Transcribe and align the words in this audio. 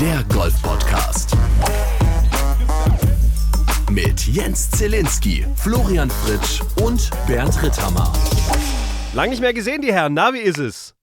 der 0.00 0.24
Golf-Podcast. 0.32 1.36
Mit 3.90 4.26
Jens 4.26 4.70
Zielinski, 4.70 5.44
Florian 5.56 6.10
Fritsch 6.10 6.60
und 6.82 7.10
Bernd 7.26 7.62
Ritthammer. 7.62 8.12
Lang 9.14 9.30
nicht 9.30 9.40
mehr 9.40 9.52
gesehen, 9.52 9.82
die 9.82 9.92
Herren. 9.92 10.14
Na, 10.14 10.32
wie 10.32 10.38
ist 10.38 10.58
es? 10.58 10.94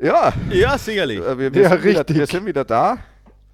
Ja, 0.00 0.32
Ja, 0.50 0.76
sicherlich. 0.78 1.18
äh, 1.18 1.38
wir, 1.38 1.54
wir, 1.54 1.62
Ja, 1.62 1.68
sind 1.70 1.84
wieder, 1.84 1.98
richtig. 2.00 2.16
wir 2.16 2.26
sind 2.26 2.46
wieder 2.46 2.64
da. 2.64 2.98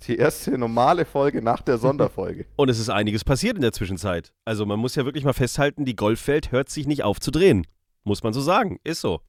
Die 0.07 0.17
erste 0.17 0.57
normale 0.57 1.05
Folge 1.05 1.43
nach 1.43 1.61
der 1.61 1.77
Sonderfolge. 1.79 2.47
Und 2.57 2.69
es 2.69 2.79
ist 2.79 2.89
einiges 2.89 3.25
passiert 3.25 3.57
in 3.57 3.63
der 3.63 3.73
Zwischenzeit. 3.73 4.33
Also 4.45 4.65
man 4.65 4.79
muss 4.79 4.95
ja 4.95 5.05
wirklich 5.05 5.25
mal 5.25 5.33
festhalten, 5.33 5.85
die 5.85 5.97
Golfwelt 5.97 6.53
hört 6.53 6.71
sich 6.71 6.87
nicht 6.87 7.03
auf 7.03 7.21
zu 7.21 7.31
drehen. 7.31 7.67
Muss 8.05 8.23
man 8.23 8.33
so 8.33 8.41
sagen. 8.41 8.79
Ist 8.85 9.01
so. 9.01 9.21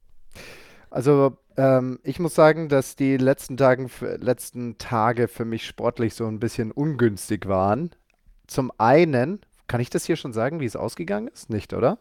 Also 0.90 1.38
ähm, 1.56 2.00
ich 2.02 2.18
muss 2.18 2.34
sagen, 2.34 2.68
dass 2.68 2.96
die 2.96 3.16
letzten, 3.16 3.56
Tagen, 3.56 3.90
letzten 4.00 4.78
Tage 4.78 5.28
für 5.28 5.44
mich 5.44 5.66
sportlich 5.66 6.14
so 6.14 6.26
ein 6.26 6.40
bisschen 6.40 6.72
ungünstig 6.72 7.46
waren. 7.46 7.90
Zum 8.46 8.72
einen, 8.78 9.40
kann 9.68 9.80
ich 9.80 9.90
das 9.90 10.04
hier 10.04 10.16
schon 10.16 10.32
sagen, 10.32 10.60
wie 10.60 10.64
es 10.64 10.76
ausgegangen 10.76 11.28
ist? 11.28 11.50
Nicht, 11.50 11.72
oder? 11.72 11.98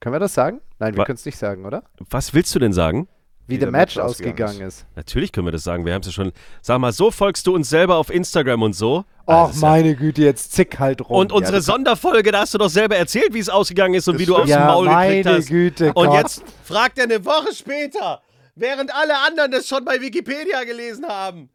Können 0.00 0.14
wir 0.14 0.20
das 0.20 0.34
sagen? 0.34 0.60
Nein, 0.78 0.96
wir 0.96 1.04
können 1.04 1.16
es 1.16 1.24
nicht 1.24 1.38
sagen, 1.38 1.64
oder? 1.64 1.84
Was 2.10 2.34
willst 2.34 2.54
du 2.54 2.58
denn 2.58 2.72
sagen? 2.72 3.08
Wie, 3.52 3.56
Wie 3.56 3.58
der 3.58 3.66
der 3.70 3.72
Match 3.72 3.96
Match 3.96 4.04
ausgegangen 4.04 4.44
ausgegangen 4.48 4.68
ist. 4.68 4.86
Natürlich 4.96 5.32
können 5.32 5.46
wir 5.46 5.52
das 5.52 5.62
sagen. 5.64 5.84
Wir 5.86 5.94
haben 5.94 6.00
es 6.00 6.06
ja 6.08 6.12
schon. 6.12 6.32
Sag 6.60 6.78
mal, 6.78 6.92
so 6.92 7.10
folgst 7.10 7.46
du 7.46 7.54
uns 7.54 7.68
selber 7.68 7.96
auf 7.96 8.10
Instagram 8.10 8.62
und 8.62 8.72
so. 8.74 9.04
Ach, 9.26 9.50
ist 9.50 9.62
ja- 9.62 9.68
meine 9.68 9.94
Güte, 9.94 10.22
jetzt 10.22 10.52
zick 10.52 10.78
halt 10.78 11.00
rum. 11.08 11.16
Und 11.16 11.32
unsere 11.32 11.56
das- 11.58 11.66
Sonderfolge, 11.66 12.32
da 12.32 12.40
hast 12.40 12.54
du 12.54 12.58
doch 12.58 12.68
selber 12.70 12.96
erzählt, 12.96 13.32
wie 13.34 13.38
es 13.38 13.48
ausgegangen 13.48 13.94
ist 13.94 14.08
und 14.08 14.14
Das 14.14 14.20
wie 14.22 14.26
du 14.26 14.34
aufs 14.36 14.44
stimmt. 14.44 14.58
Ja, 14.60 14.66
Maul 14.66 14.88
gekriegt 14.88 15.24
meine 15.26 15.36
hast. 15.38 15.48
Güte, 15.48 15.92
Und 15.94 16.06
Gott. 16.06 16.14
jetzt 16.18 16.42
fragt 16.64 16.98
er 16.98 17.04
eine 17.04 17.24
Woche 17.24 17.54
später, 17.54 18.20
während 18.54 18.92
alle 18.94 19.18
anderen 19.26 19.50
das 19.52 19.68
schon 19.68 19.84
bei 19.84 20.00
Wikipedia 20.00 20.64
gelesen 20.64 21.06
haben. 21.06 21.50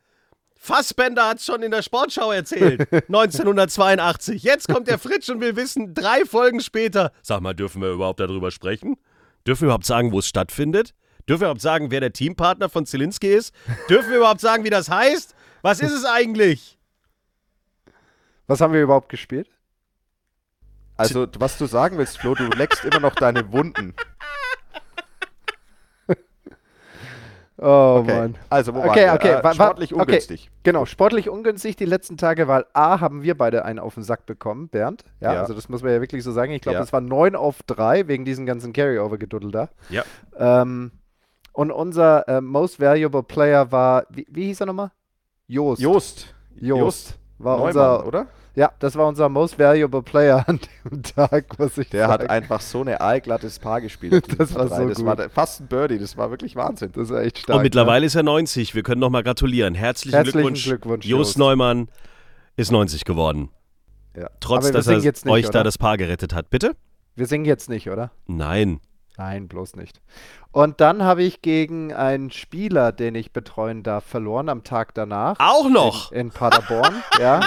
Fassbender 0.59 1.27
hat 1.29 1.37
es 1.37 1.45
schon 1.45 1.61
in 1.61 1.71
der 1.71 1.81
Sportschau 1.83 2.31
erzählt, 2.31 2.87
1982. 3.09 4.43
Jetzt 4.43 4.67
kommt 4.67 4.87
der 4.87 4.97
Fritsch 4.97 5.29
und 5.29 5.39
will 5.39 5.55
wissen, 5.55 5.93
drei 5.93 6.25
Folgen 6.25 6.59
später. 6.61 7.11
Sag 7.21 7.41
mal, 7.41 7.53
dürfen 7.53 7.81
wir 7.81 7.91
überhaupt 7.91 8.19
darüber 8.19 8.51
sprechen? 8.51 8.97
Dürfen 9.45 9.61
wir 9.61 9.65
überhaupt 9.67 9.85
sagen, 9.85 10.11
wo 10.11 10.19
es 10.19 10.27
stattfindet? 10.27 10.93
Dürfen 11.27 11.41
wir 11.41 11.45
überhaupt 11.47 11.61
sagen, 11.61 11.91
wer 11.91 11.99
der 11.99 12.13
Teampartner 12.13 12.69
von 12.69 12.85
Zielinski 12.85 13.27
ist? 13.27 13.53
Dürfen 13.89 14.09
wir 14.11 14.17
überhaupt 14.17 14.39
sagen, 14.41 14.63
wie 14.63 14.69
das 14.69 14.89
heißt? 14.89 15.35
Was 15.61 15.79
ist 15.81 15.91
es 15.91 16.05
eigentlich? 16.05 16.77
Was 18.47 18.61
haben 18.61 18.73
wir 18.73 18.81
überhaupt 18.81 19.09
gespielt? 19.09 19.49
Also, 20.95 21.27
was 21.37 21.57
du 21.57 21.65
sagen 21.65 21.97
willst, 21.97 22.17
Flo, 22.17 22.33
du 22.33 22.45
leckst 22.45 22.85
immer 22.85 22.99
noch 22.99 23.15
deine 23.15 23.51
Wunden. 23.51 23.93
Oh 27.59 28.01
Okay. 28.03 28.13
Mann. 28.19 28.35
Also, 28.51 28.75
wo 28.75 28.83
Okay, 28.83 29.07
waren 29.07 29.15
okay, 29.17 29.31
Äh, 29.31 29.53
sportlich 29.55 29.91
okay. 29.91 30.01
ungünstig. 30.01 30.51
Genau, 30.61 30.85
sportlich 30.85 31.27
ungünstig 31.27 31.75
die 31.75 31.85
letzten 31.85 32.15
Tage, 32.15 32.47
weil 32.47 32.65
A, 32.73 32.99
haben 32.99 33.23
wir 33.23 33.35
beide 33.35 33.65
einen 33.65 33.79
auf 33.79 33.95
den 33.95 34.03
Sack 34.03 34.27
bekommen, 34.27 34.69
Bernd. 34.69 35.03
Ja, 35.21 35.33
Ja. 35.33 35.39
also 35.41 35.55
das 35.55 35.67
muss 35.67 35.81
man 35.81 35.91
ja 35.91 35.99
wirklich 35.99 36.23
so 36.23 36.31
sagen. 36.31 36.51
Ich 36.51 36.61
glaube, 36.61 36.77
Ja. 36.77 36.83
es 36.83 36.93
war 36.93 37.01
9 37.01 37.35
auf 37.35 37.63
3 37.63 38.07
wegen 38.07 38.25
diesem 38.25 38.45
ganzen 38.45 38.73
Carryover-Geduddel 38.73 39.49
da. 39.51 39.69
Ja. 39.89 40.03
Ähm, 40.37 40.91
und 41.57 41.71
unser 41.71 42.27
äh, 42.27 42.39
Most 42.39 42.79
Valuable 42.79 43.23
Player 43.23 43.71
war, 43.71 44.05
wie, 44.11 44.27
wie 44.29 44.45
hieß 44.45 44.59
er 44.61 44.67
nochmal? 44.67 44.91
Joost. 45.47 45.81
Joost. 45.81 46.35
Joost. 46.61 47.17
War 47.39 47.57
Neumann, 47.57 47.67
unser, 47.69 48.05
oder? 48.05 48.27
ja, 48.53 48.71
das 48.77 48.95
war 48.95 49.07
unser 49.07 49.27
Most 49.27 49.57
Valuable 49.57 50.03
Player 50.03 50.43
an 50.47 50.59
dem 50.85 51.01
Tag, 51.01 51.57
muss 51.57 51.79
ich 51.79 51.89
Der 51.89 52.09
sagen. 52.09 52.23
hat 52.23 52.29
einfach 52.29 52.61
so 52.61 52.81
eine 52.81 53.01
aalglattes 53.01 53.57
Paar 53.57 53.81
gespielt. 53.81 54.27
Das 54.37 54.53
war 54.53 54.67
so 54.67 54.87
Das 54.87 54.99
gut. 54.99 55.05
war 55.07 55.29
fast 55.29 55.61
ein 55.61 55.67
Birdie, 55.67 55.97
das 55.97 56.15
war 56.15 56.29
wirklich 56.29 56.55
Wahnsinn. 56.55 56.91
das 56.93 57.09
ist 57.09 57.17
echt 57.17 57.39
stark. 57.39 57.57
Und 57.57 57.63
mittlerweile 57.63 58.05
ist 58.05 58.13
er 58.13 58.21
90. 58.21 58.75
Wir 58.75 58.83
können 58.83 59.01
nochmal 59.01 59.23
gratulieren. 59.23 59.73
Herzlichen, 59.73 60.13
Herzlichen 60.15 60.37
Glückwunsch. 60.39 60.63
Glückwunsch, 60.65 61.05
Jost 61.07 61.29
Jost. 61.29 61.37
Neumann 61.39 61.87
ist 62.55 62.71
90 62.71 63.03
geworden. 63.03 63.49
Ja. 64.15 64.29
Trotz, 64.39 64.71
dass 64.71 64.85
er 64.85 64.99
jetzt 64.99 65.25
nicht, 65.25 65.33
euch 65.33 65.45
da 65.45 65.49
oder? 65.49 65.63
das 65.63 65.79
Paar 65.79 65.97
gerettet 65.97 66.35
hat. 66.35 66.51
Bitte? 66.51 66.75
Wir 67.15 67.25
singen 67.25 67.45
jetzt 67.45 67.67
nicht, 67.67 67.89
oder? 67.89 68.11
Nein. 68.27 68.79
Nein, 69.17 69.47
bloß 69.47 69.75
nicht. 69.75 69.99
Und 70.51 70.79
dann 70.79 71.03
habe 71.03 71.23
ich 71.23 71.41
gegen 71.41 71.91
einen 71.91 72.29
Spieler, 72.31 72.91
den 72.91 73.15
ich 73.15 73.33
betreuen 73.33 73.83
darf, 73.83 74.05
verloren 74.05 74.47
am 74.47 74.63
Tag 74.63 74.93
danach. 74.93 75.37
Auch 75.39 75.69
noch. 75.69 76.11
In, 76.11 76.19
in 76.19 76.29
Paderborn, 76.31 77.03
ja. 77.19 77.39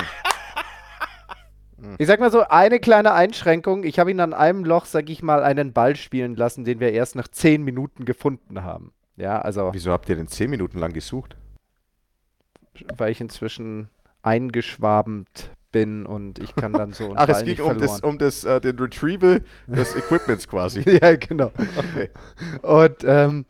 Ich 1.98 2.06
sag 2.06 2.20
mal 2.20 2.30
so, 2.30 2.42
eine 2.42 2.80
kleine 2.80 3.12
Einschränkung. 3.12 3.84
Ich 3.84 3.98
habe 3.98 4.10
ihn 4.10 4.20
an 4.20 4.34
einem 4.34 4.64
Loch, 4.64 4.84
sag 4.84 5.08
ich 5.08 5.22
mal, 5.22 5.42
einen 5.42 5.72
Ball 5.72 5.96
spielen 5.96 6.36
lassen, 6.36 6.64
den 6.64 6.80
wir 6.80 6.92
erst 6.92 7.16
nach 7.16 7.28
zehn 7.28 7.62
Minuten 7.62 8.04
gefunden 8.04 8.62
haben. 8.64 8.92
Ja, 9.16 9.40
also, 9.40 9.70
Wieso 9.72 9.92
habt 9.92 10.08
ihr 10.08 10.16
denn 10.16 10.28
zehn 10.28 10.50
Minuten 10.50 10.78
lang 10.78 10.92
gesucht? 10.92 11.36
weil 12.96 13.12
ich 13.12 13.20
inzwischen 13.20 13.90
eingeschwabt 14.22 15.50
bin 15.70 16.06
und 16.06 16.38
ich 16.38 16.54
kann 16.54 16.72
dann 16.72 16.92
so 16.92 17.12
Ach, 17.16 17.28
es 17.28 17.44
ging 17.44 17.60
um, 17.60 17.78
das, 17.78 18.00
um 18.00 18.18
das, 18.18 18.44
äh, 18.44 18.60
den 18.60 18.78
Retrieval 18.78 19.42
des 19.66 19.94
Equipments 19.96 20.48
quasi. 20.48 20.82
ja, 21.02 21.16
genau. 21.16 21.52
Okay. 21.76 22.10
Und 22.62 23.04
ähm, 23.04 23.46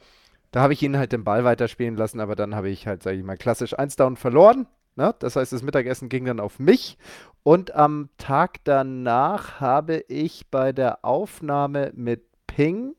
da 0.50 0.62
habe 0.62 0.72
ich 0.72 0.82
ihn 0.82 0.96
halt 0.96 1.12
den 1.12 1.24
Ball 1.24 1.44
weiterspielen 1.44 1.96
lassen, 1.96 2.20
aber 2.20 2.36
dann 2.36 2.54
habe 2.54 2.70
ich 2.70 2.86
halt, 2.86 3.02
sage 3.02 3.16
ich 3.16 3.24
mal, 3.24 3.36
klassisch 3.36 3.78
1 3.78 3.96
down 3.96 4.16
verloren. 4.16 4.66
Ne? 4.96 5.14
Das 5.18 5.36
heißt, 5.36 5.52
das 5.52 5.62
Mittagessen 5.62 6.08
ging 6.08 6.24
dann 6.24 6.40
auf 6.40 6.58
mich. 6.58 6.98
Und 7.42 7.74
am 7.74 8.10
Tag 8.18 8.58
danach 8.64 9.60
habe 9.60 10.04
ich 10.08 10.48
bei 10.50 10.72
der 10.72 11.04
Aufnahme 11.04 11.92
mit 11.94 12.24
Ping 12.46 12.94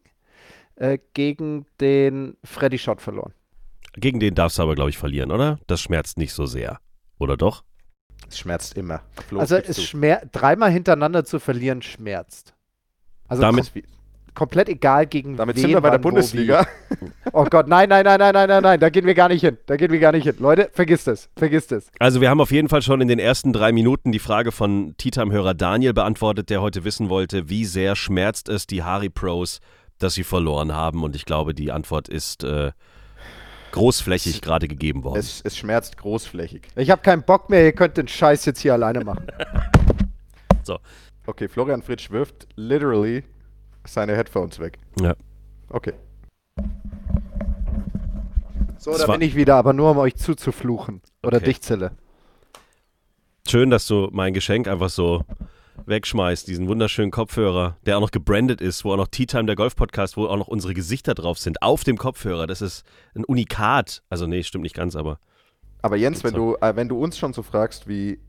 äh, 0.76 0.98
gegen 1.14 1.66
den 1.80 2.38
Freddy 2.44 2.78
Shot 2.78 3.02
verloren. 3.02 3.34
Gegen 3.94 4.20
den 4.20 4.36
darfst 4.36 4.58
du 4.58 4.64
aber, 4.64 4.76
glaube 4.76 4.90
ich, 4.90 4.98
verlieren, 4.98 5.32
oder? 5.32 5.60
Das 5.68 5.82
schmerzt 5.82 6.18
nicht 6.18 6.34
so 6.34 6.46
sehr. 6.46 6.80
Oder 7.20 7.36
doch? 7.36 7.64
Es 8.30 8.40
schmerzt 8.40 8.78
immer. 8.78 9.02
Flo, 9.28 9.40
also 9.40 9.56
es 9.56 9.76
du. 9.76 9.82
schmer 9.82 10.22
dreimal 10.32 10.72
hintereinander 10.72 11.26
zu 11.26 11.40
verlieren 11.40 11.82
schmerzt. 11.82 12.54
Also 13.28 13.42
Damit- 13.42 13.72
kom 13.74 13.82
komplett 14.34 14.70
egal 14.70 15.08
gegen 15.08 15.36
Damit 15.36 15.58
wen, 15.58 15.62
sind 15.62 15.72
wir 15.72 15.82
bei 15.82 15.90
der 15.90 16.02
wann, 16.02 16.04
wo, 16.04 16.08
wie. 16.08 16.12
Bundesliga. 16.22 16.66
Oh 17.34 17.46
Gott, 17.46 17.68
nein, 17.68 17.90
nein, 17.90 18.06
nein, 18.06 18.18
nein, 18.20 18.34
nein, 18.34 18.48
nein, 18.48 18.64
nein, 18.64 18.80
da 18.80 18.90
gehen 18.90 19.06
wir 19.06 19.14
gar 19.14 19.28
nicht 19.28 19.42
hin. 19.42 19.58
Da 19.66 19.76
gehen 19.76 19.92
wir 19.92 20.00
gar 20.00 20.14
nicht 20.14 20.24
hin. 20.24 20.36
Leute, 20.40 20.70
vergisst 20.74 21.08
es, 21.10 21.30
vergisst 21.36 21.72
es. 21.74 21.92
Also 22.00 22.22
wir 22.22 22.30
haben 22.30 22.40
auf 22.40 22.52
jeden 22.52 22.70
Fall 22.70 22.82
schon 22.82 23.02
in 23.02 23.08
den 23.10 23.20
ersten 23.20 23.52
drei 23.52 23.72
Minuten 23.74 24.12
die 24.14 24.20
Frage 24.20 24.52
von 24.54 24.96
Titam-Hörer 24.98 25.54
Daniel 25.54 25.94
beantwortet, 25.94 26.50
der 26.50 26.62
heute 26.62 26.84
wissen 26.86 27.10
wollte, 27.10 27.50
wie 27.50 27.66
sehr 27.66 27.96
schmerzt 27.98 28.48
es 28.48 28.68
die 28.68 28.84
Harry 28.84 29.10
Pros, 29.10 29.60
dass 30.00 30.14
sie 30.14 30.24
verloren 30.24 30.74
haben. 30.74 31.04
Und 31.04 31.16
ich 31.16 31.26
glaube, 31.26 31.54
die 31.54 31.72
Antwort 31.72 32.08
ist 32.08 32.44
äh, 32.46 32.72
großflächig 33.72 34.42
gerade 34.42 34.68
gegeben 34.68 35.04
worden. 35.04 35.20
Es, 35.20 35.42
es 35.44 35.58
schmerzt 35.58 35.98
großflächig. 35.98 36.64
Ich 36.76 36.90
habe 36.90 37.02
keinen 37.02 37.24
Bock 37.24 37.50
mehr, 37.50 37.64
ihr 37.64 37.74
könnt 37.74 37.98
den 37.98 38.08
Scheiß 38.08 38.46
jetzt 38.46 38.60
hier 38.60 38.74
alleine 38.74 39.04
machen. 39.04 39.28
So. 40.64 40.78
Okay, 41.26 41.48
Florian 41.48 41.82
Fritsch 41.82 42.12
wirft 42.12 42.48
literally 42.56 43.24
seine 43.84 44.16
Headphones 44.16 44.60
weg. 44.60 44.78
Ja. 45.02 45.16
Okay. 45.70 45.94
So, 48.78 48.92
Das 48.92 49.02
da 49.06 49.12
bin 49.12 49.22
ich 49.22 49.36
wieder, 49.36 49.56
aber 49.56 49.74
nur 49.74 49.90
um 49.92 49.98
euch 49.98 50.16
zuzufluchen. 50.16 51.02
Oder 51.24 51.38
Okay. 51.38 51.46
dich, 51.46 51.62
Zille. 51.62 51.92
Schön, 53.48 53.72
dass 53.72 53.88
du 53.88 54.10
mein 54.12 54.34
Geschenk 54.36 54.68
einfach 54.68 54.90
so 54.90 55.24
wegschmeißt, 55.92 56.48
diesen 56.48 56.68
wunderschönen 56.68 57.12
Kopfhörer, 57.12 57.78
der 57.86 57.98
auch 57.98 58.02
noch 58.02 58.10
gebrandet 58.10 58.62
ist, 58.62 58.84
wo 58.84 58.94
auch 58.94 58.98
noch 58.98 59.08
Tea 59.08 59.28
Time, 59.28 59.46
der 59.46 59.56
Golf-Podcast, 59.56 60.18
wo 60.18 60.26
auch 60.26 60.38
noch 60.38 60.48
unsere 60.48 60.74
Gesichter 60.74 61.14
drauf 61.14 61.38
sind, 61.38 61.62
auf 61.62 61.84
dem 61.84 61.98
Kopfhörer. 61.98 62.48
Das 62.48 62.64
ist 62.64 62.84
ein 63.14 63.24
Unikat. 63.24 64.02
Also 64.10 64.26
nee, 64.26 64.42
stimmt 64.42 64.64
nicht 64.64 64.76
ganz, 64.76 64.96
aber 64.96 65.20
Aber 65.84 65.98
Jens, 65.98 66.24
wenn 66.24 66.34
du, 66.34 66.56
äh, 66.62 66.76
wenn 66.76 66.90
du 66.90 66.98
uns 66.98 67.20
schon 67.20 67.34
so 67.34 67.44
fragst, 67.44 67.88
wie 67.88 68.20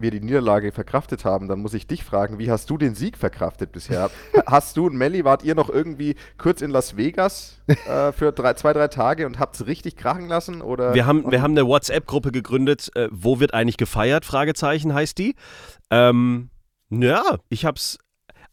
wir 0.00 0.10
die 0.10 0.20
Niederlage 0.20 0.72
verkraftet 0.72 1.24
haben, 1.24 1.48
dann 1.48 1.60
muss 1.60 1.74
ich 1.74 1.86
dich 1.86 2.04
fragen, 2.04 2.38
wie 2.38 2.50
hast 2.50 2.70
du 2.70 2.78
den 2.78 2.94
Sieg 2.94 3.18
verkraftet 3.18 3.72
bisher? 3.72 4.10
hast 4.46 4.76
du 4.76 4.86
und 4.86 4.96
Melli, 4.96 5.24
wart 5.24 5.44
ihr 5.44 5.54
noch 5.54 5.68
irgendwie 5.68 6.16
kurz 6.38 6.62
in 6.62 6.70
Las 6.70 6.96
Vegas 6.96 7.60
äh, 7.66 8.12
für 8.12 8.32
drei, 8.32 8.54
zwei, 8.54 8.72
drei 8.72 8.88
Tage 8.88 9.26
und 9.26 9.38
habt 9.38 9.56
es 9.56 9.66
richtig 9.66 9.96
krachen 9.96 10.28
lassen? 10.28 10.62
Oder? 10.62 10.94
Wir 10.94 11.06
haben, 11.06 11.30
wir 11.30 11.42
haben 11.42 11.52
eine 11.52 11.66
WhatsApp-Gruppe 11.66 12.32
gegründet. 12.32 12.90
Äh, 12.94 13.08
wo 13.10 13.40
wird 13.40 13.52
eigentlich 13.52 13.76
gefeiert? 13.76 14.24
Fragezeichen 14.24 14.94
heißt 14.94 15.18
die. 15.18 15.34
Ähm, 15.90 16.50
ja, 16.90 17.38
ich 17.48 17.64
hab's. 17.64 17.98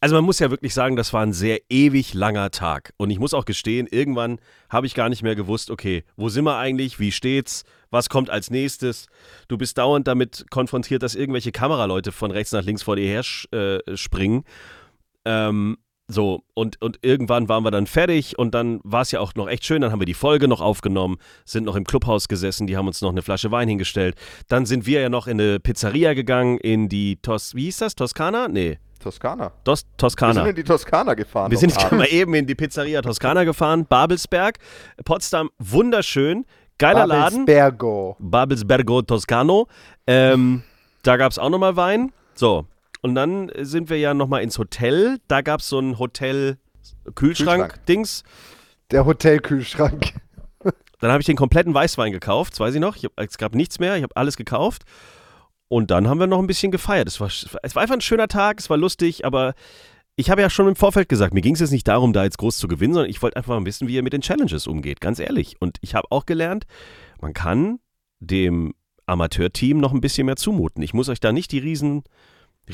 Also 0.00 0.14
man 0.14 0.24
muss 0.24 0.38
ja 0.38 0.50
wirklich 0.50 0.74
sagen, 0.74 0.94
das 0.94 1.12
war 1.12 1.22
ein 1.22 1.32
sehr 1.32 1.58
ewig 1.68 2.14
langer 2.14 2.52
Tag. 2.52 2.92
Und 2.98 3.10
ich 3.10 3.18
muss 3.18 3.34
auch 3.34 3.44
gestehen, 3.44 3.88
irgendwann 3.90 4.38
habe 4.70 4.86
ich 4.86 4.94
gar 4.94 5.08
nicht 5.08 5.24
mehr 5.24 5.34
gewusst, 5.34 5.70
okay, 5.70 6.04
wo 6.16 6.28
sind 6.28 6.44
wir 6.44 6.56
eigentlich? 6.56 7.00
Wie 7.00 7.10
steht's? 7.10 7.64
Was 7.90 8.08
kommt 8.08 8.30
als 8.30 8.50
nächstes? 8.50 9.06
Du 9.48 9.58
bist 9.58 9.76
dauernd 9.76 10.06
damit 10.06 10.46
konfrontiert, 10.50 11.02
dass 11.02 11.16
irgendwelche 11.16 11.50
Kameraleute 11.50 12.12
von 12.12 12.30
rechts 12.30 12.52
nach 12.52 12.62
links 12.62 12.84
vor 12.84 12.94
dir 12.94 13.06
her 13.08 13.24
äh, 13.50 13.96
springen. 13.96 14.44
Ähm, 15.24 15.78
so, 16.10 16.42
und, 16.54 16.80
und 16.80 16.98
irgendwann 17.02 17.50
waren 17.50 17.62
wir 17.64 17.70
dann 17.70 17.86
fertig 17.86 18.38
und 18.38 18.54
dann 18.54 18.80
war 18.82 19.02
es 19.02 19.10
ja 19.12 19.20
auch 19.20 19.34
noch 19.34 19.46
echt 19.46 19.66
schön. 19.66 19.82
Dann 19.82 19.92
haben 19.92 20.00
wir 20.00 20.06
die 20.06 20.14
Folge 20.14 20.48
noch 20.48 20.62
aufgenommen, 20.62 21.18
sind 21.44 21.64
noch 21.64 21.76
im 21.76 21.84
Clubhaus 21.84 22.28
gesessen, 22.28 22.66
die 22.66 22.76
haben 22.78 22.86
uns 22.86 23.02
noch 23.02 23.10
eine 23.10 23.20
Flasche 23.20 23.50
Wein 23.50 23.68
hingestellt. 23.68 24.16
Dann 24.48 24.64
sind 24.64 24.86
wir 24.86 25.02
ja 25.02 25.10
noch 25.10 25.26
in 25.26 25.38
eine 25.38 25.60
Pizzeria 25.60 26.14
gegangen, 26.14 26.56
in 26.58 26.88
die 26.88 27.16
Tos, 27.20 27.54
wie 27.54 27.64
hieß 27.64 27.78
das? 27.78 27.94
Toskana? 27.94 28.48
Nee, 28.48 28.78
Toskana. 29.00 29.52
Dos, 29.64 29.82
Wir 29.82 29.96
Toskana. 29.98 30.32
sind 30.34 30.46
in 30.46 30.56
die 30.56 30.64
Toskana 30.64 31.12
gefahren. 31.14 31.50
Wir 31.50 31.58
sind 31.58 31.74
mal 31.92 32.06
eben 32.10 32.32
in 32.34 32.46
die 32.46 32.54
Pizzeria 32.54 33.02
Toskana 33.02 33.44
gefahren, 33.44 33.84
Babelsberg, 33.86 34.58
Potsdam, 35.04 35.50
wunderschön, 35.58 36.46
Geiler 36.78 37.06
Laden. 37.06 37.44
Babelsbergo. 37.44 38.16
Babelsbergo 38.20 39.02
Toscano. 39.02 39.66
Ähm, 40.06 40.62
da 41.02 41.16
gab 41.16 41.32
es 41.32 41.38
auch 41.38 41.50
nochmal 41.50 41.76
Wein. 41.76 42.12
So. 42.34 42.66
Und 43.02 43.14
dann 43.14 43.52
sind 43.60 43.90
wir 43.90 43.98
ja 43.98 44.14
nochmal 44.14 44.42
ins 44.42 44.58
Hotel. 44.58 45.18
Da 45.28 45.42
gab 45.42 45.60
es 45.60 45.68
so 45.68 45.78
ein 45.78 45.98
Hotel-Kühlschrank-Dings. 45.98 48.24
Der 48.90 49.06
Hotelkühlschrank. 49.06 50.14
Dann 51.00 51.12
habe 51.12 51.20
ich 51.20 51.26
den 51.26 51.36
kompletten 51.36 51.74
Weißwein 51.74 52.10
gekauft, 52.10 52.54
das 52.54 52.60
weiß 52.60 52.74
ich 52.74 52.80
noch. 52.80 52.96
Ich 52.96 53.04
hab, 53.04 53.12
es 53.16 53.38
gab 53.38 53.54
nichts 53.54 53.78
mehr, 53.78 53.96
ich 53.96 54.02
habe 54.02 54.16
alles 54.16 54.36
gekauft. 54.36 54.82
Und 55.68 55.92
dann 55.92 56.08
haben 56.08 56.18
wir 56.18 56.26
noch 56.26 56.40
ein 56.40 56.48
bisschen 56.48 56.72
gefeiert. 56.72 57.06
Es 57.06 57.20
war, 57.20 57.28
es 57.28 57.76
war 57.76 57.82
einfach 57.82 57.94
ein 57.94 58.00
schöner 58.00 58.26
Tag, 58.26 58.58
es 58.58 58.68
war 58.68 58.76
lustig, 58.76 59.24
aber 59.24 59.54
ich 60.16 60.28
habe 60.30 60.40
ja 60.40 60.50
schon 60.50 60.66
im 60.66 60.74
Vorfeld 60.74 61.08
gesagt, 61.08 61.34
mir 61.34 61.42
ging 61.42 61.54
es 61.54 61.60
jetzt 61.60 61.70
nicht 61.70 61.86
darum, 61.86 62.12
da 62.12 62.24
jetzt 62.24 62.38
groß 62.38 62.58
zu 62.58 62.66
gewinnen, 62.66 62.94
sondern 62.94 63.10
ich 63.10 63.22
wollte 63.22 63.36
einfach 63.36 63.56
mal 63.56 63.64
wissen, 63.64 63.86
wie 63.86 63.94
ihr 63.94 64.02
mit 64.02 64.12
den 64.12 64.22
Challenges 64.22 64.66
umgeht, 64.66 65.00
ganz 65.00 65.20
ehrlich. 65.20 65.54
Und 65.60 65.78
ich 65.80 65.94
habe 65.94 66.08
auch 66.10 66.26
gelernt, 66.26 66.66
man 67.20 67.34
kann 67.34 67.78
dem 68.18 68.74
Amateurteam 69.06 69.78
noch 69.78 69.92
ein 69.92 70.00
bisschen 70.00 70.26
mehr 70.26 70.36
zumuten. 70.36 70.82
Ich 70.82 70.94
muss 70.94 71.08
euch 71.08 71.20
da 71.20 71.32
nicht 71.32 71.52
die 71.52 71.60
riesen, 71.60 72.02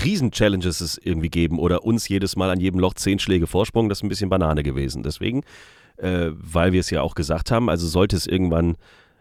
riesen 0.02 0.30
Challenges 0.30 1.00
irgendwie 1.02 1.30
geben 1.30 1.58
oder 1.58 1.84
uns 1.84 2.08
jedes 2.08 2.36
Mal 2.36 2.50
an 2.50 2.60
jedem 2.60 2.80
Loch 2.80 2.94
zehn 2.94 3.18
Schläge 3.18 3.46
Vorsprung. 3.46 3.88
Das 3.88 3.98
ist 3.98 4.02
ein 4.02 4.08
bisschen 4.08 4.30
Banane 4.30 4.62
gewesen. 4.62 5.02
Deswegen, 5.02 5.42
äh, 5.96 6.30
weil 6.32 6.72
wir 6.72 6.80
es 6.80 6.90
ja 6.90 7.02
auch 7.02 7.14
gesagt 7.14 7.50
haben, 7.50 7.68
also 7.68 7.86
sollte 7.86 8.16
es 8.16 8.26
irgendwann 8.26 8.76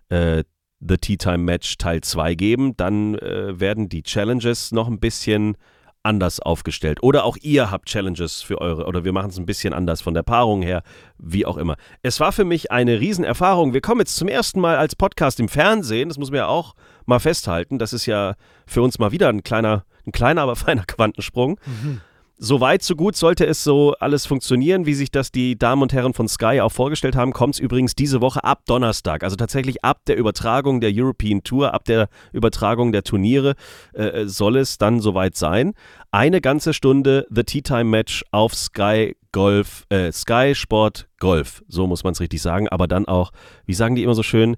äh, 0.09 0.43
The 0.79 0.97
Tea 0.97 1.17
Time 1.17 1.39
Match 1.39 1.77
Teil 1.77 2.01
2 2.01 2.35
geben, 2.35 2.75
dann 2.75 3.15
äh, 3.15 3.59
werden 3.59 3.89
die 3.89 4.03
Challenges 4.03 4.71
noch 4.71 4.87
ein 4.87 4.99
bisschen 4.99 5.55
anders 6.03 6.41
aufgestellt. 6.41 7.01
Oder 7.01 7.23
auch 7.23 7.37
ihr 7.41 7.71
habt 7.71 7.87
Challenges 7.87 8.41
für 8.41 8.59
eure, 8.59 8.85
oder 8.85 9.05
wir 9.05 9.13
machen 9.13 9.29
es 9.29 9.37
ein 9.37 9.45
bisschen 9.45 9.73
anders 9.73 10.01
von 10.01 10.13
der 10.13 10.23
Paarung 10.23 10.61
her, 10.61 10.83
wie 11.17 11.45
auch 11.45 11.57
immer. 11.57 11.77
Es 12.01 12.19
war 12.19 12.33
für 12.33 12.43
mich 12.43 12.71
eine 12.71 12.99
Riesenerfahrung. 12.99 13.73
Wir 13.73 13.81
kommen 13.81 14.01
jetzt 14.01 14.17
zum 14.17 14.27
ersten 14.27 14.59
Mal 14.59 14.75
als 14.75 14.95
Podcast 14.95 15.39
im 15.39 15.47
Fernsehen, 15.47 16.09
das 16.09 16.17
muss 16.17 16.29
man 16.29 16.39
ja 16.39 16.47
auch 16.47 16.75
mal 17.07 17.19
festhalten. 17.19 17.79
Das 17.79 17.94
ist 17.94 18.05
ja 18.05 18.35
für 18.65 18.81
uns 18.81 19.00
mal 19.00 19.11
wieder 19.11 19.29
ein 19.29 19.44
kleiner, 19.44 19.85
ein 20.05 20.11
kleiner, 20.11 20.41
aber 20.41 20.55
feiner 20.57 20.85
Quantensprung. 20.85 21.59
Mhm 21.65 22.01
so 22.38 22.59
weit, 22.59 22.83
so 22.83 22.95
gut 22.95 23.15
sollte 23.15 23.45
es 23.45 23.63
so 23.63 23.94
alles 24.00 24.25
funktionieren, 24.25 24.85
wie 24.85 24.95
sich 24.95 25.11
das 25.11 25.31
die 25.31 25.57
Damen 25.57 25.81
und 25.81 25.94
Herren 25.94 26.13
von 26.13 26.27
Sky 26.27 26.59
auch 26.61 26.71
vorgestellt 26.71 27.15
haben, 27.15 27.31
kommt 27.31 27.55
es 27.55 27.59
übrigens 27.59 27.95
diese 27.95 28.19
Woche 28.21 28.44
ab 28.44 28.63
Donnerstag. 28.65 29.23
Also 29.23 29.35
tatsächlich 29.35 29.83
ab 29.85 30.01
der 30.07 30.17
Übertragung 30.17 30.81
der 30.81 30.91
European 30.94 31.44
Tour, 31.44 31.73
ab 31.73 31.85
der 31.85 32.09
Übertragung 32.33 32.91
der 32.91 33.03
Turniere 33.03 33.56
äh, 33.94 34.25
soll 34.25 34.57
es 34.57 34.77
dann 34.77 34.99
soweit 34.99 35.38
sein. 35.38 35.73
Eine 36.11 36.41
ganze 36.41 36.73
Stunde 36.73 37.25
The 37.29 37.44
Tea 37.44 37.61
Time 37.61 37.85
Match 37.85 38.25
auf 38.31 38.56
Sky 38.56 39.15
Golf, 39.31 39.85
äh, 39.89 40.11
Sky 40.11 40.53
Sport 40.53 41.07
Golf. 41.19 41.63
So 41.67 41.88
muss 41.88 42.03
man 42.03 42.11
es 42.13 42.19
richtig 42.19 42.41
sagen. 42.41 42.67
Aber 42.67 42.88
dann 42.88 43.06
auch, 43.06 43.31
wie 43.65 43.73
sagen 43.73 43.95
die 43.95 44.03
immer 44.03 44.15
so 44.15 44.23
schön, 44.23 44.57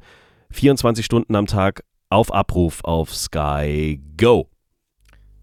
24 0.52 1.06
Stunden 1.06 1.36
am 1.36 1.46
Tag 1.46 1.84
auf 2.16 2.34
Abruf 2.34 2.82
auf 2.86 3.14
Sky 3.14 4.02
Go. 4.18 4.48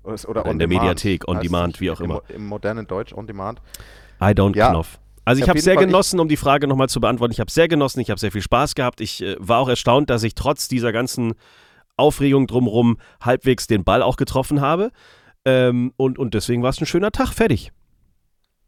Oder, 0.02 0.46
in 0.46 0.58
der 0.58 0.66
demand. 0.66 0.70
Mediathek, 0.70 1.28
on 1.28 1.38
demand, 1.40 1.80
wie 1.80 1.90
auch 1.90 2.00
im, 2.00 2.06
immer. 2.06 2.22
Im 2.28 2.46
modernen 2.46 2.86
Deutsch, 2.86 3.12
on 3.12 3.26
demand. 3.26 3.60
I 4.20 4.32
don't 4.32 4.56
ja. 4.56 4.70
Knopf. 4.70 4.98
Also 5.24 5.42
ich 5.42 5.48
habe 5.48 5.60
sehr 5.60 5.74
Fall 5.74 5.86
genossen, 5.86 6.19
um 6.19 6.28
die 6.28 6.36
Frage 6.36 6.66
nochmal 6.66 6.88
zu 6.88 7.00
beantworten. 7.00 7.32
Ich 7.32 7.40
habe 7.40 7.50
sehr 7.50 7.69
genossen, 7.69 8.00
ich 8.00 8.10
habe 8.10 8.19
sehr 8.19 8.32
viel 8.32 8.42
Spaß 8.42 8.74
gehabt. 8.74 9.00
Ich 9.00 9.22
äh, 9.22 9.36
war 9.38 9.60
auch 9.60 9.69
erstaunt, 9.69 10.10
dass 10.10 10.22
ich 10.24 10.34
trotz 10.34 10.66
dieser 10.66 10.92
ganzen 10.92 11.34
Aufregung 11.96 12.46
drumherum 12.46 12.96
halbwegs 13.20 13.66
den 13.66 13.84
Ball 13.84 14.02
auch 14.02 14.16
getroffen 14.16 14.60
habe. 14.60 14.90
Ähm, 15.44 15.92
und, 15.96 16.19
und 16.19 16.34
deswegen 16.34 16.62
war 16.62 16.70
es 16.70 16.80
ein 16.80 16.86
schöner 16.86 17.12
Tag, 17.12 17.28
fertig. 17.28 17.70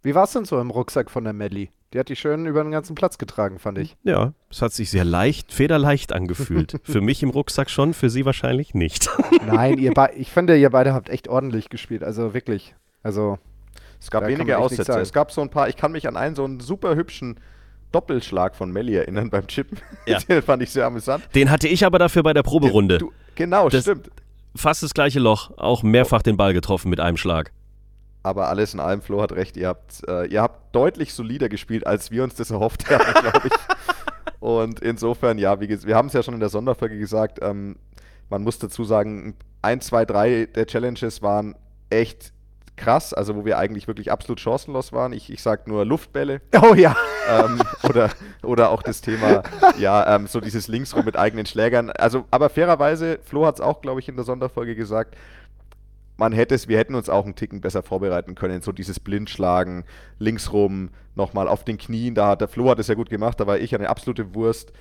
Wie 0.03 0.15
war 0.15 0.25
es 0.25 0.33
denn 0.33 0.45
so 0.45 0.61
im 0.61 0.71
Rucksack 0.71 1.11
von 1.11 1.25
der 1.25 1.33
Melli? 1.33 1.71
Die 1.95 2.01
hat 2.01 2.09
dich 2.09 2.19
schön 2.19 2.45
über 2.47 2.65
den 2.65 2.73
ganzen 2.73 2.97
Platz 2.97 3.19
getragen, 3.19 3.61
fand 3.61 3.79
ich. 3.79 3.97
Ja, 4.03 4.33
es 4.51 4.61
hat 4.63 4.73
sich 4.73 4.91
sehr 4.91 5.05
leicht, 5.05 5.53
federleicht 5.53 6.13
angefühlt. 6.13 6.81
für 6.83 7.01
mich 7.01 7.23
im 7.23 7.31
Rucksack 7.31 7.71
schon, 7.71 7.95
für 7.95 8.11
sie 8.11 8.25
wahrscheinlich 8.25 8.75
nicht. 8.75 9.09
Nein, 9.47 9.79
ihr 9.79 9.93
ich 10.17 10.33
finde, 10.33 10.57
ihr 10.57 10.71
beide 10.71 10.93
habt 10.93 11.09
echt 11.09 11.29
ordentlich 11.29 11.69
gespielt. 11.69 12.03
Also 12.03 12.35
wirklich. 12.35 12.75
Also. 13.05 13.39
Es 14.01 14.11
gab 14.11 14.27
wenige 14.27 14.59
Aussätze. 14.59 14.99
Es 14.99 15.13
gab 15.13 15.31
so 15.31 15.41
ein 15.41 15.51
paar, 15.51 15.69
ich 15.69 15.77
kann 15.77 15.93
mich 15.93 16.09
an 16.09 16.17
einen 16.17 16.35
so 16.35 16.45
einen 16.45 16.59
super 16.59 16.97
hübschen 16.97 17.39
Doppelschlag 17.93 18.57
von 18.57 18.73
Melli 18.73 18.97
erinnern 18.97 19.31
beim 19.31 19.47
Chippen. 19.47 19.79
Ja. 20.05 20.19
Den 20.29 20.43
fand 20.43 20.65
ich 20.65 20.71
sehr 20.71 20.87
amüsant. 20.87 21.23
Den 21.37 21.49
hatte 21.49 21.69
ich 21.69 21.87
aber 21.87 22.01
dafür 22.01 22.25
bei 22.25 22.33
der 22.33 22.43
Proberunde. 22.43 22.99
Du, 22.99 23.13
genau, 23.37 23.69
das, 23.69 23.85
stimmt. 23.85 24.11
Fast 24.57 24.83
das 24.83 24.95
gleiche 24.95 25.21
Loch, 25.21 25.57
auch 25.57 25.85
mehrfach 25.85 26.23
den 26.23 26.37
Ball 26.37 26.55
getroffen 26.55 26.91
mit 26.91 26.99
einem 26.99 27.17
Schlag. 27.17 27.53
Aber 28.25 28.49
alles 28.49 28.73
in 28.73 28.81
allem, 28.81 29.03
Flo 29.03 29.21
hat 29.21 29.33
recht, 29.33 29.57
ihr 29.57 29.69
habt, 29.69 30.03
äh, 30.09 30.27
ihr 30.27 30.41
habt 30.41 30.75
deutlich 30.75 31.13
solider 31.13 31.51
gespielt, 31.51 31.87
als 31.87 32.11
wir 32.11 32.25
uns 32.25 32.35
das 32.35 32.51
erhofft 32.51 32.91
haben, 32.91 33.05
glaube 33.21 33.49
ich. 33.49 33.53
Und 34.41 34.81
insofern, 34.81 35.37
ja, 35.39 35.61
wie, 35.61 35.69
wir 35.69 35.95
haben 35.95 36.09
es 36.09 36.15
ja 36.15 36.23
schon 36.23 36.33
in 36.35 36.41
der 36.41 36.49
Sonderfolge 36.49 36.99
gesagt, 36.99 37.39
ähm, 37.43 37.77
man 38.31 38.43
muss 38.43 38.59
dazu 38.59 38.83
sagen, 38.83 39.37
1, 39.61 39.87
2, 39.87 40.07
3 40.07 40.47
der 40.47 40.67
Challenges 40.67 41.21
waren 41.21 41.55
echt 41.91 42.33
krass, 42.77 43.13
also 43.13 43.37
wo 43.37 43.45
wir 43.45 43.59
eigentlich 43.59 43.89
wirklich 43.89 44.11
absolut 44.11 44.41
chancenlos 44.41 44.93
waren. 44.93 45.13
Ich, 45.13 45.31
ich 45.31 45.43
sag 45.43 45.69
nur 45.69 45.85
Luftbälle. 45.85 46.41
Oh 46.63 46.75
ja. 46.75 46.97
Ähm, 47.29 47.61
oder, 47.83 48.11
oder 48.43 48.71
auch 48.71 48.83
das 48.83 49.01
Thema, 49.01 49.43
ja, 49.79 50.17
ähm, 50.17 50.27
so 50.27 50.41
dieses 50.41 50.69
Linksrum 50.69 51.05
mit 51.05 51.17
eigenen 51.17 51.47
Schlägern. 51.47 51.91
Also, 51.91 52.25
aber 52.31 52.49
fairerweise, 52.49 53.19
Flo 53.23 53.47
hat 53.47 53.57
es 53.57 53.61
auch, 53.61 53.81
glaube 53.81 54.01
ich, 54.01 54.09
in 54.09 54.17
der 54.17 54.25
Sonderfolge 54.25 54.75
gesagt, 54.75 55.15
man 56.17 56.33
hätte 56.33 56.55
es, 56.55 56.69
wir 56.69 56.79
hätten 56.79 56.95
uns 56.95 57.09
auch 57.09 57.25
einen 57.25 57.35
Ticken 57.35 57.61
besser 57.61 57.83
vorbereiten 57.83 58.35
können. 58.35 58.63
So 58.63 58.73
dieses 58.73 59.01
Blindschlagen, 59.01 59.85
linksrum, 60.19 60.91
nochmal 61.15 61.49
auf 61.49 61.65
den 61.65 61.79
Knien, 61.79 62.15
da 62.15 62.29
hat 62.29 62.41
der 62.41 62.49
Flo 62.49 62.71
hat 62.71 62.79
es 62.79 62.89
ja 62.89 62.95
gut 62.95 63.11
gemacht, 63.11 63.41
da 63.41 63.47
war 63.47 63.59
ich 63.59 63.75
eine 63.75 63.89
absolute 63.89 64.35
Wurst. 64.35 64.73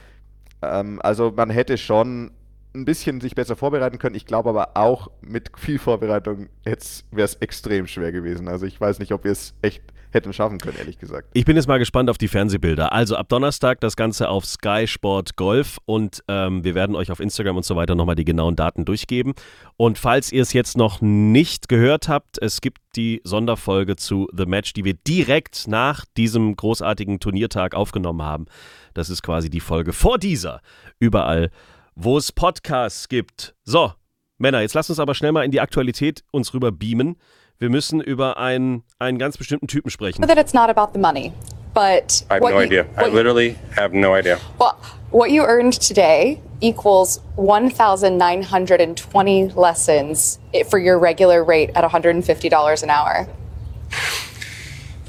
Ähm, 0.62 1.00
also 1.02 1.34
man 1.36 1.50
hätte 1.50 1.78
schon 1.78 2.32
ein 2.76 2.86
bisschen 2.86 3.22
sich 3.22 3.36
besser 3.36 3.56
vorbereiten 3.56 4.00
können. 4.00 4.16
Ich 4.16 4.26
glaube 4.26 4.50
aber 4.50 4.76
auch 4.76 5.12
mit 5.22 5.52
viel 5.58 5.80
Vorbereitung 5.80 6.50
wäre 6.64 6.78
es 7.16 7.36
extrem 7.36 7.88
schwer 7.88 8.12
gewesen. 8.12 8.48
Also 8.48 8.66
ich 8.66 8.80
weiß 8.80 9.00
nicht, 9.00 9.12
ob 9.12 9.24
wir 9.24 9.32
es 9.32 9.54
echt 9.62 9.84
hätten 10.14 10.34
schaffen 10.34 10.60
können, 10.60 10.78
ehrlich 10.78 10.98
gesagt. 10.98 11.30
Ich 11.34 11.46
bin 11.46 11.56
jetzt 11.56 11.68
mal 11.68 11.80
gespannt 11.80 12.10
auf 12.10 12.18
die 12.18 12.28
Fernsehbilder. 12.28 12.94
Also 12.94 13.16
ab 13.16 13.30
Donnerstag 13.30 13.82
das 13.82 13.96
Ganze 13.96 14.30
auf 14.30 14.46
Sky 14.46 14.86
Sport 14.88 15.36
Golf 15.36 15.80
und 15.86 16.24
ähm, 16.28 16.64
wir 16.64 16.76
werden 16.76 16.96
euch 16.96 17.12
auf 17.12 17.20
Instagram 17.20 17.58
und 17.58 17.66
so 17.66 17.76
weiter 17.76 17.96
nochmal 17.96 18.16
die 18.16 18.26
genauen 18.26 18.56
Daten 18.56 18.86
durchgeben. 18.86 19.34
Und 19.78 19.98
falls 19.98 20.32
ihr 20.32 20.42
es 20.42 20.54
jetzt 20.54 20.78
noch 20.78 21.02
nicht 21.02 21.70
gehört 21.70 22.08
habt, 22.08 22.42
es 22.42 22.62
gibt 22.62 22.80
die 22.96 23.22
Sonderfolge 23.24 23.96
zu 23.96 24.28
The 24.36 24.46
Match, 24.46 24.74
die 24.74 24.86
wir 24.86 24.94
direkt 24.94 25.68
nach 25.68 26.06
diesem 26.18 26.56
großartigen 26.56 27.20
Turniertag 27.20 27.74
aufgenommen 27.76 28.22
haben. 28.22 28.46
Das 28.94 29.10
ist 29.10 29.24
quasi 29.24 29.50
die 29.50 29.60
Folge 29.60 29.94
vor 29.94 30.20
dieser. 30.20 30.62
Überall, 31.00 31.50
wo 31.96 32.18
es 32.18 32.32
Podcasts 32.32 33.10
gibt. 33.10 33.56
So, 33.64 33.94
Männer, 34.38 34.62
jetzt 34.62 34.74
lasst 34.74 34.90
uns 34.90 35.00
aber 35.00 35.16
schnell 35.16 35.32
mal 35.32 35.44
in 35.44 35.52
die 35.52 35.62
Aktualität 35.62 36.24
uns 36.32 36.54
rüber 36.54 36.72
beamen. 36.72 37.18
Wir 37.60 37.70
müssen 37.70 38.02
über 38.02 38.38
einen, 38.38 38.84
einen 39.00 39.18
ganz 39.18 39.38
bestimmten 39.38 39.68
Typen 39.68 39.90
sprechen. 39.90 40.22
That 40.28 40.38
it's 40.38 40.54
not 40.54 40.70
about 40.70 40.90
the 40.94 41.00
money, 41.00 41.32
but 41.74 42.24
I 42.30 42.36
have 42.36 42.44
no 42.44 42.60
you, 42.60 42.66
idea. 42.66 42.86
I 42.98 43.08
literally 43.08 43.56
have 43.76 43.94
no 43.94 44.14
idea. 44.14 44.38
Well, 44.60 44.78
what 45.12 45.32
you 45.32 45.44
earned 45.44 45.80
today 45.80 46.42
equals 46.60 47.22
1,920 47.36 49.50
lessons 49.50 50.40
for 50.70 50.80
your 50.80 51.00
regular 51.00 51.44
rate 51.44 51.70
at 51.76 51.90
$150 51.90 52.84
an 52.84 52.90
hour. 52.90 53.28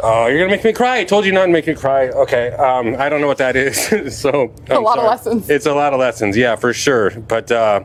Oh, 0.00 0.26
you're 0.26 0.38
gonna 0.38 0.50
make 0.50 0.64
me 0.64 0.72
cry. 0.72 0.98
I 0.98 1.04
told 1.04 1.24
you 1.24 1.32
not 1.32 1.46
to 1.46 1.52
make 1.52 1.66
me 1.66 1.74
cry. 1.74 2.08
Okay, 2.08 2.50
um, 2.52 2.94
I 2.98 3.08
don't 3.08 3.22
know 3.22 3.26
what 3.26 3.38
that 3.38 3.56
is. 3.56 3.78
so 4.20 4.52
I'm 4.68 4.76
a 4.76 4.80
lot 4.80 4.96
sorry. 4.96 5.06
of 5.06 5.10
lessons. 5.10 5.48
It's 5.48 5.64
a 5.66 5.72
lot 5.72 5.94
of 5.94 6.00
lessons, 6.00 6.36
yeah, 6.36 6.56
for 6.56 6.74
sure. 6.74 7.10
But 7.10 7.50
uh, 7.50 7.80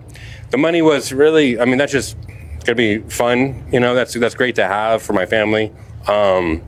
the 0.50 0.58
money 0.58 0.82
was 0.82 1.14
really. 1.14 1.58
I 1.60 1.66
mean, 1.66 1.78
that's 1.78 1.94
just 1.94 2.18
gonna 2.64 2.76
be 2.76 3.00
fun. 3.00 3.68
You 3.72 3.80
know, 3.80 3.94
that's 3.94 4.14
that's 4.14 4.36
great 4.36 4.56
to 4.56 4.66
have 4.66 5.02
for 5.02 5.14
my 5.14 5.26
family. 5.26 5.72
Um, 6.08 6.62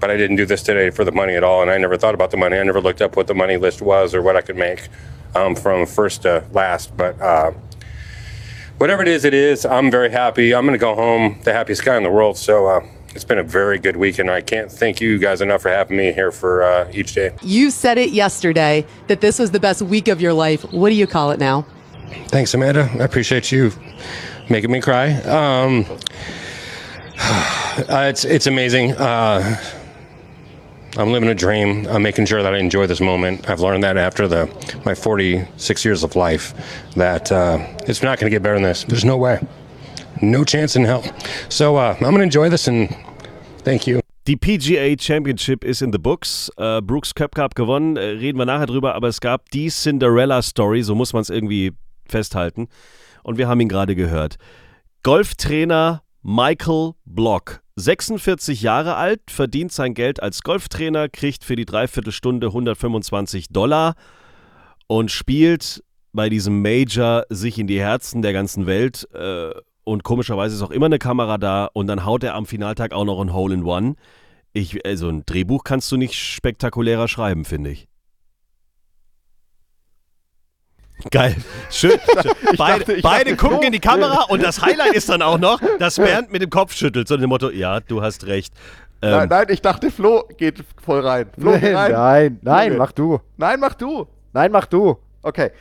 but 0.00 0.10
I 0.10 0.16
didn't 0.16 0.36
do 0.36 0.46
this 0.46 0.62
today 0.62 0.90
for 0.90 1.04
the 1.04 1.12
money 1.12 1.34
at 1.34 1.42
all, 1.42 1.62
and 1.62 1.70
I 1.70 1.78
never 1.78 1.96
thought 1.96 2.14
about 2.14 2.30
the 2.30 2.36
money. 2.36 2.56
I 2.56 2.62
never 2.62 2.80
looked 2.80 3.02
up 3.02 3.16
what 3.16 3.26
the 3.26 3.34
money 3.34 3.56
list 3.56 3.82
was 3.82 4.14
or 4.14 4.22
what 4.22 4.36
I 4.36 4.40
could 4.40 4.56
make 4.56 4.88
um, 5.34 5.54
from 5.54 5.86
first 5.86 6.22
to 6.22 6.44
last. 6.52 6.96
But 6.96 7.20
uh, 7.20 7.52
whatever 8.78 9.02
it 9.02 9.08
is, 9.08 9.24
it 9.24 9.34
is. 9.34 9.66
I'm 9.66 9.90
very 9.90 10.10
happy. 10.10 10.54
I'm 10.54 10.64
gonna 10.64 10.78
go 10.78 10.94
home 10.94 11.40
the 11.44 11.52
happiest 11.52 11.84
guy 11.84 11.96
in 11.96 12.02
the 12.02 12.10
world. 12.10 12.36
So. 12.36 12.66
Uh, 12.66 12.86
it's 13.14 13.24
been 13.24 13.38
a 13.38 13.42
very 13.42 13.78
good 13.78 13.96
week, 13.96 14.18
and 14.18 14.30
I 14.30 14.42
can't 14.42 14.70
thank 14.70 15.00
you 15.00 15.18
guys 15.18 15.40
enough 15.40 15.62
for 15.62 15.70
having 15.70 15.96
me 15.96 16.12
here 16.12 16.30
for 16.30 16.62
uh, 16.62 16.90
each 16.92 17.14
day. 17.14 17.34
You 17.42 17.70
said 17.70 17.98
it 17.98 18.10
yesterday 18.10 18.86
that 19.08 19.20
this 19.20 19.38
was 19.38 19.50
the 19.50 19.58
best 19.58 19.82
week 19.82 20.08
of 20.08 20.20
your 20.20 20.34
life. 20.34 20.62
What 20.72 20.90
do 20.90 20.94
you 20.94 21.06
call 21.06 21.30
it 21.30 21.40
now? 21.40 21.66
Thanks, 22.28 22.54
Amanda. 22.54 22.88
I 22.92 23.04
appreciate 23.04 23.50
you 23.50 23.72
making 24.50 24.70
me 24.70 24.80
cry. 24.80 25.14
Um, 25.22 25.84
uh, 27.18 28.06
it's 28.08 28.24
it's 28.24 28.46
amazing. 28.46 28.92
Uh, 28.92 29.60
I'm 30.96 31.12
living 31.12 31.28
a 31.28 31.34
dream. 31.34 31.86
I'm 31.88 32.02
making 32.02 32.26
sure 32.26 32.42
that 32.42 32.54
I 32.54 32.58
enjoy 32.58 32.86
this 32.86 33.00
moment. 33.00 33.48
I've 33.48 33.60
learned 33.60 33.84
that 33.84 33.96
after 33.96 34.26
the 34.26 34.46
my 34.84 34.94
46 34.94 35.84
years 35.84 36.02
of 36.02 36.16
life 36.16 36.54
that 36.96 37.30
uh, 37.30 37.58
it's 37.86 38.02
not 38.02 38.18
going 38.18 38.30
to 38.30 38.34
get 38.34 38.42
better 38.42 38.54
than 38.54 38.64
this. 38.64 38.84
There's 38.84 39.04
no 39.04 39.16
way, 39.16 39.40
no 40.22 40.44
chance 40.44 40.76
in 40.76 40.84
hell. 40.84 41.04
So 41.48 41.76
uh, 41.76 41.94
I'm 41.94 42.00
going 42.00 42.16
to 42.16 42.22
enjoy 42.22 42.48
this 42.48 42.68
and 42.68 42.94
thank 43.64 43.86
you. 43.86 44.00
Die 44.26 44.36
PGA 44.36 44.94
Championship 44.98 45.64
ist 45.64 45.80
in 45.80 45.90
the 45.90 45.98
books. 45.98 46.50
Äh, 46.58 46.82
Brooks 46.82 47.14
Cup 47.14 47.34
Cup 47.34 47.54
gewonnen, 47.54 47.96
äh, 47.96 48.00
reden 48.00 48.36
wir 48.36 48.44
nachher 48.44 48.66
drüber, 48.66 48.94
aber 48.94 49.08
es 49.08 49.22
gab 49.22 49.48
die 49.50 49.70
Cinderella 49.70 50.42
Story, 50.42 50.82
so 50.82 50.94
muss 50.94 51.14
man 51.14 51.22
es 51.22 51.30
irgendwie 51.30 51.72
festhalten. 52.06 52.68
Und 53.28 53.36
wir 53.36 53.46
haben 53.46 53.60
ihn 53.60 53.68
gerade 53.68 53.94
gehört. 53.94 54.36
Golftrainer 55.02 56.02
Michael 56.22 56.92
Block, 57.04 57.60
46 57.76 58.62
Jahre 58.62 58.96
alt, 58.96 59.20
verdient 59.28 59.70
sein 59.70 59.92
Geld 59.92 60.22
als 60.22 60.42
Golftrainer, 60.42 61.10
kriegt 61.10 61.44
für 61.44 61.54
die 61.54 61.66
Dreiviertelstunde 61.66 62.46
125 62.46 63.48
Dollar 63.50 63.96
und 64.86 65.10
spielt 65.10 65.84
bei 66.14 66.30
diesem 66.30 66.62
Major 66.62 67.24
sich 67.28 67.58
in 67.58 67.66
die 67.66 67.78
Herzen 67.78 68.22
der 68.22 68.32
ganzen 68.32 68.64
Welt. 68.64 69.06
Äh, 69.12 69.50
und 69.84 70.04
komischerweise 70.04 70.54
ist 70.56 70.62
auch 70.62 70.70
immer 70.70 70.86
eine 70.86 70.98
Kamera 70.98 71.36
da 71.36 71.66
und 71.66 71.86
dann 71.86 72.06
haut 72.06 72.24
er 72.24 72.34
am 72.34 72.46
Finaltag 72.46 72.94
auch 72.94 73.04
noch 73.04 73.20
ein 73.20 73.34
Hole 73.34 73.52
in 73.52 73.64
One. 73.64 73.96
Ich, 74.54 74.86
also 74.86 75.10
ein 75.10 75.26
Drehbuch 75.26 75.64
kannst 75.64 75.92
du 75.92 75.98
nicht 75.98 76.14
spektakulärer 76.14 77.08
schreiben, 77.08 77.44
finde 77.44 77.72
ich. 77.72 77.87
Geil. 81.10 81.36
Schön. 81.70 81.98
beide 82.56 82.78
dachte, 82.80 82.92
ich 82.94 83.02
beide 83.02 83.30
dachte, 83.30 83.36
gucken 83.36 83.58
so. 83.60 83.66
in 83.66 83.72
die 83.72 83.80
Kamera 83.80 84.24
und 84.28 84.42
das 84.42 84.60
Highlight 84.60 84.94
ist 84.94 85.08
dann 85.08 85.22
auch 85.22 85.38
noch, 85.38 85.60
dass 85.78 85.96
Bernd 85.96 86.32
mit 86.32 86.42
dem 86.42 86.50
Kopf 86.50 86.74
schüttelt. 86.74 87.08
So 87.08 87.16
dem 87.16 87.28
Motto, 87.28 87.50
ja, 87.50 87.80
du 87.80 88.02
hast 88.02 88.26
recht. 88.26 88.52
Ähm, 89.00 89.10
Nein, 89.12 89.28
nein, 89.28 89.46
ich 89.50 89.62
dachte, 89.62 89.92
Flo 89.92 90.24
geht 90.38 90.64
voll 90.82 91.06
rein. 91.06 91.30
Flo, 91.38 91.56
geh 91.58 91.72
rein. 91.72 91.92
nein, 91.92 92.38
nein, 92.42 92.76
mach 92.76 92.90
du. 92.90 93.20
Nein, 93.36 93.60
mach 93.60 93.74
du. 93.74 94.08
Nein, 94.32 94.50
mach 94.50 94.66
du. 94.66 94.98
Okay. 95.22 95.52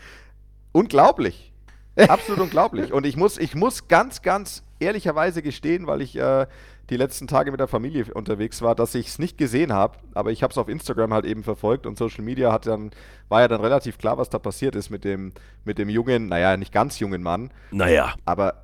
Unglaublich. 0.72 1.54
Absolut 1.96 2.40
unglaublich. 2.40 2.92
Und 2.92 3.06
ich 3.06 3.16
muss, 3.16 3.38
ich 3.38 3.54
muss 3.54 3.88
ganz, 3.88 4.24
ganz 4.24 4.64
ehrlicherweise 4.80 5.42
gestehen, 5.42 5.88
weil 5.88 6.02
ich 6.02 6.16
äh, 6.16 6.48
die 6.90 6.98
letzten 6.98 7.28
Tage 7.28 7.52
mit 7.52 7.60
der 7.60 7.68
Familie 7.68 8.06
unterwegs 8.14 8.62
war, 8.62 8.74
dass 8.74 8.96
ich 8.96 9.08
es 9.08 9.20
nicht 9.20 9.38
gesehen 9.38 9.74
habe. 9.74 9.98
Aber 10.14 10.32
ich 10.32 10.42
habe 10.44 10.52
es 10.52 10.58
auf 10.58 10.70
Instagram 10.70 11.14
halt 11.14 11.26
eben 11.26 11.44
verfolgt 11.44 11.86
und 11.86 11.98
Social 11.98 12.24
Media 12.24 12.52
hat 12.52 12.66
dann, 12.66 12.92
war 13.28 13.42
ja 13.42 13.48
dann 13.48 13.62
relativ 13.62 13.98
klar, 13.98 14.18
was 14.18 14.30
da 14.30 14.40
passiert 14.40 14.76
ist 14.76 14.90
mit 14.90 15.04
dem, 15.04 15.34
mit 15.66 15.78
dem 15.78 15.90
jungen, 15.90 16.28
naja, 16.28 16.56
nicht 16.56 16.72
ganz 16.72 17.00
jungen 17.00 17.22
Mann. 17.24 17.52
naja, 17.72 18.16
Aber, 18.26 18.64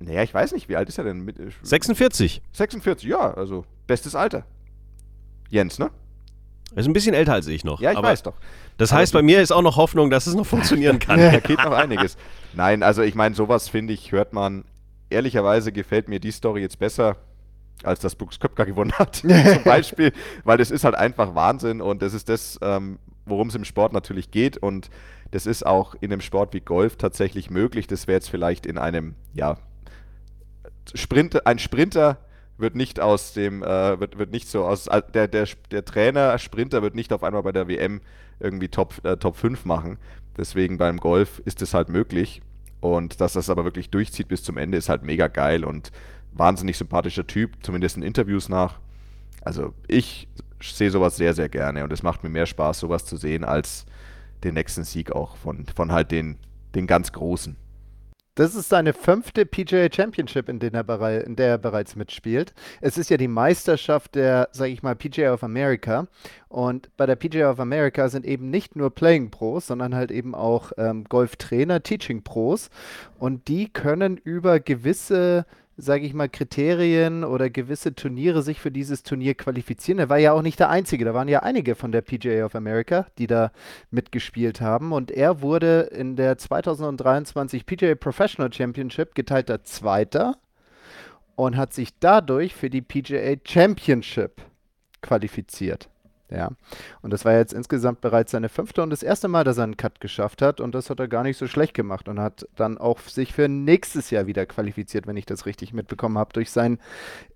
naja, 0.00 0.22
ich 0.22 0.34
weiß 0.34 0.52
nicht, 0.52 0.68
wie 0.68 0.76
alt 0.76 0.88
ist 0.88 0.98
er 0.98 1.04
denn? 1.04 1.20
Mit, 1.20 1.38
äh, 1.38 1.50
46. 1.62 2.42
46, 2.52 3.08
ja, 3.08 3.34
also 3.34 3.64
bestes 3.86 4.14
Alter. 4.14 4.44
Jens, 5.48 5.78
ne? 5.78 5.90
Ist 6.74 6.86
ein 6.86 6.92
bisschen 6.92 7.14
älter 7.14 7.32
als 7.34 7.48
ich 7.48 7.64
noch. 7.64 7.80
Ja, 7.80 7.90
ich 7.92 8.00
weiß 8.00 8.22
doch. 8.22 8.34
Das 8.76 8.92
heißt, 8.92 9.12
bei 9.12 9.22
mir 9.22 9.42
ist 9.42 9.50
auch 9.50 9.62
noch 9.62 9.76
Hoffnung, 9.76 10.08
dass 10.08 10.28
es 10.28 10.34
noch 10.34 10.46
funktionieren 10.46 10.98
kann. 11.00 11.18
Da 11.18 11.40
geht 11.40 11.58
noch 11.58 11.72
einiges. 11.72 12.16
Nein, 12.52 12.84
also 12.84 13.02
ich 13.02 13.16
meine, 13.16 13.34
sowas 13.34 13.68
finde 13.68 13.92
ich, 13.92 14.12
hört 14.12 14.32
man. 14.32 14.64
Ehrlicherweise 15.08 15.72
gefällt 15.72 16.08
mir 16.08 16.20
die 16.20 16.30
Story 16.30 16.60
jetzt 16.60 16.78
besser, 16.78 17.16
als 17.84 18.00
dass 18.00 18.14
Brooks 18.14 18.40
Köpker 18.40 18.66
gewonnen 18.66 18.92
hat. 18.92 19.16
Zum 19.16 19.64
Beispiel, 19.64 20.12
weil 20.44 20.58
das 20.58 20.70
ist 20.70 20.84
halt 20.84 20.94
einfach 20.94 21.34
Wahnsinn 21.34 21.80
und 21.80 22.02
das 22.02 22.14
ist 22.14 22.28
das, 22.28 22.58
ähm, 22.62 22.98
worum 23.26 23.48
es 23.48 23.54
im 23.54 23.64
Sport 23.64 23.92
natürlich 23.92 24.30
geht. 24.30 24.56
Und 24.56 24.90
das 25.30 25.46
ist 25.46 25.64
auch 25.64 25.94
in 26.00 26.12
einem 26.12 26.20
Sport 26.20 26.54
wie 26.54 26.60
Golf 26.60 26.96
tatsächlich 26.96 27.50
möglich. 27.50 27.86
Das 27.86 28.06
wäre 28.06 28.16
jetzt 28.16 28.30
vielleicht 28.30 28.66
in 28.66 28.78
einem, 28.78 29.14
ja, 29.32 29.56
Sprinter, 30.94 31.42
ein 31.46 31.58
Sprinter 31.58 32.18
wird 32.58 32.74
nicht 32.74 33.00
aus 33.00 33.32
dem, 33.32 33.62
äh, 33.62 34.00
wird, 34.00 34.18
wird 34.18 34.32
nicht 34.32 34.48
so 34.48 34.64
aus, 34.64 34.88
der, 35.14 35.28
der, 35.28 35.48
der 35.70 35.84
Trainer, 35.84 36.38
Sprinter 36.38 36.82
wird 36.82 36.94
nicht 36.94 37.12
auf 37.12 37.22
einmal 37.22 37.42
bei 37.42 37.52
der 37.52 37.68
WM 37.68 38.00
irgendwie 38.38 38.68
Top, 38.68 38.94
äh, 39.04 39.16
Top 39.16 39.36
5 39.36 39.64
machen. 39.64 39.98
Deswegen 40.36 40.78
beim 40.78 40.98
Golf 40.98 41.40
ist 41.44 41.62
es 41.62 41.74
halt 41.74 41.88
möglich. 41.88 42.42
Und 42.80 43.20
dass 43.20 43.34
das 43.34 43.50
aber 43.50 43.64
wirklich 43.64 43.90
durchzieht 43.90 44.28
bis 44.28 44.42
zum 44.42 44.56
Ende, 44.56 44.78
ist 44.78 44.88
halt 44.88 45.02
mega 45.02 45.28
geil 45.28 45.64
und 45.64 45.92
wahnsinnig 46.32 46.76
sympathischer 46.76 47.26
Typ, 47.26 47.56
zumindest 47.62 47.96
in 47.96 48.02
Interviews 48.02 48.48
nach. 48.48 48.78
Also 49.42 49.74
ich 49.88 50.28
sehe 50.62 50.90
sowas 50.90 51.16
sehr, 51.16 51.34
sehr 51.34 51.48
gerne 51.48 51.84
und 51.84 51.92
es 51.92 52.02
macht 52.02 52.22
mir 52.22 52.30
mehr 52.30 52.46
Spaß, 52.46 52.80
sowas 52.80 53.04
zu 53.04 53.16
sehen, 53.16 53.44
als 53.44 53.86
den 54.44 54.54
nächsten 54.54 54.84
Sieg 54.84 55.12
auch 55.12 55.36
von, 55.36 55.66
von 55.74 55.92
halt 55.92 56.10
den, 56.10 56.38
den 56.74 56.86
ganz 56.86 57.12
Großen. 57.12 57.56
Das 58.36 58.54
ist 58.54 58.68
seine 58.68 58.94
fünfte 58.94 59.44
PGA 59.44 59.88
Championship, 59.92 60.48
in, 60.48 60.60
den 60.60 60.72
er 60.72 61.24
in 61.26 61.36
der 61.36 61.48
er 61.48 61.58
bereits 61.58 61.96
mitspielt. 61.96 62.54
Es 62.80 62.96
ist 62.96 63.10
ja 63.10 63.16
die 63.16 63.28
Meisterschaft 63.28 64.14
der, 64.14 64.48
sage 64.52 64.70
ich 64.70 64.82
mal, 64.82 64.94
PGA 64.94 65.34
of 65.34 65.42
America. 65.42 66.06
Und 66.48 66.96
bei 66.96 67.06
der 67.06 67.16
PGA 67.16 67.50
of 67.50 67.60
America 67.60 68.08
sind 68.08 68.24
eben 68.24 68.48
nicht 68.48 68.76
nur 68.76 68.94
Playing 68.94 69.30
Pros, 69.30 69.66
sondern 69.66 69.94
halt 69.94 70.10
eben 70.10 70.34
auch 70.34 70.72
ähm, 70.78 71.04
Golftrainer, 71.04 71.82
Teaching 71.82 72.22
Pros. 72.22 72.70
Und 73.18 73.48
die 73.48 73.68
können 73.70 74.16
über 74.16 74.60
gewisse, 74.60 75.44
sage 75.76 76.04
ich 76.04 76.14
mal, 76.14 76.28
Kriterien 76.28 77.24
oder 77.24 77.48
gewisse 77.50 77.94
Turniere 77.94 78.42
sich 78.42 78.60
für 78.60 78.70
dieses 78.70 79.02
Turnier 79.02 79.34
qualifizieren. 79.34 79.98
Er 79.98 80.08
war 80.08 80.18
ja 80.18 80.32
auch 80.32 80.42
nicht 80.42 80.60
der 80.60 80.70
Einzige. 80.70 81.04
Da 81.04 81.14
waren 81.14 81.28
ja 81.28 81.40
einige 81.42 81.74
von 81.74 81.92
der 81.92 82.02
PGA 82.02 82.44
of 82.44 82.54
America, 82.54 83.06
die 83.18 83.26
da 83.26 83.52
mitgespielt 83.90 84.60
haben. 84.60 84.92
Und 84.92 85.10
er 85.10 85.40
wurde 85.40 85.90
in 85.92 86.16
der 86.16 86.38
2023 86.38 87.66
PGA 87.66 87.94
Professional 87.94 88.52
Championship 88.52 89.14
geteilter 89.14 89.62
Zweiter 89.64 90.36
und 91.36 91.56
hat 91.56 91.72
sich 91.72 91.98
dadurch 91.98 92.54
für 92.54 92.68
die 92.68 92.82
PGA 92.82 93.36
Championship 93.46 94.42
qualifiziert. 95.00 95.88
Ja, 96.30 96.50
und 97.02 97.12
das 97.12 97.24
war 97.24 97.32
jetzt 97.32 97.52
insgesamt 97.52 98.00
bereits 98.00 98.30
seine 98.30 98.48
fünfte 98.48 98.82
und 98.82 98.90
das 98.90 99.02
erste 99.02 99.26
Mal, 99.26 99.42
dass 99.42 99.58
er 99.58 99.64
einen 99.64 99.76
Cut 99.76 100.00
geschafft 100.00 100.42
hat 100.42 100.60
und 100.60 100.74
das 100.74 100.88
hat 100.88 101.00
er 101.00 101.08
gar 101.08 101.24
nicht 101.24 101.36
so 101.36 101.48
schlecht 101.48 101.74
gemacht 101.74 102.08
und 102.08 102.20
hat 102.20 102.46
dann 102.54 102.78
auch 102.78 103.00
sich 103.00 103.32
für 103.32 103.48
nächstes 103.48 104.10
Jahr 104.10 104.26
wieder 104.26 104.46
qualifiziert, 104.46 105.06
wenn 105.06 105.16
ich 105.16 105.26
das 105.26 105.46
richtig 105.46 105.72
mitbekommen 105.72 106.18
habe, 106.18 106.32
durch 106.32 106.50
sein 106.50 106.78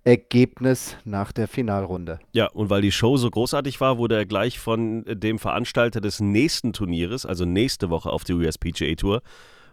Ergebnis 0.05 0.95
nach 1.03 1.33
der 1.33 1.47
Finalrunde. 1.47 2.19
Ja, 2.31 2.47
und 2.47 2.69
weil 2.69 2.81
die 2.81 2.91
Show 2.91 3.17
so 3.17 3.29
großartig 3.29 3.81
war, 3.81 3.97
wurde 3.97 4.15
er 4.15 4.25
gleich 4.25 4.59
von 4.59 5.03
dem 5.07 5.39
Veranstalter 5.39 5.99
des 5.99 6.21
nächsten 6.21 6.71
Turnieres, 6.71 7.25
also 7.25 7.43
nächste 7.43 7.89
Woche 7.89 8.09
auf 8.09 8.23
der 8.23 8.37
USPGA 8.37 8.95
Tour, 8.95 9.21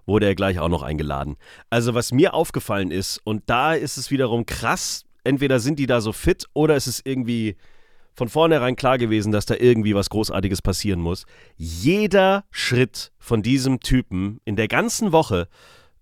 wurde 0.04 0.26
er 0.26 0.34
gleich 0.34 0.58
auch 0.58 0.68
noch 0.68 0.82
eingeladen. 0.82 1.36
Also 1.70 1.94
was 1.94 2.12
mir 2.12 2.34
aufgefallen 2.34 2.90
ist, 2.90 3.20
und 3.22 3.44
da 3.46 3.74
ist 3.74 3.98
es 3.98 4.10
wiederum 4.10 4.46
krass, 4.46 5.04
entweder 5.24 5.60
sind 5.60 5.78
die 5.78 5.86
da 5.86 6.00
so 6.00 6.12
fit 6.12 6.46
oder 6.54 6.76
ist 6.76 6.88
es 6.88 7.00
irgendwie 7.04 7.56
von 8.14 8.28
vornherein 8.28 8.76
klar 8.76 8.98
gewesen, 8.98 9.32
dass 9.32 9.46
da 9.46 9.54
irgendwie 9.54 9.94
was 9.94 10.10
Großartiges 10.10 10.62
passieren 10.62 11.00
muss. 11.00 11.24
Jeder 11.56 12.44
Schritt 12.50 13.12
von 13.18 13.42
diesem 13.42 13.80
Typen 13.80 14.40
in 14.44 14.56
der 14.56 14.68
ganzen 14.68 15.12
Woche 15.12 15.48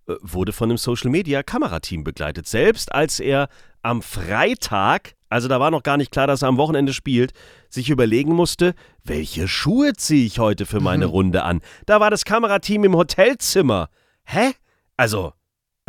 äh, 0.07 0.15
wurde 0.21 0.53
von 0.53 0.71
einem 0.71 0.79
Social 0.79 1.11
Media 1.11 1.43
Kamerateam 1.43 2.05
begleitet. 2.05 2.47
Selbst 2.47 2.93
als 2.93 3.21
er 3.21 3.49
am 3.83 4.03
Freitag, 4.03 5.15
also 5.29 5.49
da 5.49 5.61
war 5.61 5.71
noch 5.71 5.83
gar 5.83 5.97
nicht 5.97 6.11
klar, 6.11 6.27
dass 6.27 6.43
er 6.43 6.49
am 6.49 6.59
Wochenende 6.59 6.93
spielt, 6.93 7.33
sich 7.69 7.91
überlegen 7.91 8.35
musste, 8.35 8.75
welche 9.05 9.49
Schuhe 9.49 9.93
ziehe 9.95 10.27
ich 10.27 10.39
heute 10.39 10.67
für 10.67 10.81
meine 10.81 11.07
Runde 11.07 11.45
an. 11.45 11.61
Da 11.87 12.01
war 12.01 12.11
das 12.11 12.25
Kamerateam 12.25 12.85
im 12.85 12.97
Hotelzimmer. 12.97 13.89
Hä? 14.25 14.53
Also, 14.97 15.33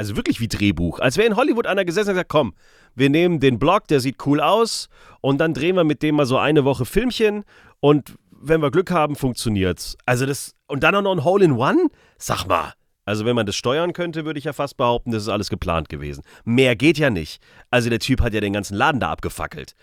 also 0.02 0.16
wirklich 0.16 0.40
wie 0.40 0.48
Drehbuch. 0.48 1.00
Als 1.00 1.18
wäre 1.18 1.28
in 1.28 1.36
Hollywood 1.36 1.68
einer 1.68 1.86
gesessen 1.86 2.10
und 2.10 2.16
gesagt, 2.16 2.30
komm, 2.30 2.56
wir 2.96 3.12
nehmen 3.12 3.40
den 3.40 3.60
Blog, 3.60 3.88
der 3.88 4.00
sieht 4.00 4.26
cool 4.26 4.42
aus 4.42 4.90
und 5.22 5.38
dann 5.38 5.54
drehen 5.54 5.76
wir 5.76 5.84
mit 5.84 6.02
dem 6.02 6.16
mal 6.16 6.26
so 6.26 6.40
eine 6.40 6.66
Woche 6.66 6.86
Filmchen 6.86 7.44
und 7.82 8.16
wenn 8.32 8.64
wir 8.64 8.72
Glück 8.72 8.90
haben, 8.90 9.16
funktioniert's. 9.16 9.96
Also 10.08 10.26
das, 10.26 10.56
und 10.66 10.82
dann 10.82 10.96
auch 10.96 11.04
noch 11.04 11.12
ein 11.12 11.24
Hole 11.24 11.46
in 11.46 11.52
One? 11.52 11.90
Sag 12.18 12.48
mal. 12.48 12.74
Also 13.06 13.26
wenn 13.26 13.36
man 13.36 13.46
das 13.46 13.56
steuern 13.56 13.94
könnte, 13.94 14.26
würde 14.26 14.40
ich 14.40 14.46
ja 14.46 14.54
fast 14.54 14.76
behaupten, 14.76 15.12
das 15.12 15.22
ist 15.22 15.30
alles 15.30 15.52
geplant 15.52 15.88
gewesen. 15.88 16.24
Mehr 16.46 16.76
geht 16.76 16.98
ja 16.98 17.12
nicht. 17.12 17.40
Also 17.70 17.92
der 17.92 18.00
Typ 18.00 18.22
hat 18.22 18.34
ja 18.34 18.42
den 18.42 18.54
ganzen 18.54 18.76
Laden 18.76 19.00
da 19.00 19.12
abgefackelt. 19.12 19.76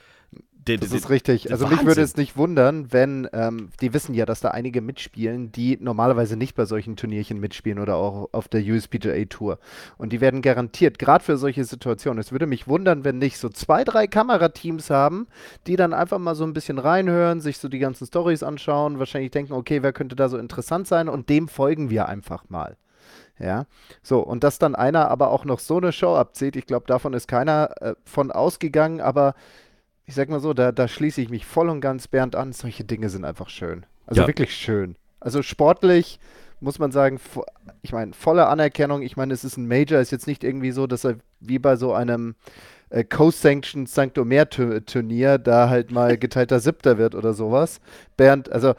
Das 0.77 0.93
ist 0.93 1.11
richtig. 1.11 1.51
Also 1.51 1.67
mich 1.67 1.79
würde 1.79 1.89
Wahnsinn. 1.89 2.05
es 2.05 2.17
nicht 2.17 2.37
wundern, 2.37 2.93
wenn, 2.93 3.29
ähm, 3.33 3.71
die 3.81 3.95
wissen 3.95 4.15
ja, 4.15 4.27
dass 4.27 4.41
da 4.41 4.51
einige 4.51 4.81
mitspielen, 4.81 5.51
die 5.53 5.79
normalerweise 5.81 6.37
nicht 6.37 6.55
bei 6.55 6.65
solchen 6.65 6.97
Turnierchen 6.97 7.41
mitspielen 7.41 7.79
oder 7.79 7.97
auch 7.97 8.29
auf 8.33 8.49
der 8.49 8.63
USPGA 8.63 9.25
Tour. 9.27 9.59
Und 9.97 10.13
die 10.13 10.21
werden 10.21 10.43
garantiert, 10.43 10.99
gerade 10.99 11.25
für 11.25 11.37
solche 11.37 11.65
Situationen, 11.65 12.21
es 12.21 12.33
würde 12.33 12.47
mich 12.47 12.69
wundern, 12.69 13.05
wenn 13.05 13.19
nicht 13.19 13.39
so 13.39 13.49
zwei, 13.49 13.85
drei 13.85 14.07
Kamerateams 14.07 14.91
haben, 14.91 15.27
die 15.67 15.77
dann 15.77 15.95
einfach 15.95 16.19
mal 16.19 16.35
so 16.35 16.45
ein 16.45 16.53
bisschen 16.53 16.79
reinhören, 16.79 17.41
sich 17.41 17.59
so 17.59 17.69
die 17.69 17.79
ganzen 17.79 18.07
Stories 18.07 18.43
anschauen, 18.43 18.99
wahrscheinlich 18.99 19.31
denken, 19.31 19.53
okay, 19.55 19.83
wer 19.83 19.93
könnte 19.93 20.17
da 20.17 20.29
so 20.29 20.39
interessant 20.39 20.87
sein 20.87 21.09
und 21.09 21.29
dem 21.29 21.49
folgen 21.49 21.91
wir 21.91 22.09
einfach 22.09 22.45
mal. 22.49 22.77
Ja, 23.39 23.67
so, 24.03 24.19
und 24.21 24.43
dass 24.43 24.59
dann 24.59 24.75
einer 24.75 25.11
aber 25.11 25.31
auch 25.31 25.45
noch 25.45 25.61
so 25.61 25.77
eine 25.77 25.93
Show 25.93 26.17
abzieht, 26.17 26.57
ich 26.57 26.67
glaube, 26.67 26.87
davon 26.87 27.13
ist 27.13 27.29
keiner 27.29 27.71
äh, 27.81 27.95
von 28.05 28.33
ausgegangen, 28.33 29.01
aber 29.01 29.35
ich 30.09 30.15
sag 30.15 30.31
mal 30.31 30.41
so, 30.41 30.55
da, 30.55 30.73
da 30.73 30.89
schließe 30.89 31.21
ich 31.21 31.29
mich 31.29 31.45
voll 31.45 31.69
und 31.69 31.83
ganz 31.83 32.09
Bernd 32.09 32.35
an. 32.35 32.55
Solche 32.55 32.83
Dinge 32.83 33.11
sind 33.11 33.27
einfach 33.27 33.51
schön. 33.51 33.85
Also 34.07 34.23
Ja. 34.23 34.27
wirklich 34.27 34.55
schön. 34.57 34.97
Also 35.21 35.43
sportlich 35.43 36.19
muss 36.61 36.79
man 36.79 36.91
sagen, 36.93 37.21
ich 37.83 37.93
meine, 37.93 38.15
volle 38.15 38.47
Anerkennung. 38.47 39.03
Ich 39.03 39.19
meine, 39.19 39.35
es 39.35 39.45
ist 39.45 39.59
ein 39.59 39.69
Major, 39.69 40.01
ist 40.01 40.11
jetzt 40.11 40.27
nicht 40.27 40.45
irgendwie 40.45 40.71
so, 40.71 40.87
dass 40.87 41.05
er 41.05 41.17
wie 41.41 41.59
bei 41.59 41.77
so 41.77 41.93
einem 41.93 42.37
äh, 42.89 43.05
Co-Sanctioned 43.05 43.87
St. 43.87 44.17
Omer-Turnier 44.17 45.37
da 45.37 45.69
halt 45.69 45.91
mal 45.91 46.17
geteilter 46.17 46.59
Siebter 46.59 46.97
wird 46.97 47.15
oder 47.15 47.35
sowas. 47.35 47.79
Bernd, 48.17 48.51
also 48.51 48.75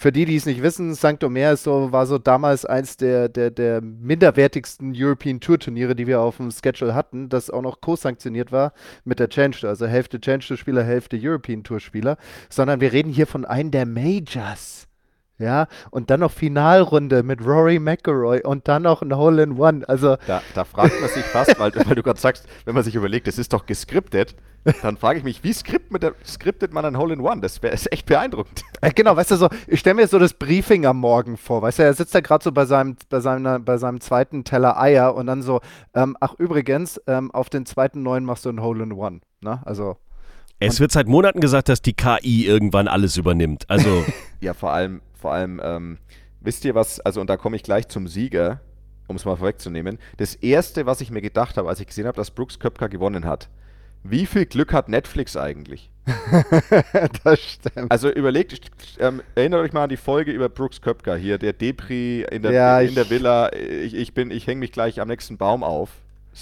Für 0.00 0.12
die, 0.12 0.24
die 0.24 0.36
es 0.36 0.46
nicht 0.46 0.62
wissen, 0.62 0.94
St. 0.94 1.22
Omer 1.22 1.52
ist 1.52 1.64
so, 1.64 1.92
war 1.92 2.06
so 2.06 2.16
damals 2.16 2.64
eins 2.64 2.96
der, 2.96 3.28
der, 3.28 3.50
der 3.50 3.82
minderwertigsten 3.82 4.94
European 4.96 5.40
Tour 5.40 5.58
Turniere, 5.58 5.94
die 5.94 6.06
wir 6.06 6.22
auf 6.22 6.38
dem 6.38 6.50
Schedule 6.50 6.94
hatten, 6.94 7.28
das 7.28 7.50
auch 7.50 7.60
noch 7.60 7.82
co-sanktioniert 7.82 8.50
war 8.50 8.72
mit 9.04 9.18
der 9.18 9.28
Change. 9.28 9.68
Also 9.68 9.86
Hälfte 9.86 10.18
Change 10.18 10.56
Spieler, 10.56 10.84
Hälfte 10.84 11.18
European 11.20 11.64
Tour 11.64 11.80
Spieler. 11.80 12.16
Sondern 12.48 12.80
wir 12.80 12.94
reden 12.94 13.12
hier 13.12 13.26
von 13.26 13.44
einem 13.44 13.72
der 13.72 13.84
Majors. 13.84 14.89
Ja, 15.40 15.68
und 15.90 16.10
dann 16.10 16.20
noch 16.20 16.30
Finalrunde 16.30 17.22
mit 17.22 17.42
Rory 17.44 17.78
McIlroy 17.78 18.42
und 18.42 18.68
dann 18.68 18.82
noch 18.82 19.00
ein 19.00 19.16
Hole 19.16 19.42
in 19.42 19.58
One. 19.58 19.88
Also 19.88 20.16
Da, 20.26 20.42
da 20.54 20.64
fragt 20.64 21.00
man 21.00 21.08
sich 21.08 21.24
fast, 21.24 21.58
weil, 21.58 21.72
weil 21.74 21.94
du 21.94 22.02
gerade 22.02 22.20
sagst, 22.20 22.46
wenn 22.66 22.74
man 22.74 22.84
sich 22.84 22.94
überlegt, 22.94 23.26
das 23.26 23.38
ist 23.38 23.54
doch 23.54 23.64
geskriptet, 23.64 24.36
dann 24.82 24.98
frage 24.98 25.18
ich 25.18 25.24
mich, 25.24 25.42
wie 25.42 25.54
skriptet 25.54 26.74
man 26.74 26.84
ein 26.84 26.98
Hole 26.98 27.14
in 27.14 27.20
One? 27.20 27.40
Das 27.40 27.62
wäre 27.62 27.72
ist 27.72 27.90
echt 27.90 28.04
beeindruckend. 28.04 28.62
Äh, 28.82 28.90
genau, 28.92 29.16
weißt 29.16 29.30
du, 29.30 29.36
so, 29.36 29.48
ich 29.66 29.80
stelle 29.80 29.94
mir 29.94 30.06
so 30.08 30.18
das 30.18 30.34
Briefing 30.34 30.84
am 30.84 30.98
Morgen 30.98 31.38
vor, 31.38 31.62
weißt 31.62 31.78
du, 31.78 31.84
er 31.84 31.94
sitzt 31.94 32.14
da 32.14 32.20
gerade 32.20 32.44
so 32.44 32.52
bei 32.52 32.66
seinem, 32.66 32.96
bei, 33.08 33.20
seiner, 33.20 33.58
bei 33.58 33.78
seinem 33.78 34.02
zweiten 34.02 34.44
Teller 34.44 34.78
Eier 34.78 35.14
und 35.14 35.26
dann 35.26 35.40
so, 35.42 35.60
ähm, 35.94 36.16
ach 36.20 36.34
übrigens, 36.36 37.00
ähm, 37.06 37.30
auf 37.30 37.48
den 37.48 37.64
zweiten 37.64 38.02
neuen 38.02 38.26
machst 38.26 38.44
du 38.44 38.50
ein 38.50 38.60
Hole 38.60 38.82
in 38.82 38.92
One, 38.92 39.20
ne, 39.40 39.60
also, 39.64 39.96
Es 40.58 40.80
wird 40.80 40.92
seit 40.92 41.08
Monaten 41.08 41.40
gesagt, 41.40 41.70
dass 41.70 41.80
die 41.80 41.94
KI 41.94 42.44
irgendwann 42.46 42.88
alles 42.88 43.16
übernimmt. 43.16 43.64
Also, 43.68 44.04
Ja, 44.40 44.52
vor 44.54 44.72
allem, 44.72 45.00
vor 45.20 45.32
allem, 45.32 45.60
ähm, 45.62 45.98
wisst 46.40 46.64
ihr 46.64 46.74
was, 46.74 47.00
also 47.00 47.20
und 47.20 47.28
da 47.28 47.36
komme 47.36 47.56
ich 47.56 47.62
gleich 47.62 47.88
zum 47.88 48.08
Sieger, 48.08 48.60
um 49.06 49.16
es 49.16 49.24
mal 49.24 49.36
vorwegzunehmen. 49.36 49.98
Das 50.16 50.34
erste, 50.34 50.86
was 50.86 51.00
ich 51.00 51.10
mir 51.10 51.20
gedacht 51.20 51.56
habe, 51.56 51.68
als 51.68 51.80
ich 51.80 51.86
gesehen 51.86 52.06
habe, 52.06 52.16
dass 52.16 52.30
Brooks 52.30 52.58
Köpker 52.58 52.88
gewonnen 52.88 53.24
hat, 53.24 53.48
wie 54.02 54.24
viel 54.24 54.46
Glück 54.46 54.72
hat 54.72 54.88
Netflix 54.88 55.36
eigentlich? 55.36 55.90
das 57.24 57.40
stimmt. 57.40 57.90
Also 57.92 58.10
überlegt, 58.10 58.70
ähm, 58.98 59.20
erinnert 59.34 59.60
euch 59.60 59.72
mal 59.72 59.84
an 59.84 59.90
die 59.90 59.96
Folge 59.98 60.32
über 60.32 60.48
Brooks 60.48 60.80
Köpker 60.80 61.16
hier, 61.16 61.36
der 61.38 61.52
Depri 61.52 62.22
in 62.30 62.42
der, 62.42 62.52
Ja, 62.52 62.80
in 62.80 62.88
ich- 62.88 62.94
der 62.94 63.10
Villa, 63.10 63.52
ich, 63.52 63.94
ich 63.94 64.14
bin, 64.14 64.30
ich 64.30 64.46
hänge 64.46 64.60
mich 64.60 64.72
gleich 64.72 65.00
am 65.00 65.08
nächsten 65.08 65.36
Baum 65.36 65.62
auf, 65.62 65.90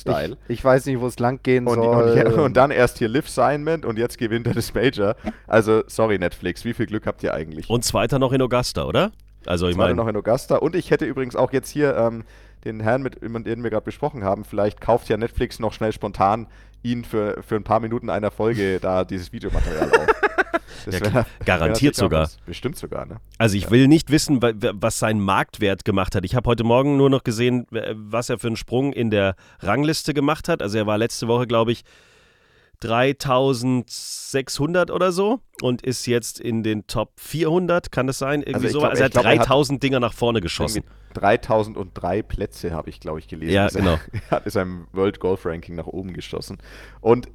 Style. 0.00 0.36
Ich, 0.48 0.58
ich 0.58 0.64
weiß 0.64 0.86
nicht, 0.86 1.00
wo 1.00 1.06
es 1.06 1.18
lang 1.18 1.40
gehen 1.42 1.66
Und, 1.66 1.82
soll. 1.82 2.22
und, 2.26 2.32
und 2.38 2.56
dann 2.56 2.70
erst 2.70 2.98
hier 2.98 3.08
Liv 3.08 3.28
Signment 3.28 3.84
und 3.84 3.98
jetzt 3.98 4.18
gewinnt 4.18 4.46
er 4.46 4.54
das 4.54 4.74
Major. 4.74 5.16
Also, 5.46 5.82
sorry 5.86 6.18
Netflix, 6.18 6.64
wie 6.64 6.74
viel 6.74 6.86
Glück 6.86 7.06
habt 7.06 7.22
ihr 7.22 7.34
eigentlich? 7.34 7.68
und 7.68 7.84
zweiter 7.84 8.18
noch 8.18 8.32
in 8.32 8.42
Augusta, 8.42 8.84
oder? 8.84 9.12
Also, 9.46 9.68
ich 9.68 9.74
Zweiter 9.74 9.88
meine, 9.88 9.96
noch 9.96 10.08
in 10.08 10.16
Augusta. 10.16 10.56
Und 10.56 10.74
ich 10.74 10.90
hätte 10.90 11.04
übrigens 11.04 11.36
auch 11.36 11.52
jetzt 11.52 11.70
hier 11.70 11.96
ähm, 11.96 12.24
den 12.64 12.80
Herrn, 12.80 13.02
mit 13.02 13.22
den 13.22 13.62
wir 13.62 13.70
gerade 13.70 13.84
besprochen 13.84 14.24
haben, 14.24 14.44
vielleicht 14.44 14.80
kauft 14.80 15.08
ja 15.08 15.16
Netflix 15.16 15.58
noch 15.58 15.72
schnell 15.72 15.92
spontan 15.92 16.48
ihn 16.82 17.04
für, 17.04 17.42
für 17.42 17.56
ein 17.56 17.64
paar 17.64 17.80
Minuten 17.80 18.10
einer 18.10 18.30
Folge 18.30 18.78
da 18.80 19.04
dieses 19.04 19.32
Videomaterial 19.32 19.90
auf. 19.90 20.06
Ja, 20.86 20.92
wär- 20.92 21.00
klar. 21.00 21.14
wär 21.14 21.26
Garantiert 21.44 21.94
sogar. 21.96 22.22
was. 22.22 22.38
Bestimmt 22.46 22.76
sogar, 22.76 23.06
ne? 23.06 23.16
Also 23.38 23.56
ich 23.56 23.70
will 23.70 23.88
nicht 23.88 24.10
wissen, 24.10 24.40
wa- 24.42 24.52
wa- 24.54 24.72
was 24.74 24.98
sein 24.98 25.20
Marktwert 25.20 25.84
gemacht 25.84 26.14
hat. 26.14 26.24
Ich 26.24 26.34
habe 26.34 26.48
heute 26.48 26.64
Morgen 26.64 26.96
nur 26.96 27.10
noch 27.10 27.24
gesehen, 27.24 27.66
was 27.70 28.28
er 28.30 28.38
für 28.38 28.46
einen 28.48 28.56
Sprung 28.56 28.92
in 28.92 29.10
der 29.10 29.34
Rangliste 29.60 30.14
gemacht 30.14 30.48
hat. 30.48 30.62
Also 30.62 30.78
er 30.78 30.86
war 30.86 30.98
letzte 30.98 31.28
Woche, 31.28 31.46
glaube 31.46 31.72
ich, 31.72 31.82
3600 32.80 34.90
oder 34.90 35.12
so 35.12 35.40
und 35.62 35.82
ist 35.82 36.06
jetzt 36.06 36.40
in 36.40 36.62
den 36.62 36.86
Top 36.86 37.12
400, 37.16 37.90
kann 37.90 38.06
das 38.06 38.18
sein? 38.18 38.40
Irgendwie 38.42 38.66
Also 38.66 38.68
so. 38.68 38.78
glaub- 38.80 38.90
also 38.90 39.02
er 39.02 39.04
hat 39.06 39.12
glaub, 39.12 39.24
er 39.24 39.30
hat 39.32 39.38
3000 39.40 39.82
Dinger 39.82 40.00
nach 40.00 40.12
vorne 40.14 40.40
geschossen. 40.40 40.84
Irgendwie 40.84 40.94
3003 41.14 42.22
Plätze 42.22 42.70
habe 42.72 42.90
ich, 42.90 43.00
glaube 43.00 43.18
ich, 43.18 43.28
gelesen. 43.28 43.52
Ja, 43.52 43.66
er- 43.66 43.70
genau. 43.72 43.98
Er 44.30 44.32
hat 44.36 44.44
in 44.46 44.50
seinem 44.52 44.86
World 44.92 45.20
Golf 45.20 45.44
Ranking 45.46 45.74
nach 45.74 45.86
oben 45.86 46.12
geschossen. 46.12 46.58
Und 47.00 47.28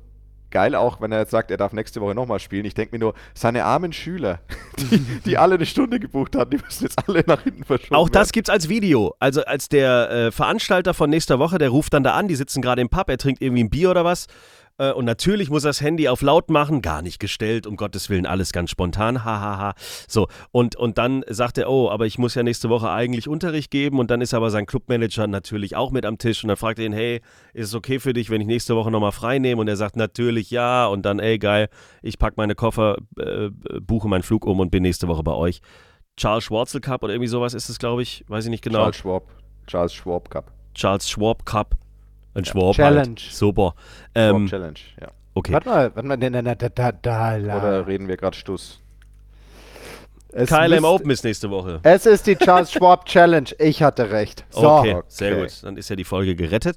geil 0.54 0.76
auch, 0.76 1.02
wenn 1.02 1.12
er 1.12 1.20
jetzt 1.20 1.32
sagt, 1.32 1.52
er 1.52 1.58
darf 1.58 1.74
nächste 1.74 2.00
Woche 2.00 2.16
nochmal 2.16 2.40
spielen. 2.40 2.64
Ich 2.64 2.76
denke 2.76 2.96
mir 2.96 3.00
nur, 3.00 3.14
seine 3.34 3.66
armen 3.66 3.92
Schüler, 3.92 4.40
die, 4.78 5.00
die 5.26 5.38
alle 5.38 5.56
eine 5.56 5.66
Stunde 5.66 6.00
gebucht 6.00 6.38
hatten, 6.38 6.52
die 6.52 6.64
müssen 6.64 6.86
jetzt 6.86 6.98
alle 7.10 7.24
nach 7.28 7.42
hinten 7.42 7.66
verschoben 7.66 7.96
Auch 7.96 8.08
das 8.08 8.28
werden. 8.28 8.32
gibt's 8.34 8.50
als 8.50 8.70
Video. 8.70 9.16
Also 9.20 9.44
als 9.44 9.68
der 9.68 10.10
äh, 10.10 10.32
Veranstalter 10.32 10.94
von 10.94 11.10
nächster 11.10 11.40
Woche, 11.40 11.58
der 11.58 11.70
ruft 11.70 11.94
dann 11.94 12.04
da 12.04 12.14
an, 12.14 12.28
die 12.30 12.36
sitzen 12.36 12.62
gerade 12.62 12.82
im 12.82 12.90
Pub, 12.90 13.10
er 13.10 13.18
trinkt 13.18 13.42
irgendwie 13.42 13.64
ein 13.64 13.70
Bier 13.70 13.90
oder 13.90 14.06
was. 14.06 14.28
Äh, 14.78 14.92
und 14.92 15.06
natürlich 15.06 15.50
muss 15.50 15.64
er 15.64 15.70
das 15.70 15.82
Handy 15.82 16.08
auf 16.08 16.22
laut 16.22 16.50
machen, 16.50 16.82
gar 16.82 17.02
nicht 17.02 17.20
gestellt, 17.20 17.68
um 17.68 17.76
Gottes 17.76 18.10
Willen, 18.10 18.26
alles 18.26 18.52
ganz 18.52 18.70
spontan, 18.70 19.24
hahaha. 19.24 19.74
So, 20.08 20.28
und, 20.52 20.76
und 20.76 20.98
dann 20.98 21.24
sagt 21.28 21.58
er, 21.58 21.70
oh, 21.70 21.90
aber 21.90 22.06
ich 22.06 22.18
muss 22.18 22.36
ja 22.36 22.44
nächste 22.44 22.70
Woche 22.70 22.90
eigentlich 22.90 23.28
Unterricht 23.28 23.72
geben 23.72 24.00
und 24.00 24.10
dann 24.10 24.22
ist 24.22 24.34
aber 24.34 24.50
sein 24.50 24.66
Clubmanager 24.66 25.28
natürlich 25.28 25.76
auch 25.76 25.92
mit 25.92 26.06
am 26.06 26.18
Tisch 26.18 26.44
und 26.44 26.48
dann 26.48 26.58
fragt 26.58 26.80
er 26.80 26.86
ihn, 26.86 26.94
hey, 26.94 27.22
ist 27.54 27.68
es 27.68 27.76
okay 27.76 28.00
für 28.00 28.14
dich, 28.14 28.30
wenn 28.30 28.42
ich 28.42 28.48
nächste 28.48 28.76
Woche 28.76 28.92
nochmal 28.92 29.12
frei 29.12 29.40
nehme? 29.40 29.62
Und 29.62 29.68
er 29.68 29.78
sagt 29.78 29.96
natürlich 29.96 30.50
ja 30.52 30.88
und 30.88 31.04
dann, 31.06 31.20
ey, 31.20 31.38
geil, 31.38 31.70
ich 32.02 32.18
pack 32.18 32.38
meine 32.38 32.56
Koffer, 32.56 32.98
äh, 33.20 33.50
buche 33.82 34.08
meinen 34.08 34.24
Flug 34.24 34.46
um 34.46 34.60
und 34.60 34.72
bin 34.72 34.84
nächste 34.84 35.08
Woche 35.08 35.24
bei 35.24 35.34
euch. 35.34 35.62
Charles 36.16 36.44
Schwarzel 36.44 36.82
Cup 36.82 37.04
oder 37.04 37.14
irgendwie 37.14 37.28
sowas 37.28 37.54
ist 37.54 37.70
es, 37.70 37.80
glaube 37.80 38.04
ich. 38.04 38.24
Weiß 38.28 38.46
ich 38.46 38.52
nicht 38.52 38.64
genau. 38.64 38.80
Charles 38.80 38.98
Schwab. 38.98 39.24
Charles 39.68 39.94
Schwab 39.94 40.30
Cup. 40.30 40.52
Charles 40.76 41.10
Schwab 41.10 41.46
Cup. 41.46 41.76
Ein 42.36 42.46
Schwab. 42.46 42.74
Challenge. 42.76 43.08
Halt. 43.08 43.20
Super. 43.20 43.76
Schwab 44.16 44.32
Ähm, 44.36 44.48
Challenge, 44.48 44.80
ja. 45.00 45.08
okay. 45.34 45.54
Warte 45.54 45.70
mal, 45.70 45.96
warte 45.96 46.08
mal, 46.08 46.18
da, 46.18 46.56
da, 46.56 46.70
da, 46.70 46.92
da. 46.92 47.58
Oder 47.58 47.88
reden 47.88 48.08
wir 48.08 48.18
gerade 48.18 48.36
Stuss? 48.36 48.83
Es 50.36 50.50
KLM 50.50 50.70
müsste- 50.70 50.88
Open 50.88 51.10
ist 51.12 51.24
nächste 51.24 51.50
Woche. 51.50 51.80
Es 51.84 52.06
ist 52.06 52.28
die 52.28 52.36
Charles 52.36 52.72
Schwab 52.74 53.06
Challenge. 53.06 53.50
Ich 53.60 53.82
hatte 53.84 54.12
recht. 54.12 54.46
So. 54.50 54.70
Okay, 54.70 54.94
okay. 54.96 55.04
sehr 55.08 55.36
gut. 55.36 55.52
Dann 55.64 55.78
ist 55.78 55.90
ja 55.90 55.96
die 55.96 56.04
Folge 56.04 56.36
gerettet. 56.36 56.76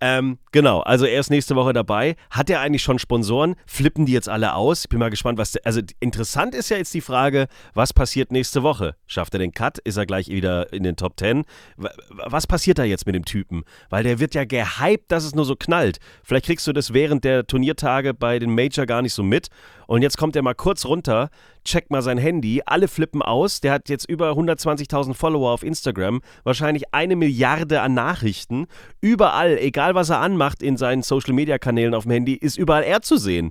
Ähm, 0.00 0.38
genau, 0.52 0.80
also 0.80 1.04
er 1.06 1.20
ist 1.20 1.30
nächste 1.30 1.56
Woche 1.56 1.72
dabei. 1.72 2.16
Hat 2.30 2.50
er 2.50 2.60
eigentlich 2.60 2.82
schon 2.82 2.98
Sponsoren? 2.98 3.56
Flippen 3.66 4.06
die 4.06 4.12
jetzt 4.12 4.28
alle 4.28 4.54
aus? 4.54 4.82
Ich 4.82 4.88
bin 4.88 4.98
mal 4.98 5.10
gespannt, 5.10 5.38
was. 5.38 5.56
Also 5.64 5.80
interessant 6.00 6.54
ist 6.54 6.68
ja 6.68 6.76
jetzt 6.76 6.94
die 6.94 7.00
Frage, 7.00 7.48
was 7.74 7.92
passiert 7.92 8.30
nächste 8.32 8.62
Woche? 8.62 8.94
Schafft 9.06 9.34
er 9.34 9.38
den 9.40 9.52
Cut? 9.52 9.78
Ist 9.78 9.96
er 9.96 10.06
gleich 10.06 10.28
wieder 10.28 10.72
in 10.72 10.82
den 10.82 10.96
Top 10.96 11.18
10? 11.18 11.44
Wa- 11.76 11.90
Was 12.26 12.46
passiert 12.46 12.78
da 12.78 12.84
jetzt 12.84 13.06
mit 13.06 13.14
dem 13.14 13.24
Typen? 13.24 13.64
Weil 13.90 14.04
der 14.04 14.20
wird 14.20 14.34
ja 14.34 14.44
gehypt, 14.44 15.10
dass 15.10 15.24
es 15.24 15.34
nur 15.34 15.44
so 15.44 15.56
knallt. 15.56 15.98
Vielleicht 16.22 16.46
kriegst 16.46 16.66
du 16.66 16.72
das 16.72 16.92
während 16.92 17.24
der 17.24 17.46
Turniertage 17.46 18.14
bei 18.14 18.38
den 18.38 18.54
Major 18.54 18.86
gar 18.86 19.02
nicht 19.02 19.14
so 19.14 19.22
mit. 19.22 19.48
Und 19.88 20.02
jetzt 20.02 20.18
kommt 20.18 20.36
er 20.36 20.42
mal 20.42 20.54
kurz 20.54 20.84
runter, 20.84 21.30
checkt 21.64 21.90
mal 21.90 22.02
sein 22.02 22.18
Handy, 22.18 22.60
alle 22.66 22.88
flippen 22.88 23.22
aus. 23.22 23.62
Der 23.62 23.72
hat 23.72 23.88
jetzt 23.88 24.06
über 24.06 24.32
120.000 24.32 25.14
Follower 25.14 25.50
auf 25.50 25.62
Instagram, 25.62 26.20
wahrscheinlich 26.44 26.92
eine 26.92 27.16
Milliarde 27.16 27.80
an 27.80 27.94
Nachrichten. 27.94 28.66
Überall, 29.00 29.56
egal 29.56 29.94
was 29.94 30.10
er 30.10 30.20
anmacht 30.20 30.62
in 30.62 30.76
seinen 30.76 31.02
Social 31.02 31.32
Media 31.32 31.56
Kanälen 31.56 31.94
auf 31.94 32.02
dem 32.02 32.12
Handy, 32.12 32.34
ist 32.34 32.58
überall 32.58 32.82
er 32.82 33.00
zu 33.00 33.16
sehen. 33.16 33.50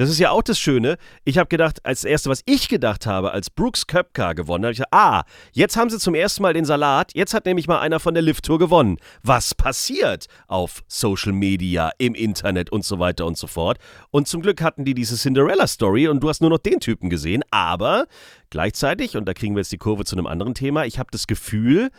Das 0.00 0.08
ist 0.08 0.18
ja 0.18 0.30
auch 0.30 0.40
das 0.40 0.58
Schöne. 0.58 0.96
Ich 1.26 1.36
habe 1.36 1.48
gedacht, 1.48 1.84
als 1.84 2.04
erste, 2.04 2.30
was 2.30 2.40
ich 2.46 2.70
gedacht 2.70 3.04
habe, 3.04 3.32
als 3.32 3.50
Brooks 3.50 3.86
Köpka 3.86 4.32
gewonnen 4.32 4.64
hat, 4.64 4.72
ich 4.72 4.78
gedacht, 4.78 4.94
ah, 4.94 5.24
jetzt 5.52 5.76
haben 5.76 5.90
sie 5.90 5.98
zum 5.98 6.14
ersten 6.14 6.42
Mal 6.42 6.54
den 6.54 6.64
Salat. 6.64 7.12
Jetzt 7.12 7.34
hat 7.34 7.44
nämlich 7.44 7.68
mal 7.68 7.80
einer 7.80 8.00
von 8.00 8.14
der 8.14 8.22
Lift 8.22 8.46
Tour 8.46 8.58
gewonnen. 8.58 8.96
Was 9.22 9.54
passiert 9.54 10.24
auf 10.46 10.82
Social 10.88 11.32
Media, 11.32 11.90
im 11.98 12.14
Internet 12.14 12.72
und 12.72 12.82
so 12.82 12.98
weiter 12.98 13.26
und 13.26 13.36
so 13.36 13.46
fort? 13.46 13.76
Und 14.10 14.26
zum 14.26 14.40
Glück 14.40 14.62
hatten 14.62 14.86
die 14.86 14.94
diese 14.94 15.16
Cinderella 15.16 15.66
Story 15.66 16.08
und 16.08 16.20
du 16.20 16.30
hast 16.30 16.40
nur 16.40 16.48
noch 16.48 16.56
den 16.56 16.80
Typen 16.80 17.10
gesehen. 17.10 17.42
Aber 17.50 18.06
gleichzeitig, 18.48 19.18
und 19.18 19.26
da 19.26 19.34
kriegen 19.34 19.54
wir 19.54 19.60
jetzt 19.60 19.72
die 19.72 19.76
Kurve 19.76 20.06
zu 20.06 20.16
einem 20.16 20.26
anderen 20.26 20.54
Thema, 20.54 20.86
ich 20.86 20.98
habe 20.98 21.10
das 21.12 21.26
Gefühl, 21.26 21.90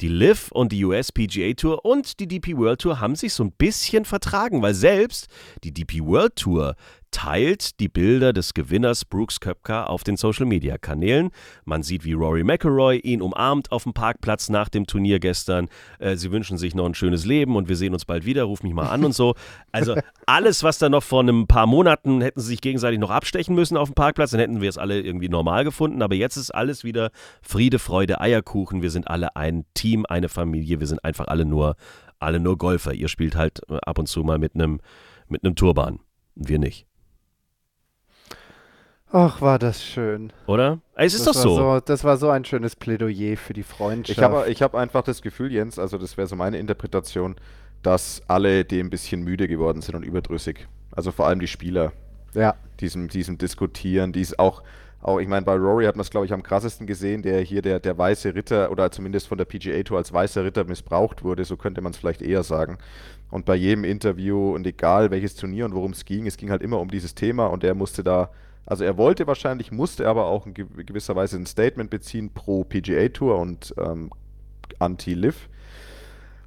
die 0.00 0.08
LIV 0.08 0.50
und 0.52 0.72
die 0.72 0.84
US 0.84 1.12
PGA 1.12 1.52
Tour 1.52 1.84
und 1.84 2.18
die 2.18 2.26
DP 2.26 2.56
World 2.56 2.80
Tour 2.80 2.98
haben 2.98 3.14
sich 3.14 3.34
so 3.34 3.44
ein 3.44 3.52
bisschen 3.52 4.04
vertragen, 4.04 4.62
weil 4.62 4.74
selbst 4.74 5.28
die 5.64 5.72
DP 5.72 6.00
World 6.00 6.36
Tour 6.36 6.76
teilt 7.12 7.78
die 7.78 7.88
Bilder 7.88 8.32
des 8.32 8.54
Gewinners 8.54 9.04
Brooks 9.04 9.38
Köpka 9.38 9.84
auf 9.84 10.02
den 10.02 10.16
Social 10.16 10.46
Media 10.46 10.78
Kanälen. 10.78 11.30
Man 11.64 11.84
sieht, 11.84 12.04
wie 12.04 12.14
Rory 12.14 12.42
McIlroy 12.42 12.98
ihn 12.98 13.22
umarmt 13.22 13.70
auf 13.70 13.84
dem 13.84 13.92
Parkplatz 13.92 14.48
nach 14.48 14.68
dem 14.68 14.86
Turnier 14.86 15.20
gestern. 15.20 15.68
Äh, 16.00 16.16
sie 16.16 16.32
wünschen 16.32 16.58
sich 16.58 16.74
noch 16.74 16.86
ein 16.86 16.94
schönes 16.94 17.24
Leben 17.24 17.54
und 17.54 17.68
wir 17.68 17.76
sehen 17.76 17.92
uns 17.92 18.04
bald 18.04 18.24
wieder. 18.24 18.44
Ruf 18.44 18.64
mich 18.64 18.74
mal 18.74 18.88
an 18.88 19.04
und 19.04 19.12
so. 19.14 19.34
Also 19.70 19.94
alles, 20.26 20.64
was 20.64 20.78
da 20.78 20.88
noch 20.88 21.04
vor 21.04 21.20
einem 21.20 21.46
paar 21.46 21.66
Monaten 21.66 22.20
hätten 22.20 22.40
sie 22.40 22.48
sich 22.48 22.60
gegenseitig 22.60 22.98
noch 22.98 23.10
abstechen 23.10 23.54
müssen 23.54 23.76
auf 23.76 23.90
dem 23.90 23.94
Parkplatz, 23.94 24.32
dann 24.32 24.40
hätten 24.40 24.60
wir 24.60 24.68
es 24.68 24.78
alle 24.78 25.00
irgendwie 25.00 25.28
normal 25.28 25.62
gefunden. 25.62 26.02
Aber 26.02 26.16
jetzt 26.16 26.36
ist 26.36 26.50
alles 26.50 26.82
wieder 26.82 27.10
Friede, 27.42 27.78
Freude, 27.78 28.20
Eierkuchen. 28.20 28.82
Wir 28.82 28.90
sind 28.90 29.06
alle 29.06 29.36
ein 29.36 29.64
Team, 29.74 30.06
eine 30.08 30.28
Familie. 30.28 30.80
Wir 30.80 30.86
sind 30.86 31.04
einfach 31.04 31.28
alle 31.28 31.44
nur, 31.44 31.76
alle 32.18 32.40
nur 32.40 32.58
Golfer. 32.58 32.94
Ihr 32.94 33.08
spielt 33.08 33.36
halt 33.36 33.60
äh, 33.68 33.78
ab 33.84 33.98
und 33.98 34.06
zu 34.08 34.24
mal 34.24 34.38
mit 34.38 34.54
einem 34.54 34.80
mit 35.28 35.44
einem 35.44 35.56
Turban. 35.56 35.98
Wir 36.34 36.58
nicht. 36.58 36.86
Ach, 39.12 39.42
war 39.42 39.58
das 39.58 39.84
schön. 39.84 40.32
Oder? 40.46 40.80
Es 40.94 41.12
ist 41.12 41.26
das 41.26 41.42
doch 41.42 41.58
war 41.58 41.80
so. 41.80 41.84
Das 41.84 42.02
war 42.02 42.16
so 42.16 42.30
ein 42.30 42.46
schönes 42.46 42.76
Plädoyer 42.76 43.36
für 43.36 43.52
die 43.52 43.62
Freundschaft. 43.62 44.18
Ich 44.18 44.24
habe 44.24 44.50
ich 44.50 44.62
hab 44.62 44.74
einfach 44.74 45.02
das 45.02 45.20
Gefühl, 45.20 45.52
Jens, 45.52 45.78
also 45.78 45.98
das 45.98 46.16
wäre 46.16 46.26
so 46.26 46.34
meine 46.34 46.58
Interpretation, 46.58 47.36
dass 47.82 48.22
alle 48.26 48.64
dem 48.64 48.86
ein 48.86 48.90
bisschen 48.90 49.22
müde 49.22 49.48
geworden 49.48 49.82
sind 49.82 49.96
und 49.96 50.02
überdrüssig. 50.02 50.66
Also 50.92 51.12
vor 51.12 51.26
allem 51.26 51.40
die 51.40 51.46
Spieler, 51.46 51.92
ja. 52.32 52.54
diesem, 52.80 53.08
diesem 53.08 53.36
Diskutieren, 53.36 54.12
dies 54.12 54.38
auch, 54.38 54.62
auch 55.02 55.18
ich 55.18 55.28
meine, 55.28 55.44
bei 55.44 55.56
Rory 55.56 55.84
hat 55.84 55.96
man 55.96 56.02
es, 56.02 56.10
glaube 56.10 56.24
ich, 56.24 56.32
am 56.32 56.42
krassesten 56.42 56.86
gesehen, 56.86 57.22
der 57.22 57.40
hier 57.40 57.60
der, 57.60 57.80
der 57.80 57.98
weiße 57.98 58.34
Ritter 58.34 58.70
oder 58.70 58.90
zumindest 58.90 59.28
von 59.28 59.36
der 59.36 59.44
PGA 59.44 59.82
Tour 59.82 59.98
als 59.98 60.12
weißer 60.12 60.42
Ritter 60.44 60.64
missbraucht 60.64 61.22
wurde, 61.22 61.44
so 61.44 61.58
könnte 61.58 61.82
man 61.82 61.92
es 61.92 61.98
vielleicht 61.98 62.22
eher 62.22 62.44
sagen. 62.44 62.78
Und 63.30 63.44
bei 63.44 63.56
jedem 63.56 63.84
Interview 63.84 64.54
und 64.54 64.66
egal 64.66 65.10
welches 65.10 65.34
Turnier 65.34 65.66
und 65.66 65.74
worum 65.74 65.90
es 65.90 66.06
ging, 66.06 66.26
es 66.26 66.38
ging 66.38 66.50
halt 66.50 66.62
immer 66.62 66.80
um 66.80 66.90
dieses 66.90 67.14
Thema 67.14 67.46
und 67.46 67.62
er 67.62 67.74
musste 67.74 68.02
da 68.02 68.30
Also 68.64 68.84
er 68.84 68.96
wollte 68.96 69.26
wahrscheinlich, 69.26 69.72
musste 69.72 70.08
aber 70.08 70.26
auch 70.26 70.46
in 70.46 70.54
gewisser 70.54 71.16
Weise 71.16 71.36
ein 71.36 71.46
Statement 71.46 71.90
beziehen 71.90 72.32
pro 72.32 72.64
PGA 72.64 73.08
Tour 73.08 73.38
und 73.38 73.74
ähm, 73.78 74.10
anti-Liv. 74.78 75.48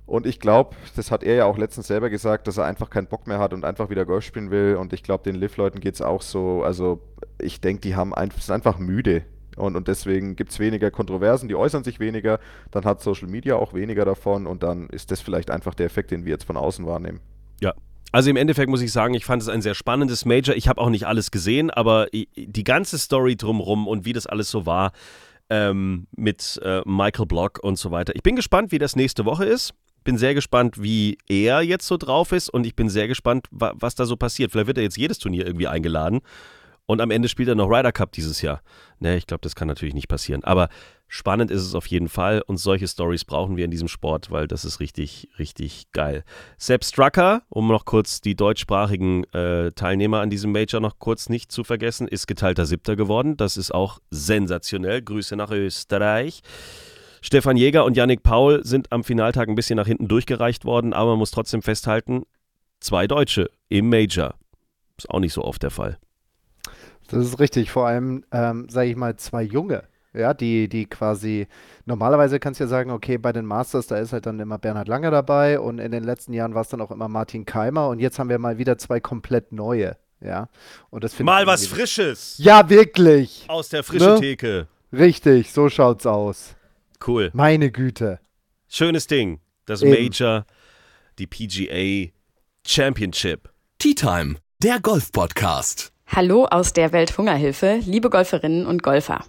Und 0.06 0.28
ich 0.28 0.40
glaube, 0.40 0.76
das 0.96 1.10
hat 1.10 1.24
er 1.24 1.36
ja 1.36 1.46
auch 1.46 1.58
letztens 1.58 1.88
selber 1.88 2.10
gesagt, 2.10 2.48
dass 2.48 2.58
er 2.58 2.66
einfach 2.66 2.92
keinen 2.92 3.08
Bock 3.08 3.26
mehr 3.26 3.40
hat 3.40 3.54
und 3.54 3.66
einfach 3.66 3.90
wieder 3.90 4.06
Golf 4.06 4.24
spielen 4.24 4.52
will. 4.52 4.76
Und 4.76 4.94
ich 4.94 5.02
glaube, 5.02 5.24
den 5.24 5.36
Liv-Leuten 5.36 5.80
geht 5.80 5.96
es 5.96 6.02
auch 6.02 6.22
so. 6.22 6.64
Also 6.64 7.02
ich 7.40 7.60
denke, 7.60 7.82
die 7.82 7.96
haben 7.96 8.14
ein, 8.14 8.30
sind 8.32 8.54
einfach 8.54 8.78
müde. 8.78 9.24
Und, 9.58 9.76
und 9.76 9.88
deswegen 9.88 10.36
gibt 10.36 10.52
es 10.52 10.60
weniger 10.60 10.92
Kontroversen, 10.92 11.48
die 11.50 11.56
äußern 11.56 11.84
sich 11.84 12.00
weniger. 12.00 12.40
Dann 12.72 12.86
hat 12.86 13.02
Social 13.02 13.28
Media 13.28 13.56
auch 13.56 13.74
weniger 13.74 14.06
davon. 14.06 14.46
Und 14.46 14.62
dann 14.62 14.90
ist 14.90 15.10
das 15.10 15.22
vielleicht 15.22 15.50
einfach 15.50 15.74
der 15.74 15.88
Effekt, 15.88 16.12
den 16.12 16.24
wir 16.24 16.34
jetzt 16.34 16.44
von 16.44 16.58
außen 16.58 16.86
wahrnehmen. 16.86 17.20
Ja, 17.62 17.74
also 18.16 18.30
im 18.30 18.38
Endeffekt 18.38 18.70
muss 18.70 18.82
ich 18.82 18.94
sagen, 18.94 19.14
ich 19.14 19.26
fand 19.26 19.42
es 19.42 19.50
ein 19.50 19.62
sehr 19.62 19.76
spannendes 19.76 20.24
Major. 20.24 20.56
Ich 20.56 20.70
habe 20.70 20.80
auch 20.80 20.90
nicht 20.90 21.06
alles 21.06 21.32
gesehen, 21.32 21.70
aber 21.70 22.08
die 22.14 22.64
ganze 22.64 22.98
Story 22.98 23.36
drumherum 23.36 23.90
und 23.90 24.06
wie 24.06 24.14
das 24.14 24.26
alles 24.26 24.50
so 24.50 24.66
war 24.66 24.94
ähm, 25.50 26.08
mit 26.16 26.58
äh, 26.64 26.82
Michael 26.86 27.26
Block 27.26 27.60
und 27.62 27.78
so 27.78 27.92
weiter. 27.92 28.16
Ich 28.16 28.24
bin 28.24 28.38
gespannt, 28.38 28.72
wie 28.72 28.78
das 28.78 28.96
nächste 28.96 29.26
Woche 29.26 29.44
ist 29.44 29.74
bin 30.06 30.18
sehr 30.20 30.36
gespannt, 30.36 30.82
wie 30.82 31.18
er 31.28 31.62
jetzt 31.62 31.88
so 31.88 31.98
drauf 31.98 32.32
ist 32.32 32.48
und 32.48 32.66
ich 32.66 32.76
bin 32.76 32.90
sehr 32.90 33.08
gespannt, 33.08 33.48
wa 33.50 33.74
was 33.76 33.96
da 33.96 34.06
so 34.06 34.16
passiert. 34.16 34.52
Vielleicht 34.52 34.68
wird 34.68 34.78
er 34.78 34.84
jetzt 34.84 34.98
jedes 34.98 35.18
Turnier 35.18 35.46
irgendwie 35.46 35.68
eingeladen 35.68 36.22
und 36.86 37.02
am 37.02 37.12
Ende 37.12 37.30
spielt 37.30 37.50
er 37.50 37.56
noch 37.56 37.70
Ryder 37.70 37.92
Cup 37.92 38.12
dieses 38.12 38.42
Jahr. 38.42 38.62
Ne, 39.00 39.18
ich 39.18 39.28
glaube, 39.28 39.42
das 39.42 39.56
kann 39.56 39.68
natürlich 39.68 39.96
nicht 39.96 40.08
passieren. 40.08 40.44
Aber 40.44 40.70
spannend 41.08 41.52
ist 41.52 41.62
es 41.62 41.76
auf 41.76 41.88
jeden 41.88 42.10
Fall 42.10 42.42
und 42.46 42.58
solche 42.58 42.88
Stories 42.88 43.26
brauchen 43.26 43.58
wir 43.58 43.66
in 43.66 43.72
diesem 43.72 43.88
Sport, 43.88 44.32
weil 44.32 44.48
das 44.48 44.66
ist 44.66 44.80
richtig, 44.80 45.30
richtig 45.40 45.92
geil. 45.92 46.24
Sepp 46.58 46.86
Strucker, 46.86 47.44
um 47.50 47.68
noch 47.68 47.86
kurz 47.86 48.22
die 48.22 48.36
deutschsprachigen 48.36 49.24
äh, 49.34 49.72
Teilnehmer 49.72 50.22
an 50.22 50.30
diesem 50.30 50.52
Major 50.52 50.80
noch 50.80 51.00
kurz 51.00 51.30
nicht 51.30 51.52
zu 51.52 51.64
vergessen, 51.64 52.08
ist 52.08 52.28
geteilter 52.28 52.66
Siebter 52.66 52.96
geworden. 52.96 53.36
Das 53.38 53.58
ist 53.58 53.74
auch 53.74 54.00
sensationell. 54.12 55.02
Grüße 55.02 55.36
nach 55.36 55.52
Österreich. 55.52 56.42
Stefan 57.22 57.58
Jäger 57.58 57.86
und 57.86 57.98
Yannick 57.98 58.22
Paul 58.22 58.64
sind 58.64 58.92
am 58.92 59.04
Finaltag 59.04 59.50
ein 59.50 59.56
bisschen 59.56 59.78
nach 59.78 59.88
hinten 59.88 60.08
durchgereicht 60.08 60.64
worden, 60.64 60.94
aber 60.94 61.12
man 61.12 61.20
muss 61.20 61.32
trotzdem 61.32 61.64
festhalten, 61.64 62.24
zwei 62.80 63.08
Deutsche 63.08 63.50
im 63.68 63.90
Major. 63.90 64.36
Ist 64.98 65.10
auch 65.10 65.20
nicht 65.20 65.34
so 65.34 65.44
oft 65.44 65.64
der 65.64 65.72
Fall. 65.72 65.98
Das 67.10 67.26
ist 67.26 67.40
richtig, 67.40 67.72
vor 67.72 67.88
allem, 67.88 68.24
ähm, 68.32 68.68
sage 68.70 68.90
ich 68.90 68.96
mal, 68.96 69.16
zwei 69.18 69.44
Junge. 69.44 69.84
Ja, 70.14 70.34
die, 70.34 70.70
die 70.70 70.86
quasi, 70.86 71.48
normalerweise 71.86 72.40
kannst 72.40 72.60
du 72.60 72.64
ja 72.64 72.68
sagen, 72.70 72.90
okay, 72.90 73.18
bei 73.18 73.34
den 73.34 73.46
Masters, 73.46 73.88
da 73.88 73.98
ist 73.98 74.14
halt 74.14 74.26
dann 74.26 74.40
immer 74.40 74.58
Bernhard 74.58 74.88
Lange 74.88 75.12
dabei 75.12 75.60
und 75.60 75.80
in 75.80 75.92
den 75.92 76.06
letzten 76.06 76.32
Jahren 76.32 76.54
war 76.56 76.62
es 76.62 76.70
dann 76.70 76.80
auch 76.80 76.92
immer 76.92 77.10
Martin 77.10 77.46
Keimer 77.46 77.90
und 77.90 78.00
jetzt 78.00 78.18
haben 78.18 78.30
wir 78.30 78.40
mal 78.40 78.58
wieder 78.58 78.78
zwei 78.78 79.00
komplett 79.02 79.52
neue. 79.52 79.98
Ja, 80.22 80.48
und 80.90 81.04
das 81.04 81.20
Mal 81.20 81.46
was 81.46 81.68
Frisches. 81.68 82.36
Ja, 82.38 82.70
wirklich. 82.70 83.44
Aus 83.48 83.70
der 83.70 83.84
frischen 83.84 84.14
ne? 84.14 84.20
Theke. 84.20 84.68
Richtig, 84.94 85.52
so 85.52 85.70
schaut's 85.70 86.06
aus. 86.06 86.56
Cool. 87.06 87.30
Meine 87.34 87.70
Güte. 87.70 88.20
Schönes 88.70 89.08
Ding. 89.08 89.42
Das 89.66 89.82
Eben. 89.82 89.92
Major, 89.92 90.46
die 91.20 91.28
PGA 91.28 92.12
Championship. 92.66 93.50
Tea 93.78 93.94
Time, 93.94 94.38
der 94.64 94.80
Golf-Podcast. 94.80 95.95
Hallo 96.08 96.46
aus 96.46 96.72
der 96.72 96.94
Welthungerhilfe, 96.94 97.80
liebe 97.84 98.10
Golferinnen 98.10 98.68
und 98.68 98.84
Golfer. 98.84 99.26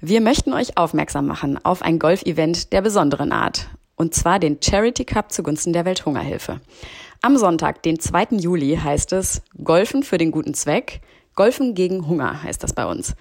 Wir 0.00 0.20
möchten 0.20 0.52
euch 0.52 0.76
aufmerksam 0.76 1.26
machen 1.26 1.60
auf 1.64 1.82
ein 1.82 1.98
Golfevent 1.98 2.72
der 2.72 2.80
besonderen 2.80 3.30
Art. 3.30 3.68
Und 3.94 4.14
zwar 4.14 4.40
den 4.40 4.58
Charity 4.60 5.04
Cup 5.04 5.30
zugunsten 5.30 5.72
der 5.72 5.84
Welthungerhilfe. 5.84 6.60
Am 7.22 7.36
Sonntag, 7.36 7.82
den 7.82 8.00
2. 8.00 8.38
Juli, 8.38 8.76
heißt 8.82 9.12
es 9.12 9.42
Golfen 9.62 10.02
für 10.02 10.18
den 10.18 10.32
guten 10.32 10.54
Zweck. 10.54 11.02
Golfen 11.36 11.74
gegen 11.74 12.08
Hunger 12.08 12.42
heißt 12.42 12.62
das 12.64 12.72
bei 12.72 12.86
uns. 12.86 13.14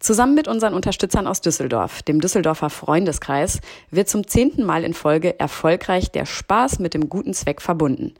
Zusammen 0.00 0.34
mit 0.34 0.48
unseren 0.48 0.72
Unterstützern 0.72 1.26
aus 1.26 1.42
Düsseldorf, 1.42 2.02
dem 2.02 2.22
Düsseldorfer 2.22 2.70
Freundeskreis, 2.70 3.60
wird 3.90 4.08
zum 4.08 4.26
zehnten 4.26 4.64
Mal 4.64 4.82
in 4.82 4.94
Folge 4.94 5.38
erfolgreich 5.38 6.10
der 6.10 6.24
Spaß 6.24 6.78
mit 6.78 6.94
dem 6.94 7.10
guten 7.10 7.34
Zweck 7.34 7.60
verbunden. 7.60 8.14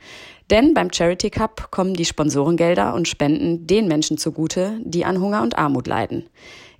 Denn 0.50 0.74
beim 0.74 0.92
Charity 0.92 1.30
Cup 1.30 1.70
kommen 1.70 1.94
die 1.94 2.04
Sponsorengelder 2.04 2.92
und 2.92 3.08
Spenden 3.08 3.66
den 3.66 3.88
Menschen 3.88 4.18
zugute, 4.18 4.78
die 4.84 5.06
an 5.06 5.22
Hunger 5.22 5.40
und 5.40 5.56
Armut 5.56 5.86
leiden. 5.86 6.28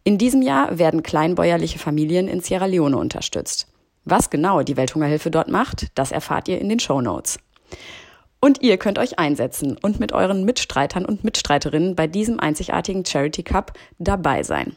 In 0.04 0.18
diesem 0.18 0.42
Jahr 0.42 0.78
werden 0.78 1.02
kleinbäuerliche 1.02 1.78
Familien 1.78 2.28
in 2.28 2.40
Sierra 2.40 2.66
Leone 2.66 2.98
unterstützt. 2.98 3.68
Was 4.04 4.28
genau 4.28 4.62
die 4.62 4.76
Welthungerhilfe 4.76 5.30
dort 5.30 5.48
macht, 5.48 5.86
das 5.94 6.12
erfahrt 6.12 6.46
ihr 6.48 6.60
in 6.60 6.68
den 6.68 6.80
Show 6.80 7.00
Notes. 7.00 7.38
Und 8.42 8.62
ihr 8.62 8.79
könnt 8.79 8.98
euch 8.98 9.18
einsetzen 9.18 9.76
und 9.83 10.00
mit 10.00 10.12
euren 10.12 10.46
Mitstreitern 10.46 11.05
und 11.05 11.24
Mitstreiterinnen 11.24 11.94
bei 11.94 12.07
diesem 12.07 12.40
einzigartigen 12.40 13.05
Charity 13.05 13.42
Cup 13.42 13.74
dabei 13.98 14.42
sein. 14.42 14.74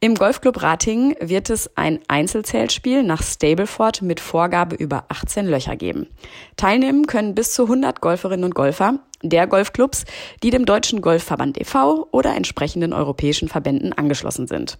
Im 0.00 0.14
Golfclub 0.14 0.62
Ratingen 0.62 1.14
wird 1.18 1.48
es 1.48 1.74
ein 1.78 2.00
Einzelzeltspiel 2.08 3.02
nach 3.02 3.22
Stableford 3.22 4.02
mit 4.02 4.20
Vorgabe 4.20 4.76
über 4.76 5.04
18 5.08 5.46
Löcher 5.46 5.76
geben. 5.76 6.08
Teilnehmen 6.56 7.06
können 7.06 7.34
bis 7.34 7.54
zu 7.54 7.62
100 7.62 8.02
Golferinnen 8.02 8.44
und 8.44 8.54
Golfer 8.54 8.98
der 9.22 9.46
Golfclubs, 9.46 10.04
die 10.42 10.50
dem 10.50 10.66
Deutschen 10.66 11.00
Golfverband 11.00 11.58
e.V. 11.58 12.06
oder 12.10 12.34
entsprechenden 12.34 12.92
europäischen 12.92 13.48
Verbänden 13.48 13.94
angeschlossen 13.94 14.46
sind. 14.46 14.78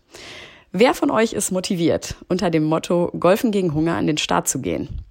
Wer 0.72 0.94
von 0.94 1.10
euch 1.10 1.32
ist 1.32 1.50
motiviert, 1.52 2.16
unter 2.28 2.50
dem 2.50 2.64
Motto 2.64 3.10
Golfen 3.18 3.50
gegen 3.50 3.74
Hunger 3.74 3.96
an 3.96 4.06
den 4.06 4.18
Start 4.18 4.46
zu 4.46 4.60
gehen? 4.60 5.02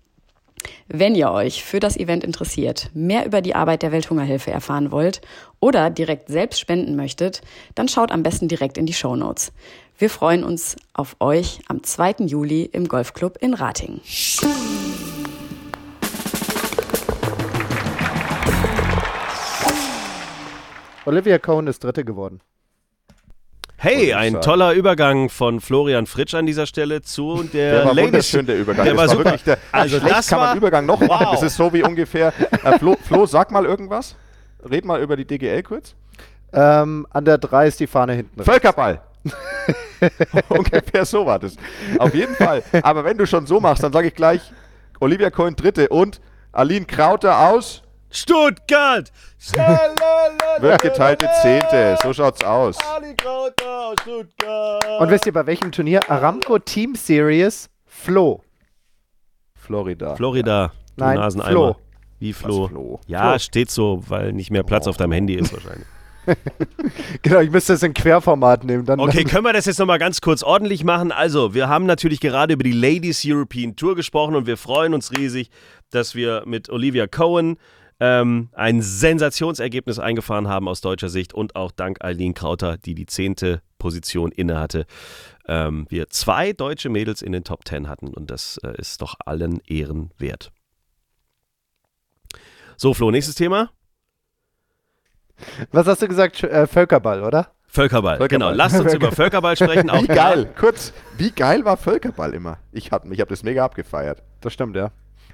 Wenn 0.87 1.15
ihr 1.15 1.31
euch 1.31 1.63
für 1.63 1.79
das 1.79 1.97
Event 1.97 2.23
interessiert, 2.23 2.89
mehr 2.93 3.25
über 3.25 3.41
die 3.41 3.55
Arbeit 3.55 3.83
der 3.83 3.91
Welthungerhilfe 3.91 4.51
erfahren 4.51 4.91
wollt 4.91 5.21
oder 5.59 5.89
direkt 5.89 6.29
selbst 6.29 6.59
spenden 6.59 6.95
möchtet, 6.95 7.41
dann 7.75 7.87
schaut 7.87 8.11
am 8.11 8.23
besten 8.23 8.47
direkt 8.47 8.77
in 8.77 8.85
die 8.85 8.93
Show 8.93 9.15
Notes. 9.15 9.51
Wir 9.97 10.09
freuen 10.09 10.43
uns 10.43 10.75
auf 10.93 11.15
euch 11.19 11.59
am 11.67 11.83
2. 11.83 12.25
Juli 12.25 12.63
im 12.63 12.87
Golfclub 12.87 13.37
in 13.41 13.53
Ratingen. 13.53 14.01
Olivia 21.05 21.39
Cohn 21.39 21.67
ist 21.67 21.83
Dritte 21.83 22.05
geworden. 22.05 22.39
Hey, 23.81 24.13
ein 24.13 24.41
toller 24.41 24.73
Übergang 24.73 25.29
von 25.29 25.61
Florian 25.61 26.05
Fritsch 26.05 26.33
an 26.33 26.45
dieser 26.45 26.65
Stelle 26.65 27.01
zu 27.01 27.43
der, 27.43 27.71
der 27.71 27.85
war 27.85 27.93
Ladies. 27.93 28.05
wunderschön, 28.07 28.45
der 28.45 28.57
Übergang. 28.57 28.83
Der 28.83 28.93
das 28.93 29.07
war, 29.07 29.17
super. 29.17 29.37
Der, 29.45 29.57
also 29.71 29.99
das 29.99 30.27
kann 30.27 30.39
man 30.41 30.57
Übergang 30.57 30.85
noch 30.85 30.99
machen. 30.99 31.27
Wow. 31.27 31.31
Das 31.31 31.43
ist 31.43 31.55
so 31.55 31.71
wie 31.71 31.81
ungefähr. 31.81 32.33
Äh, 32.61 32.77
Flo, 32.77 32.97
Flo, 33.01 33.25
sag 33.25 33.51
mal 33.51 33.63
irgendwas. 33.63 34.17
Red 34.69 34.83
mal 34.83 35.01
über 35.01 35.15
die 35.15 35.23
DGL 35.23 35.63
kurz. 35.63 35.95
Ähm, 36.51 37.07
an 37.09 37.23
der 37.23 37.37
3 37.37 37.67
ist 37.67 37.79
die 37.79 37.87
Fahne 37.87 38.15
hinten. 38.15 38.43
Völkerball. 38.43 38.99
ungefähr 40.49 41.05
so 41.05 41.25
war 41.25 41.39
das. 41.39 41.55
Auf 41.99 42.13
jeden 42.13 42.35
Fall. 42.35 42.61
Aber 42.81 43.05
wenn 43.05 43.17
du 43.17 43.25
schon 43.25 43.47
so 43.47 43.61
machst, 43.61 43.81
dann 43.81 43.93
sage 43.93 44.09
ich 44.09 44.13
gleich 44.13 44.41
Olivia 44.99 45.29
Cohen 45.29 45.55
Dritte 45.55 45.87
und 45.87 46.19
Aline 46.51 46.85
Krauter 46.85 47.47
aus 47.47 47.83
Stuttgart! 48.11 49.11
Wird 50.59 50.81
geteilte 50.81 51.29
Zehnte, 51.41 51.97
so 52.03 52.13
schaut's 52.13 52.43
aus. 52.43 52.77
Und 54.99 55.09
wisst 55.09 55.25
ihr 55.25 55.33
bei 55.33 55.45
welchem 55.45 55.71
Turnier? 55.71 56.01
Aramco 56.09 56.59
Team 56.59 56.95
Series 56.95 57.69
Flo. 57.85 58.43
Florida. 59.55 60.15
Florida. 60.15 60.71
Du 60.97 61.03
Nein, 61.03 61.17
Naseneimer. 61.17 61.51
Flo. 61.51 61.75
Wie 62.19 62.33
Flo? 62.33 62.67
Flo? 62.67 62.99
Ja, 63.07 63.29
Flo. 63.29 63.39
steht 63.39 63.71
so, 63.71 64.03
weil 64.07 64.33
nicht 64.33 64.51
mehr 64.51 64.63
Platz 64.63 64.87
oh. 64.87 64.89
auf 64.89 64.97
deinem 64.97 65.13
Handy 65.13 65.35
ist 65.35 65.53
wahrscheinlich. 65.53 65.87
genau, 67.21 67.39
ich 67.39 67.49
müsste 67.49 67.73
das 67.73 67.83
in 67.83 67.93
Querformat 67.93 68.63
nehmen. 68.63 68.85
Dann 68.85 68.99
okay, 68.99 69.23
können 69.23 69.45
wir 69.45 69.53
das 69.53 69.65
jetzt 69.65 69.79
nochmal 69.79 69.99
ganz 69.99 70.21
kurz 70.21 70.43
ordentlich 70.43 70.83
machen? 70.83 71.11
Also, 71.11 71.53
wir 71.53 71.69
haben 71.69 71.85
natürlich 71.85 72.19
gerade 72.19 72.53
über 72.53 72.63
die 72.63 72.71
Ladies 72.71 73.23
European 73.25 73.75
Tour 73.75 73.95
gesprochen 73.95 74.35
und 74.35 74.45
wir 74.45 74.57
freuen 74.57 74.93
uns 74.93 75.11
riesig, 75.11 75.49
dass 75.91 76.15
wir 76.15 76.43
mit 76.45 76.69
Olivia 76.69 77.07
Cohen 77.07 77.57
ähm, 77.99 78.49
ein 78.53 78.81
Sensationsergebnis 78.81 79.99
eingefahren 79.99 80.47
haben 80.47 80.67
aus 80.67 80.81
deutscher 80.81 81.09
Sicht 81.09 81.33
und 81.33 81.55
auch 81.55 81.71
dank 81.71 82.03
Eileen 82.03 82.33
Krauter, 82.33 82.77
die 82.77 82.95
die 82.95 83.05
zehnte 83.05 83.61
Position 83.77 84.31
innehatte, 84.31 84.85
ähm, 85.47 85.85
wir 85.89 86.09
zwei 86.09 86.53
deutsche 86.53 86.89
Mädels 86.89 87.21
in 87.21 87.31
den 87.31 87.43
Top 87.43 87.65
Ten 87.65 87.87
hatten 87.87 88.07
und 88.07 88.31
das 88.31 88.59
äh, 88.63 88.79
ist 88.79 89.01
doch 89.01 89.15
allen 89.25 89.61
Ehren 89.67 90.11
wert. 90.17 90.51
So, 92.77 92.93
Flo, 92.93 93.11
nächstes 93.11 93.35
Thema. 93.35 93.71
Was 95.71 95.87
hast 95.87 96.01
du 96.01 96.07
gesagt? 96.07 96.43
Äh, 96.43 96.67
Völkerball, 96.67 97.23
oder? 97.23 97.51
Völkerball, 97.67 98.17
Völkerball, 98.17 98.27
genau. 98.27 98.51
Lasst 98.51 98.79
uns 98.79 98.93
über 98.93 99.11
Völkerball 99.11 99.55
sprechen. 99.55 99.89
wie 99.93 100.07
geil, 100.07 100.53
kurz, 100.57 100.93
wie 101.17 101.31
geil 101.31 101.65
war 101.65 101.77
Völkerball 101.77 102.33
immer? 102.33 102.57
Ich 102.71 102.91
habe 102.91 103.13
ich 103.13 103.19
hab 103.21 103.29
das 103.29 103.43
mega 103.43 103.63
abgefeiert. 103.63 104.23
Das 104.41 104.53
stimmt, 104.53 104.75
ja. 104.75 104.91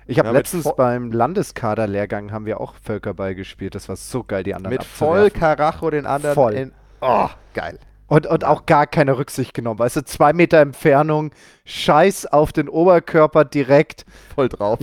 Ich 0.08 0.20
habe 0.20 0.30
ja, 0.30 0.34
letztens 0.34 0.72
beim 0.76 1.12
Landeskaderlehrgang 1.12 2.32
haben 2.32 2.46
wir 2.46 2.62
auch 2.62 2.76
Völkerball 2.84 3.34
gespielt. 3.34 3.74
Das 3.74 3.90
war 3.90 3.96
so 3.96 4.24
geil, 4.24 4.44
die 4.44 4.54
anderen 4.54 4.76
Mit 4.76 4.84
voll 4.84 5.32
Karacho 5.32 5.90
den 5.90 6.06
anderen. 6.06 6.36
Voll. 6.36 6.54
In, 6.54 6.72
oh, 7.02 7.30
geil. 7.54 7.80
Und, 8.08 8.28
und 8.28 8.44
auch 8.44 8.68
gar 8.68 8.86
keine 8.86 9.18
Rücksicht 9.18 9.56
genommen. 9.56 9.80
Weißt 9.80 9.96
du, 9.96 10.06
zwei 10.06 10.32
Meter 10.32 10.60
Entfernung, 10.60 11.32
Scheiß 11.66 12.28
auf 12.28 12.54
den 12.54 12.70
Oberkörper 12.70 13.46
direkt. 13.46 14.06
Voll 14.36 14.50
drauf. 14.50 14.80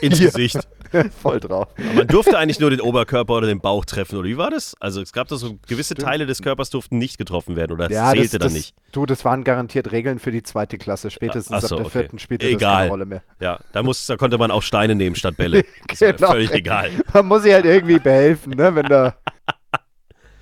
Ins 0.00 0.18
Gesicht. 0.20 0.66
Voll 1.22 1.40
drauf. 1.40 1.68
Aber 1.76 1.94
man 1.94 2.06
durfte 2.06 2.38
eigentlich 2.38 2.60
nur 2.60 2.70
den 2.70 2.80
Oberkörper 2.80 3.34
oder 3.34 3.46
den 3.46 3.60
Bauch 3.60 3.84
treffen, 3.84 4.18
oder 4.18 4.28
wie 4.28 4.36
war 4.36 4.50
das? 4.50 4.74
Also 4.80 5.00
es 5.00 5.12
gab 5.12 5.28
da 5.28 5.36
so 5.36 5.58
gewisse 5.66 5.94
Teile 5.94 6.26
des 6.26 6.42
Körpers 6.42 6.70
durften 6.70 6.98
nicht 6.98 7.18
getroffen 7.18 7.56
werden 7.56 7.72
oder 7.72 7.88
das 7.88 8.12
zählte 8.12 8.38
dann 8.38 8.46
das, 8.46 8.52
nicht. 8.52 8.74
Du, 8.92 9.06
das 9.06 9.24
waren 9.24 9.44
garantiert 9.44 9.92
Regeln 9.92 10.18
für 10.18 10.30
die 10.30 10.42
zweite 10.42 10.78
Klasse. 10.78 11.10
Spätestens 11.10 11.68
so, 11.68 11.76
ab 11.76 11.80
der 11.80 11.86
okay. 11.86 11.98
vierten 12.00 12.18
spielte 12.18 12.46
das 12.46 12.54
Egal. 12.54 12.76
keine 12.76 12.90
Rolle 12.90 13.06
mehr. 13.06 13.22
Ja, 13.40 13.58
da, 13.72 13.82
muss, 13.82 14.06
da 14.06 14.16
konnte 14.16 14.38
man 14.38 14.50
auch 14.50 14.62
Steine 14.62 14.94
nehmen 14.94 15.16
statt 15.16 15.36
Bälle. 15.36 15.64
Das 15.88 15.98
Genau. 15.98 16.32
völlig 16.32 16.52
egal. 16.52 16.90
Man 17.12 17.26
muss 17.26 17.42
sich 17.42 17.52
halt 17.52 17.64
irgendwie 17.64 17.98
behelfen, 17.98 18.54
ne? 18.54 18.74
Wenn 18.74 18.86
da. 18.86 19.14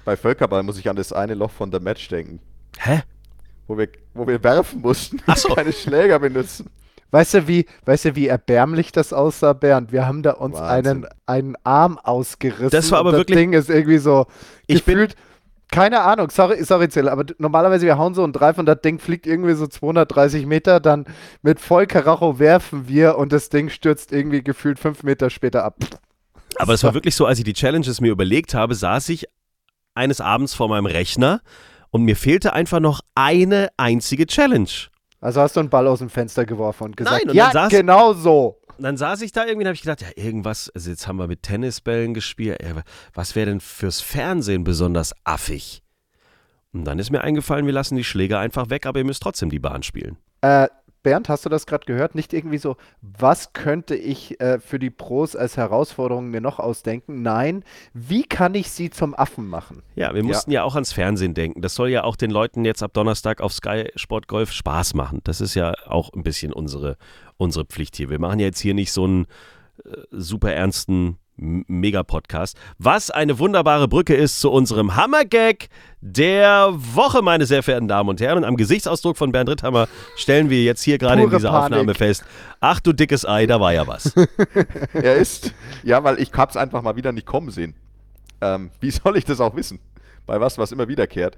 Bei 0.05 0.17
Völkerball 0.17 0.63
muss 0.63 0.79
ich 0.79 0.89
an 0.89 0.97
das 0.97 1.13
eine 1.13 1.35
Loch 1.35 1.51
von 1.51 1.71
der 1.71 1.81
Match 1.81 2.09
denken, 2.09 2.41
Hä? 2.79 3.03
wo 3.69 3.79
wir, 3.79 3.89
wo 4.15 4.27
wir 4.27 4.43
werfen 4.43 4.81
mussten, 4.81 5.21
Ach 5.27 5.37
so. 5.37 5.55
keine 5.55 5.73
Schläger 5.73 6.19
benutzen. 6.19 6.71
Weißt 7.13 7.35
du, 7.35 7.47
wie, 7.47 7.67
weißt 7.85 8.07
du, 8.07 8.17
wie 8.17 8.27
erbärmlich 8.27 8.91
das 8.91 9.13
aussah, 9.13 9.53
Bernd? 9.53 9.93
Wir 9.93 10.07
haben 10.07 10.23
da 10.25 10.33
uns 10.33 10.57
Wahnsinn. 10.57 11.05
einen, 11.05 11.07
einen 11.27 11.57
Arm 11.63 11.99
ausgerissen. 11.99 12.71
Das 12.71 12.91
war 12.91 12.99
aber 12.99 13.11
und 13.11 13.17
wirklich- 13.17 13.37
Das 13.37 13.41
Ding 13.43 13.53
ist 13.53 13.71
irgendwie 13.71 13.99
so 13.99 14.27
Ich 14.67 14.83
bin- 14.85 14.95
gefühlt. 14.95 15.17
keine 15.71 16.01
Ahnung, 16.01 16.31
sorry, 16.31 16.65
sorry, 16.65 16.89
Zill, 16.89 17.09
aber 17.09 17.25
normalerweise 17.39 17.87
wir 17.87 17.97
hauen 17.99 18.15
so 18.15 18.25
einen 18.25 18.33
Drive 18.33 18.59
und 18.59 18.67
das 18.67 18.81
Ding 18.81 18.99
fliegt 18.99 19.27
irgendwie 19.27 19.55
so 19.55 19.67
230 19.67 20.47
Meter, 20.47 20.81
dann 20.81 21.05
mit 21.43 21.61
Vollkaracho 21.61 22.39
werfen 22.39 22.89
wir 22.89 23.17
und 23.19 23.31
das 23.33 23.49
Ding 23.51 23.69
stürzt 23.69 24.11
irgendwie 24.13 24.43
gefühlt 24.43 24.79
fünf 24.79 25.03
Meter 25.03 25.29
später 25.31 25.65
ab. 25.65 25.77
Aber 26.57 26.75
es 26.75 26.83
war 26.85 26.93
wirklich 26.95 27.15
so, 27.15 27.27
als 27.27 27.39
ich 27.39 27.45
die 27.45 27.53
Challenges 27.55 28.01
mir 28.01 28.11
überlegt 28.13 28.55
habe, 28.55 28.75
saß 28.75 29.09
ich 29.11 29.27
eines 29.95 30.21
Abends 30.23 30.55
vor 30.55 30.69
meinem 30.69 30.87
Rechner 30.87 31.41
und 31.91 32.05
mir 32.05 32.17
fehlte 32.17 32.53
einfach 32.55 32.81
noch 32.81 33.01
eine 33.15 33.69
einzige 33.77 34.27
Challenge. 34.27 34.69
Also 35.23 35.41
hast 35.41 35.57
du 35.57 35.61
einen 35.61 35.71
Ball 35.71 35.87
aus 35.87 36.01
dem 36.01 36.11
Fenster 36.11 36.45
geworfen 36.45 36.85
und 36.85 36.97
gesagt, 36.97 37.17
Nein, 37.25 37.31
und 37.31 37.35
ja, 37.37 37.51
saß- 37.51 37.71
genau 37.71 38.13
so. 38.13 38.59
Dann 38.79 38.97
saß 38.97 39.23
ich 39.23 39.31
da 39.33 39.43
irgendwie 39.45 39.61
und 39.63 39.67
habe 39.69 39.75
ich 39.75 39.83
gedacht, 39.83 40.03
ja, 40.03 40.09
irgendwas, 40.17 40.69
also 40.75 40.91
jetzt 40.91 41.07
haben 41.07 41.17
wir 41.17 41.29
mit 41.29 41.43
Tennisbällen 41.43 42.13
gespielt, 42.15 42.61
ja, 42.63 42.83
was 43.15 43.37
wäre 43.37 43.47
denn 43.47 43.61
fürs 43.61 44.01
Fernsehen 44.01 44.65
besonders 44.65 45.15
affig? 45.25 45.83
Und 46.73 46.85
dann 46.85 46.99
ist 46.99 47.11
mir 47.11 47.21
eingefallen, 47.21 47.67
wir 47.67 47.73
lassen 47.73 47.97
die 47.97 48.05
Schläger 48.05 48.41
einfach 48.41 48.71
weg, 48.71 48.87
aber 48.87 48.99
ihr 48.99 49.05
müsst 49.05 49.23
trotzdem 49.23 49.51
die 49.51 49.59
Bahn 49.61 49.83
spielen. 49.83 50.17
Äh, 50.41 50.67
Bernd, 51.03 51.29
hast 51.29 51.45
du 51.45 51.49
das 51.49 51.67
gerade 51.67 51.85
gehört? 51.87 52.15
Nicht 52.15 52.33
irgendwie 52.33 52.59
so, 52.59 52.77
was 53.01 53.53
könnte 53.53 53.95
ich 53.95 54.41
äh, 54.41 54.59
für 54.59 54.79
die 54.79 54.91
Pros 54.91 55.37
als 55.37 55.57
Herausforderung 55.57 56.31
mir 56.31 56.41
noch 56.41 56.59
ausdenken? 56.59 57.23
Nein, 57.23 57.65
wie 57.93 58.25
kann 58.25 58.55
ich 58.55 58.71
sie 58.71 58.91
zum 58.91 59.15
Affen 59.15 59.49
machen? 59.49 59.83
Ja, 59.95 60.15
wir 60.15 60.23
mussten 60.23 60.51
ja. 60.51 60.63
auch 60.63 60.75
ans 60.75 60.93
Fernsehen 60.93 61.35
denken. 61.35 61.63
Das 61.63 61.75
soll 61.75 61.91
ja 61.91 62.05
auch 62.05 62.17
den 62.17 62.31
Leuten 62.31 62.65
jetzt 62.65 62.83
ab 62.83 62.93
Donnerstag 62.95 63.41
auf 63.41 63.53
Sky 63.53 63.91
Sport 63.97 64.29
Golf 64.29 64.53
Spaß 64.53 64.95
machen. 64.95 65.21
Das 65.25 65.41
ist 65.41 65.55
ja 65.55 65.75
auch 65.87 66.13
ein 66.13 66.23
bisschen 66.23 66.53
unsere, 66.53 66.97
unsere 67.37 67.65
Pflicht 67.65 67.97
hier. 67.97 68.11
Wir 68.11 68.19
machen 68.19 68.39
ja 68.39 68.47
jetzt 68.47 68.61
hier 68.61 68.75
nicht 68.75 68.93
so 68.93 69.05
einen 69.05 69.27
äh, 69.85 69.91
super 70.11 70.53
ernsten 70.53 71.19
Mega-Podcast. 71.37 72.57
Was 72.79 73.11
eine 73.11 73.39
wunderbare 73.39 73.89
Brücke 73.89 74.15
ist 74.15 74.41
zu 74.41 74.51
unserem 74.51 74.97
Hammer-Gag 74.97 75.69
der 76.01 76.71
Woche, 76.73 77.23
meine 77.23 77.47
sehr 77.47 77.63
verehrten 77.63 77.89
Damen 77.89 78.09
und 78.11 78.21
Herren. 78.21 78.39
Und 78.39 78.45
am 78.45 78.57
Gesichtsausdruck 78.57 79.17
von 79.17 79.33
Bernd 79.33 79.49
Ritthammer 79.49 79.89
stellen 80.17 80.51
wir 80.51 80.63
jetzt 80.63 80.83
hier 80.83 80.99
gerade 80.99 81.23
in 81.23 81.31
dieser 81.31 81.51
Panik. 81.51 81.65
Aufnahme 81.79 81.95
fest. 81.95 82.25
Ach 82.61 82.81
du 82.81 82.93
dickes 82.93 83.27
Ei, 83.27 83.47
da 83.47 83.61
war 83.61 83.73
ja 83.73 83.87
was. 83.87 84.13
Er 84.95 85.17
ist, 85.17 85.55
ja, 85.83 86.05
weil 86.05 86.21
ich 86.21 86.33
hab's 86.35 86.57
einfach 86.57 86.83
mal 86.83 86.97
wieder 86.97 87.13
nicht 87.13 87.27
kommen 87.27 87.51
sehen. 87.51 87.75
Ähm, 88.41 88.71
wie 88.81 88.91
soll 88.91 89.17
ich 89.17 89.25
das 89.25 89.41
auch 89.41 89.55
wissen? 89.57 89.79
Bei 90.27 90.41
was, 90.41 90.59
was 90.59 90.71
immer 90.73 90.89
wiederkehrt. 90.89 91.37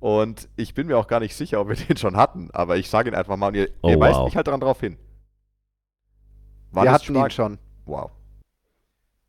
Und 0.00 0.48
ich 0.56 0.74
bin 0.74 0.86
mir 0.86 0.98
auch 0.98 1.06
gar 1.06 1.20
nicht 1.20 1.34
sicher, 1.34 1.60
ob 1.60 1.68
wir 1.68 1.76
den 1.88 1.96
schon 1.96 2.16
hatten, 2.16 2.50
aber 2.52 2.76
ich 2.76 2.88
sage 2.90 3.08
ihn 3.10 3.14
einfach 3.14 3.36
mal 3.36 3.48
und 3.48 3.54
ihr, 3.56 3.68
Oh, 3.82 3.88
ihr 3.90 3.98
weist 3.98 4.16
wow. 4.18 4.26
mich 4.26 4.36
halt 4.36 4.46
daran 4.46 4.60
drauf 4.60 4.80
hin. 4.80 4.96
Wann 6.72 6.84
wir 6.84 6.92
hatten 6.92 7.14
ihn 7.14 7.16
Sparg- 7.20 7.32
schon. 7.32 7.58
Wow. 7.86 8.10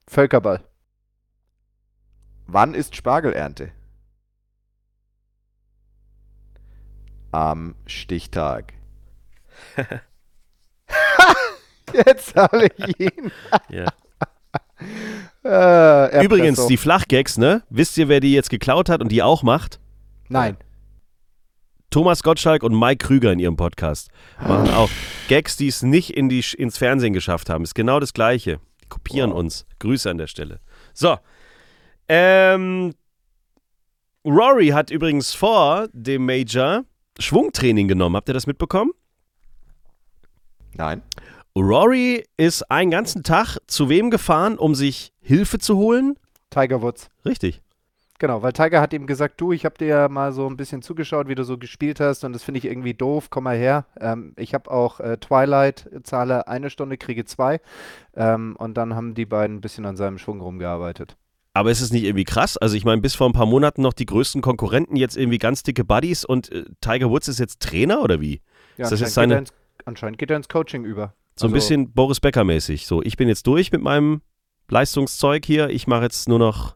Völkerball. 0.08 0.63
Wann 2.48 2.74
ist 2.74 2.96
Spargelernte? 2.96 3.72
Am 7.32 7.76
Stichtag. 7.86 8.74
Jetzt 11.94 12.36
habe 12.36 12.68
ich 12.78 13.00
ihn. 13.00 13.32
Ja. 13.70 13.91
Äh, 15.44 16.26
Übrigens, 16.26 16.65
die 16.68 16.76
Flachgags, 16.76 17.38
ne? 17.38 17.62
Wisst 17.70 17.98
ihr, 17.98 18.10
wer 18.10 18.20
die 18.20 18.34
jetzt 18.34 18.50
geklaut 18.50 18.89
hat 18.89 19.02
und 19.02 19.10
die 19.12 19.22
auch 19.22 19.44
macht? 19.44 19.80
Nein. 20.28 20.58
Thomas 21.91 22.24
Gottschalk 22.24 22.63
und 22.63 22.78
Mike 22.78 23.06
Krüger 23.06 23.32
in 23.32 23.39
ihrem 23.39 23.56
Podcast 23.56 24.10
machen 24.39 24.70
auch 24.74 24.89
Gags, 25.28 25.56
die 25.56 25.68
es 25.68 25.84
nicht 25.84 26.10
in 26.10 26.30
die, 26.30 26.44
ins 26.58 26.78
Fernsehen 26.78 27.13
geschafft 27.13 27.50
haben. 27.50 27.63
Ist 27.63 27.76
genau 27.76 28.00
das 28.00 28.13
Gleiche. 28.13 28.60
Die 28.86 28.89
kopieren 28.89 29.32
uns. 29.32 29.65
Grüße 29.80 30.10
an 30.10 30.17
der 30.17 30.28
Stelle. 30.28 30.60
So. 30.93 31.17
Ähm, 32.08 32.93
Rory 34.24 34.67
hat 34.69 34.91
übrigens 34.91 35.34
vor 35.34 35.88
dem 35.91 36.26
Major 36.26 36.84
Schwungtraining 37.19 37.88
genommen. 37.88 38.15
Habt 38.15 38.30
ihr 38.30 38.34
das 38.34 38.48
mitbekommen? 38.48 38.91
Nein. 40.74 41.02
Rory 41.58 42.26
ist 42.38 42.69
einen 42.69 42.91
ganzen 42.91 43.24
Tag 43.24 43.58
zu 43.67 43.89
wem 43.89 44.10
gefahren, 44.12 44.58
um 44.58 44.76
sich 44.76 45.13
Hilfe 45.21 45.58
zu 45.58 45.78
holen? 45.78 46.15
Tiger 46.50 46.82
Woods. 46.82 47.10
Richtig. 47.26 47.62
Genau, 48.17 48.41
weil 48.41 48.54
Tiger 48.54 48.80
hat 48.80 48.93
ihm 48.93 49.08
gesagt, 49.08 49.41
du, 49.41 49.51
ich 49.51 49.65
habe 49.65 49.78
dir 49.78 49.88
ja 49.88 50.08
mal 50.08 50.32
so 50.32 50.47
ein 50.47 50.56
bisschen 50.56 50.82
zugeschaut, 50.82 51.28
wie 51.28 51.36
du 51.36 51.43
so 51.43 51.58
gespielt 51.58 51.99
hast 51.99 52.23
und 52.23 52.32
das 52.32 52.43
finde 52.43 52.60
ich 52.60 52.65
irgendwie 52.65 52.93
doof, 52.93 53.30
komm 53.30 53.43
mal 53.43 53.58
her. 53.58 53.86
Ähm, 53.99 54.32
ich 54.38 54.54
habe 54.54 54.71
auch 54.71 55.01
äh, 55.01 55.17
Twilight, 55.17 55.89
zahle 56.04 56.47
eine 56.47 56.69
Stunde, 56.69 56.97
kriege 56.97 57.25
zwei. 57.25 57.60
Ähm, 58.15 58.56
und 58.58 58.75
dann 58.78 58.95
haben 58.95 59.15
die 59.15 59.25
beiden 59.25 59.58
ein 59.58 59.62
bisschen 59.62 59.86
an 59.86 59.97
seinem 59.97 60.17
Schwung 60.17 60.39
rumgearbeitet. 60.39 61.17
Aber 61.54 61.71
ist 61.71 61.82
es 61.82 61.91
nicht 61.91 62.04
irgendwie 62.06 62.23
krass? 62.23 62.56
Also 62.58 62.75
ich 62.78 62.86
meine, 62.86 63.01
bis 63.01 63.15
vor 63.15 63.28
ein 63.28 63.34
paar 63.34 63.45
Monaten 63.45 63.82
noch 63.82 63.93
die 63.93 64.06
größten 64.06 64.41
Konkurrenten, 64.41 64.95
jetzt 64.95 65.17
irgendwie 65.17 65.38
ganz 65.38 65.63
dicke 65.63 65.84
Buddies 65.84 66.23
und 66.23 66.49
äh, 66.54 66.63
Tiger 66.80 67.10
Woods 67.10 67.28
ist 67.28 67.39
jetzt 67.39 67.62
Trainer 67.62 68.01
oder 68.01 68.21
wie? 68.21 68.41
Ja, 68.78 68.86
Ist 68.86 68.91
das 68.91 68.99
jetzt 69.01 69.10
anscheinend, 69.10 69.10
geht 69.10 69.13
seine- 69.15 69.34
er 69.34 69.39
ins, 69.39 69.54
anscheinend 69.86 70.17
geht 70.19 70.30
er 70.32 70.38
ins 70.38 70.47
Coaching 70.47 70.86
über. 70.86 71.13
So 71.38 71.47
ein 71.47 71.54
Also, 71.54 71.54
bisschen 71.56 71.91
Boris 71.91 72.21
Becker 72.21 72.45
mäßig. 72.45 72.88
So, 72.88 73.01
ich 73.04 73.17
bin 73.17 73.28
jetzt 73.28 73.45
durch 73.45 73.73
mit 73.73 73.82
meinem 73.82 74.21
Leistungszeug 74.69 75.43
hier. 75.45 75.69
Ich 75.69 75.86
mache 75.88 76.04
jetzt 76.04 76.30
nur 76.30 76.39
noch 76.39 76.75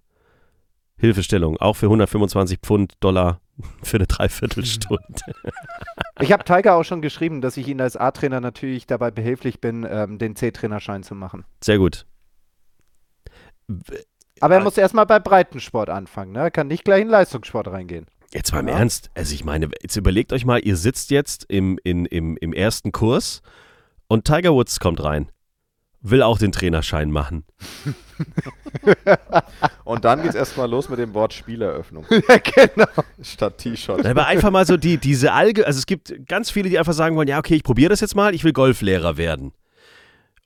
Hilfestellung, 1.00 1.58
auch 1.58 1.76
für 1.76 1.86
125 1.88 2.60
Pfund 2.62 2.94
Dollar 3.00 3.40
für 3.84 3.98
eine 3.98 4.08
Dreiviertelstunde. 4.08 5.04
Ich 6.22 6.34
habe 6.34 6.44
Tiger 6.44 6.76
auch 6.76 6.84
schon 6.84 7.02
geschrieben, 7.02 7.40
dass 7.40 7.56
ich 7.56 7.66
ihn 7.70 7.80
als 7.80 7.96
A-Trainer 7.96 8.42
natürlich 8.42 8.86
dabei 8.86 9.10
behilflich 9.10 9.62
bin, 9.62 9.88
ähm, 9.90 10.18
den 10.18 10.36
C-Trainerschein 10.36 11.02
zu 11.02 11.16
machen. 11.16 11.46
Sehr 11.64 11.78
gut. 11.78 12.06
Aber 14.42 14.56
er 14.56 14.60
Ah. 14.60 14.64
muss 14.64 14.78
erstmal 14.78 15.06
bei 15.06 15.20
Breitensport 15.20 15.90
anfangen, 15.90 16.34
ne? 16.34 16.40
Er 16.40 16.52
kann 16.52 16.68
nicht 16.68 16.84
gleich 16.84 17.02
in 17.04 17.08
Leistungssport 17.08 17.68
reingehen. 17.70 18.06
Jetzt 18.34 18.52
mal 18.52 18.60
im 18.60 18.68
Ja. 18.68 18.78
Ernst. 18.80 19.10
Also 19.16 19.34
ich 19.34 19.44
meine, 19.46 19.70
jetzt 19.82 19.96
überlegt 19.96 20.34
euch 20.34 20.46
mal, 20.46 20.60
ihr 20.60 20.76
sitzt 20.76 21.10
jetzt 21.10 21.46
im, 21.50 21.80
in, 21.84 22.06
im, 22.06 22.36
im 22.38 22.52
ersten 22.54 22.92
Kurs 22.92 23.42
und 24.08 24.26
Tiger 24.26 24.54
Woods 24.54 24.80
kommt 24.80 25.04
rein. 25.04 25.32
Will 26.02 26.24
auch 26.24 26.38
den 26.38 26.52
Trainerschein 26.52 27.12
machen. 27.12 27.44
Und 29.84 30.06
dann 30.06 30.24
geht's 30.24 30.36
erstmal 30.36 30.70
los 30.70 30.88
mit 30.90 31.00
dem 31.00 31.14
Wort 31.14 31.34
Spieleröffnung 31.34 32.06
ja, 32.10 32.38
genau. 32.38 32.88
statt 33.22 33.58
T-Shirt. 33.58 34.06
Aber 34.06 34.28
einfach 34.28 34.52
mal 34.52 34.66
so 34.66 34.78
die, 34.78 34.98
diese 34.98 35.34
Alge, 35.34 35.68
also 35.68 35.78
es 35.78 35.86
gibt 35.86 36.14
ganz 36.28 36.52
viele, 36.52 36.70
die 36.70 36.80
einfach 36.80 36.94
sagen 36.94 37.16
wollen, 37.16 37.28
ja, 37.28 37.38
okay, 37.38 37.56
ich 37.56 37.64
probiere 37.64 37.90
das 37.90 38.00
jetzt 38.00 38.16
mal, 38.16 38.34
ich 38.34 38.44
will 38.44 38.54
Golflehrer 38.54 39.18
werden. 39.18 39.52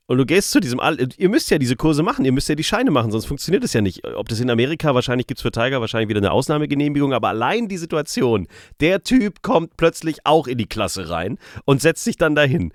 Und 0.06 0.18
du 0.18 0.26
gehst 0.26 0.50
zu 0.50 0.60
diesem, 0.60 0.80
Al 0.80 0.98
ihr 1.16 1.28
müsst 1.30 1.50
ja 1.50 1.58
diese 1.58 1.76
Kurse 1.76 2.02
machen, 2.02 2.24
ihr 2.26 2.32
müsst 2.32 2.48
ja 2.48 2.54
die 2.54 2.64
Scheine 2.64 2.90
machen, 2.90 3.10
sonst 3.10 3.24
funktioniert 3.24 3.64
es 3.64 3.72
ja 3.72 3.80
nicht. 3.80 4.06
Ob 4.06 4.28
das 4.28 4.38
in 4.38 4.50
Amerika, 4.50 4.94
wahrscheinlich 4.94 5.26
gibt 5.26 5.38
es 5.38 5.42
für 5.42 5.50
Tiger 5.50 5.80
wahrscheinlich 5.80 6.10
wieder 6.10 6.20
eine 6.20 6.32
Ausnahmegenehmigung, 6.32 7.14
aber 7.14 7.28
allein 7.28 7.68
die 7.68 7.78
Situation, 7.78 8.46
der 8.80 9.02
Typ 9.02 9.40
kommt 9.40 9.76
plötzlich 9.78 10.18
auch 10.24 10.46
in 10.46 10.58
die 10.58 10.66
Klasse 10.66 11.08
rein 11.08 11.38
und 11.64 11.80
setzt 11.80 12.04
sich 12.04 12.18
dann 12.18 12.34
dahin. 12.34 12.72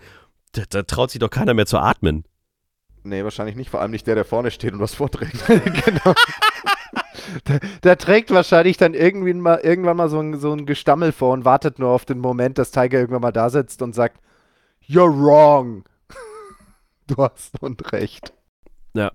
Da, 0.53 0.63
da 0.67 0.81
traut 0.81 1.11
sich 1.11 1.19
doch 1.19 1.29
keiner 1.29 1.53
mehr 1.53 1.67
zu 1.67 1.77
atmen. 1.77 2.23
Nee, 3.03 3.23
wahrscheinlich 3.23 3.55
nicht. 3.55 3.69
Vor 3.69 3.81
allem 3.81 3.91
nicht 3.91 4.07
der, 4.07 4.15
der 4.15 4.25
vorne 4.25 4.51
steht 4.51 4.73
und 4.73 4.79
was 4.79 4.93
vorträgt. 4.93 5.45
genau. 5.47 6.13
Der, 7.47 7.59
der 7.83 7.97
trägt 7.97 8.31
wahrscheinlich 8.31 8.77
dann 8.77 8.93
irgendwie 8.93 9.33
mal, 9.33 9.59
irgendwann 9.59 9.97
mal 9.97 10.09
so 10.09 10.19
ein, 10.19 10.39
so 10.39 10.51
ein 10.51 10.65
Gestammel 10.65 11.11
vor 11.11 11.33
und 11.33 11.45
wartet 11.45 11.79
nur 11.79 11.89
auf 11.89 12.05
den 12.05 12.19
Moment, 12.19 12.57
dass 12.57 12.71
Tiger 12.71 12.99
irgendwann 12.99 13.21
mal 13.21 13.31
da 13.31 13.49
sitzt 13.49 13.81
und 13.81 13.93
sagt, 13.93 14.19
You're 14.87 15.11
wrong. 15.11 15.83
Du 17.07 17.15
hast 17.17 17.59
Unrecht. 17.61 18.33
Ja. 18.93 19.11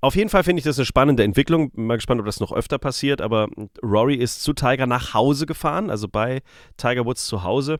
Auf 0.00 0.16
jeden 0.16 0.30
Fall 0.30 0.42
finde 0.42 0.58
ich 0.58 0.64
das 0.64 0.78
eine 0.78 0.86
spannende 0.86 1.22
Entwicklung. 1.22 1.70
Bin 1.70 1.86
mal 1.86 1.96
gespannt, 1.96 2.20
ob 2.20 2.26
das 2.26 2.40
noch 2.40 2.52
öfter 2.52 2.78
passiert. 2.78 3.20
Aber 3.20 3.48
Rory 3.82 4.16
ist 4.16 4.42
zu 4.42 4.54
Tiger 4.54 4.86
nach 4.86 5.14
Hause 5.14 5.46
gefahren, 5.46 5.88
also 5.88 6.08
bei 6.08 6.42
Tiger 6.76 7.04
Woods 7.04 7.26
zu 7.26 7.44
Hause. 7.44 7.78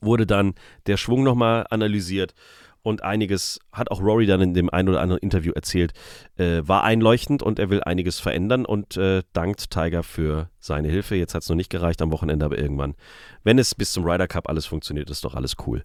Wurde 0.00 0.26
dann 0.26 0.54
der 0.86 0.96
Schwung 0.96 1.24
nochmal 1.24 1.66
analysiert 1.70 2.34
und 2.84 3.02
einiges 3.02 3.58
hat 3.72 3.90
auch 3.90 4.00
Rory 4.00 4.26
dann 4.26 4.40
in 4.40 4.54
dem 4.54 4.70
ein 4.70 4.88
oder 4.88 5.00
anderen 5.00 5.20
Interview 5.20 5.52
erzählt, 5.52 5.92
äh, 6.36 6.62
war 6.64 6.84
einleuchtend 6.84 7.42
und 7.42 7.58
er 7.58 7.70
will 7.70 7.82
einiges 7.82 8.20
verändern 8.20 8.64
und 8.64 8.96
äh, 8.96 9.22
dankt 9.32 9.70
Tiger 9.70 10.04
für 10.04 10.50
seine 10.60 10.88
Hilfe. 10.88 11.16
Jetzt 11.16 11.34
hat 11.34 11.42
es 11.42 11.48
noch 11.48 11.56
nicht 11.56 11.70
gereicht 11.70 12.00
am 12.00 12.12
Wochenende, 12.12 12.44
aber 12.46 12.58
irgendwann, 12.58 12.94
wenn 13.42 13.58
es 13.58 13.74
bis 13.74 13.92
zum 13.92 14.04
Ryder 14.04 14.28
Cup 14.28 14.48
alles 14.48 14.66
funktioniert, 14.66 15.10
ist 15.10 15.24
doch 15.24 15.34
alles 15.34 15.56
cool. 15.66 15.82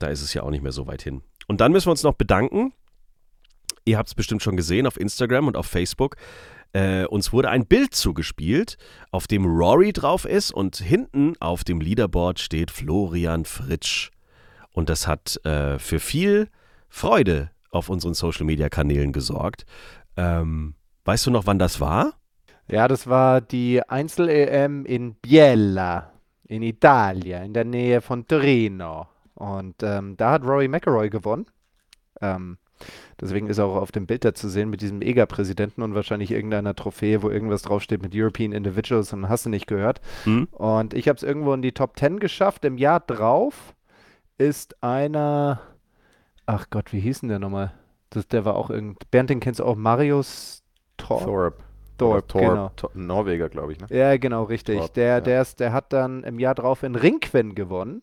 Da 0.00 0.08
ist 0.08 0.22
es 0.22 0.34
ja 0.34 0.42
auch 0.42 0.50
nicht 0.50 0.62
mehr 0.62 0.72
so 0.72 0.88
weit 0.88 1.02
hin. 1.02 1.22
Und 1.46 1.60
dann 1.60 1.70
müssen 1.70 1.86
wir 1.86 1.92
uns 1.92 2.02
noch 2.02 2.14
bedanken 2.14 2.72
ihr 3.88 3.98
habt 3.98 4.08
es 4.08 4.14
bestimmt 4.14 4.42
schon 4.42 4.56
gesehen 4.56 4.86
auf 4.86 5.00
Instagram 5.00 5.48
und 5.48 5.56
auf 5.56 5.66
Facebook. 5.66 6.16
Äh, 6.72 7.06
uns 7.06 7.32
wurde 7.32 7.48
ein 7.48 7.66
Bild 7.66 7.94
zugespielt, 7.94 8.76
auf 9.10 9.26
dem 9.26 9.46
Rory 9.46 9.92
drauf 9.92 10.26
ist 10.26 10.52
und 10.52 10.76
hinten 10.76 11.34
auf 11.40 11.64
dem 11.64 11.80
Leaderboard 11.80 12.38
steht 12.38 12.70
Florian 12.70 13.46
Fritsch. 13.46 14.10
Und 14.78 14.88
das 14.88 15.08
hat 15.08 15.44
äh, 15.44 15.80
für 15.80 15.98
viel 15.98 16.50
Freude 16.88 17.50
auf 17.72 17.88
unseren 17.88 18.14
Social 18.14 18.46
Media 18.46 18.68
Kanälen 18.68 19.12
gesorgt. 19.12 19.66
Ähm, 20.16 20.76
weißt 21.04 21.26
du 21.26 21.32
noch, 21.32 21.46
wann 21.46 21.58
das 21.58 21.80
war? 21.80 22.12
Ja, 22.68 22.86
das 22.86 23.08
war 23.08 23.40
die 23.40 23.82
Einzel-EM 23.82 24.86
in 24.86 25.14
Biella, 25.14 26.12
in 26.44 26.62
Italien, 26.62 27.46
in 27.46 27.54
der 27.54 27.64
Nähe 27.64 28.00
von 28.00 28.28
Torino. 28.28 29.08
Und 29.34 29.82
ähm, 29.82 30.16
da 30.16 30.30
hat 30.30 30.44
Rory 30.44 30.68
McIlroy 30.68 31.10
gewonnen. 31.10 31.46
Ähm, 32.20 32.58
deswegen 33.20 33.48
ist 33.48 33.58
er 33.58 33.64
auch 33.64 33.82
auf 33.82 33.90
dem 33.90 34.06
Bild 34.06 34.24
da 34.24 34.32
zu 34.32 34.48
sehen 34.48 34.70
mit 34.70 34.80
diesem 34.80 35.02
EGA-Präsidenten 35.02 35.82
und 35.82 35.96
wahrscheinlich 35.96 36.30
irgendeiner 36.30 36.76
Trophäe, 36.76 37.24
wo 37.24 37.30
irgendwas 37.30 37.62
draufsteht 37.62 38.00
mit 38.00 38.14
European 38.14 38.52
Individuals 38.52 39.12
und 39.12 39.28
hast 39.28 39.44
du 39.44 39.50
nicht 39.50 39.66
gehört. 39.66 40.00
Hm? 40.22 40.46
Und 40.52 40.94
ich 40.94 41.08
habe 41.08 41.16
es 41.16 41.24
irgendwo 41.24 41.52
in 41.52 41.62
die 41.62 41.72
Top 41.72 41.98
10 41.98 42.20
geschafft. 42.20 42.64
Im 42.64 42.78
Jahr 42.78 43.00
drauf 43.00 43.74
ist 44.38 44.82
einer, 44.82 45.60
ach 46.46 46.66
Gott, 46.70 46.92
wie 46.92 47.00
hieß 47.00 47.20
denn 47.20 47.28
der 47.28 47.38
nochmal? 47.38 47.72
Das, 48.10 48.26
der 48.28 48.44
war 48.44 48.56
auch 48.56 48.70
irgend, 48.70 49.10
Bernd, 49.10 49.30
den 49.30 49.40
kennst 49.40 49.60
du 49.60 49.64
auch, 49.64 49.76
Marius 49.76 50.62
Thorpe. 50.96 51.24
Thorpe. 51.24 51.56
Thorpe, 51.98 52.26
Thorpe, 52.28 52.46
genau. 52.48 52.70
Thor- 52.76 52.90
Norweger, 52.94 53.48
glaube 53.48 53.72
ich, 53.72 53.80
ne? 53.80 53.86
Ja, 53.90 54.16
genau, 54.16 54.44
richtig. 54.44 54.78
Thorpe, 54.78 54.94
der, 54.94 55.08
ja. 55.08 55.20
der, 55.20 55.42
ist, 55.42 55.60
der 55.60 55.72
hat 55.72 55.92
dann 55.92 56.22
im 56.22 56.38
Jahr 56.38 56.54
drauf 56.54 56.84
in 56.84 56.94
Ringquen 56.94 57.54
gewonnen. 57.54 58.02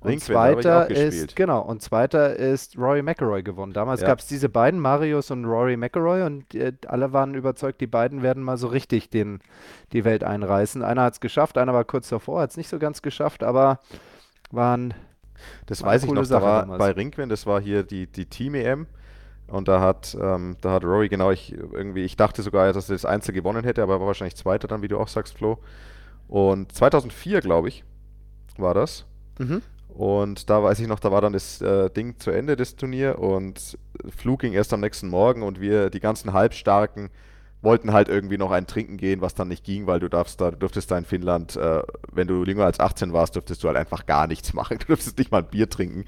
Und 0.00 0.08
Ringquen, 0.08 0.34
zweiter 0.34 0.90
ist, 0.90 1.36
genau, 1.36 1.60
und 1.60 1.82
zweiter 1.82 2.34
ist 2.34 2.78
Rory 2.78 3.02
McIlroy 3.02 3.42
gewonnen. 3.42 3.74
Damals 3.74 4.00
Ja. 4.00 4.06
gab 4.06 4.20
es 4.20 4.26
diese 4.26 4.48
beiden, 4.48 4.80
Marius 4.80 5.30
und 5.30 5.44
Rory 5.44 5.76
McIlroy, 5.76 6.22
und 6.22 6.54
äh, 6.54 6.72
alle 6.86 7.12
waren 7.12 7.34
überzeugt, 7.34 7.82
die 7.82 7.86
beiden 7.86 8.22
werden 8.22 8.42
mal 8.42 8.56
so 8.56 8.68
richtig 8.68 9.10
den, 9.10 9.40
die 9.92 10.06
Welt 10.06 10.24
einreißen. 10.24 10.82
Einer 10.82 11.02
hat 11.02 11.12
es 11.12 11.20
geschafft, 11.20 11.58
einer 11.58 11.74
war 11.74 11.84
kurz 11.84 12.08
davor, 12.08 12.40
hat 12.40 12.50
es 12.52 12.56
nicht 12.56 12.70
so 12.70 12.78
ganz 12.78 13.02
geschafft, 13.02 13.42
aber 13.44 13.80
waren 14.50 14.94
Das 15.66 15.82
War 15.82 15.90
weiß 15.90 16.04
ich 16.04 16.10
noch, 16.10 16.24
Sache 16.24 16.40
da 16.40 16.46
war 16.46 16.60
damals. 16.62 16.78
bei 16.78 16.90
Ringquen, 16.92 17.28
das 17.28 17.46
war 17.46 17.60
hier 17.60 17.82
die, 17.82 18.06
die 18.06 18.26
Team-EM 18.26 18.86
und 19.48 19.68
da 19.68 19.80
hat, 19.80 20.16
ähm, 20.20 20.56
da 20.60 20.72
hat 20.72 20.84
Rory, 20.84 21.08
genau, 21.08 21.30
ich 21.30 21.52
irgendwie, 21.52 22.04
ich 22.04 22.16
dachte 22.16 22.42
sogar, 22.42 22.72
dass 22.72 22.88
er 22.88 22.94
das 22.94 23.04
Einzel 23.04 23.32
gewonnen 23.32 23.64
hätte, 23.64 23.82
aber 23.82 23.94
er 23.94 24.00
war 24.00 24.06
wahrscheinlich 24.06 24.36
Zweiter 24.36 24.68
dann, 24.68 24.82
wie 24.82 24.88
du 24.88 24.98
auch 24.98 25.08
sagst, 25.08 25.36
Flo. 25.36 25.58
Und 26.28 26.72
2004, 26.72 27.40
glaube 27.40 27.68
ich, 27.68 27.84
war 28.56 28.74
das. 28.74 29.06
Mhm. 29.38 29.62
Und 29.88 30.48
da 30.48 30.62
weiß 30.62 30.78
ich 30.78 30.86
noch, 30.86 31.00
da 31.00 31.10
war 31.10 31.20
dann 31.20 31.32
das 31.32 31.60
äh, 31.60 31.90
Ding 31.90 32.18
zu 32.18 32.30
Ende, 32.30 32.54
das 32.54 32.76
Turnier 32.76 33.18
und 33.18 33.76
Flug 34.16 34.40
ging 34.40 34.52
erst 34.52 34.72
am 34.72 34.80
nächsten 34.80 35.08
Morgen 35.08 35.42
und 35.42 35.60
wir, 35.60 35.90
die 35.90 36.00
ganzen 36.00 36.32
Halbstarken, 36.32 37.10
wollten 37.62 37.92
halt 37.92 38.08
irgendwie 38.08 38.38
noch 38.38 38.50
ein 38.50 38.66
Trinken 38.66 38.96
gehen, 38.96 39.20
was 39.20 39.34
dann 39.34 39.48
nicht 39.48 39.64
ging, 39.64 39.86
weil 39.86 40.00
du 40.00 40.08
darfst 40.08 40.40
da, 40.40 40.50
du 40.50 40.56
durftest 40.56 40.90
da 40.90 40.98
in 40.98 41.04
Finnland, 41.04 41.56
äh, 41.56 41.82
wenn 42.12 42.26
du 42.26 42.44
jünger 42.44 42.64
als 42.64 42.80
18 42.80 43.12
warst, 43.12 43.36
durftest 43.36 43.62
du 43.62 43.68
halt 43.68 43.76
einfach 43.76 44.06
gar 44.06 44.26
nichts 44.26 44.52
machen. 44.54 44.78
Du 44.78 44.86
durftest 44.86 45.18
nicht 45.18 45.30
mal 45.30 45.38
ein 45.38 45.48
Bier 45.50 45.68
trinken. 45.68 46.04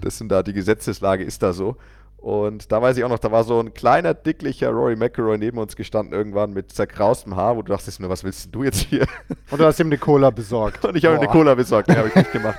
Das 0.00 0.18
sind 0.18 0.30
da, 0.30 0.42
die 0.42 0.52
Gesetzeslage 0.52 1.24
ist 1.24 1.42
da 1.42 1.52
so. 1.52 1.76
Und 2.18 2.72
da 2.72 2.82
weiß 2.82 2.96
ich 2.96 3.04
auch 3.04 3.08
noch, 3.08 3.20
da 3.20 3.30
war 3.30 3.44
so 3.44 3.60
ein 3.60 3.74
kleiner, 3.74 4.12
dicklicher 4.12 4.70
Rory 4.70 4.96
McIlroy 4.96 5.38
neben 5.38 5.58
uns 5.58 5.76
gestanden 5.76 6.12
irgendwann 6.12 6.52
mit 6.52 6.72
zerkraustem 6.72 7.36
Haar, 7.36 7.56
wo 7.56 7.62
du 7.62 7.72
dachtest 7.72 8.00
nur, 8.00 8.10
was 8.10 8.24
willst 8.24 8.52
du 8.52 8.64
jetzt 8.64 8.80
hier? 8.80 9.06
Und 9.50 9.60
du 9.60 9.64
hast 9.64 9.78
ihm 9.78 9.86
eine 9.86 9.98
Cola 9.98 10.30
besorgt. 10.30 10.84
Und 10.84 10.96
ich 10.96 11.04
habe 11.04 11.14
ihm 11.14 11.20
eine. 11.20 11.28
Cola 11.28 11.54
besorgt, 11.54 11.88
die 11.88 11.96
habe 11.96 12.08
ich 12.08 12.14
nicht 12.16 12.32
gemacht. 12.32 12.58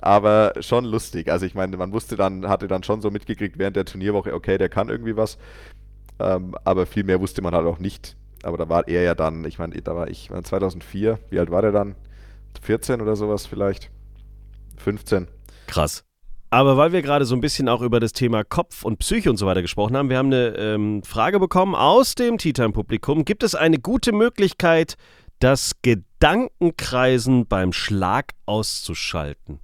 Aber 0.00 0.54
schon 0.58 0.84
lustig. 0.84 1.30
Also 1.30 1.46
ich 1.46 1.54
meine, 1.54 1.76
man 1.76 1.92
wusste 1.92 2.16
dann, 2.16 2.48
hatte 2.48 2.66
dann 2.66 2.82
schon 2.82 3.00
so 3.00 3.10
mitgekriegt 3.10 3.58
während 3.58 3.76
der 3.76 3.84
Turnierwoche, 3.84 4.34
okay, 4.34 4.58
der 4.58 4.68
kann 4.68 4.88
irgendwie 4.88 5.16
was. 5.16 5.38
Ähm, 6.18 6.54
aber 6.64 6.86
viel 6.86 7.04
mehr 7.04 7.20
wusste 7.20 7.42
man 7.42 7.54
halt 7.54 7.66
auch 7.66 7.78
nicht. 7.78 8.16
Aber 8.42 8.56
da 8.56 8.68
war 8.68 8.86
er 8.88 9.02
ja 9.02 9.14
dann, 9.14 9.44
ich 9.44 9.58
meine, 9.58 9.80
da 9.80 9.96
war 9.96 10.08
ich, 10.08 10.24
ich 10.24 10.30
meine, 10.30 10.42
2004, 10.42 11.18
wie 11.30 11.38
alt 11.38 11.50
war 11.50 11.62
der 11.62 11.72
dann? 11.72 11.94
14 12.62 13.00
oder 13.00 13.16
sowas 13.16 13.46
vielleicht? 13.46 13.90
15. 14.78 15.28
Krass. 15.66 16.04
Aber 16.50 16.76
weil 16.76 16.92
wir 16.92 17.02
gerade 17.02 17.24
so 17.24 17.34
ein 17.34 17.40
bisschen 17.40 17.68
auch 17.68 17.82
über 17.82 17.98
das 17.98 18.12
Thema 18.12 18.44
Kopf 18.44 18.84
und 18.84 18.98
Psyche 18.98 19.28
und 19.28 19.36
so 19.36 19.46
weiter 19.46 19.62
gesprochen 19.62 19.96
haben, 19.96 20.10
wir 20.10 20.16
haben 20.16 20.32
eine 20.32 20.56
ähm, 20.56 21.02
Frage 21.02 21.40
bekommen 21.40 21.74
aus 21.74 22.14
dem 22.14 22.38
Tea 22.38 22.52
Time 22.52 22.72
Publikum. 22.72 23.24
Gibt 23.24 23.42
es 23.42 23.54
eine 23.54 23.78
gute 23.78 24.12
Möglichkeit, 24.12 24.96
das 25.40 25.72
Gedankenkreisen 25.82 27.46
beim 27.46 27.72
Schlag 27.72 28.32
auszuschalten? 28.46 29.58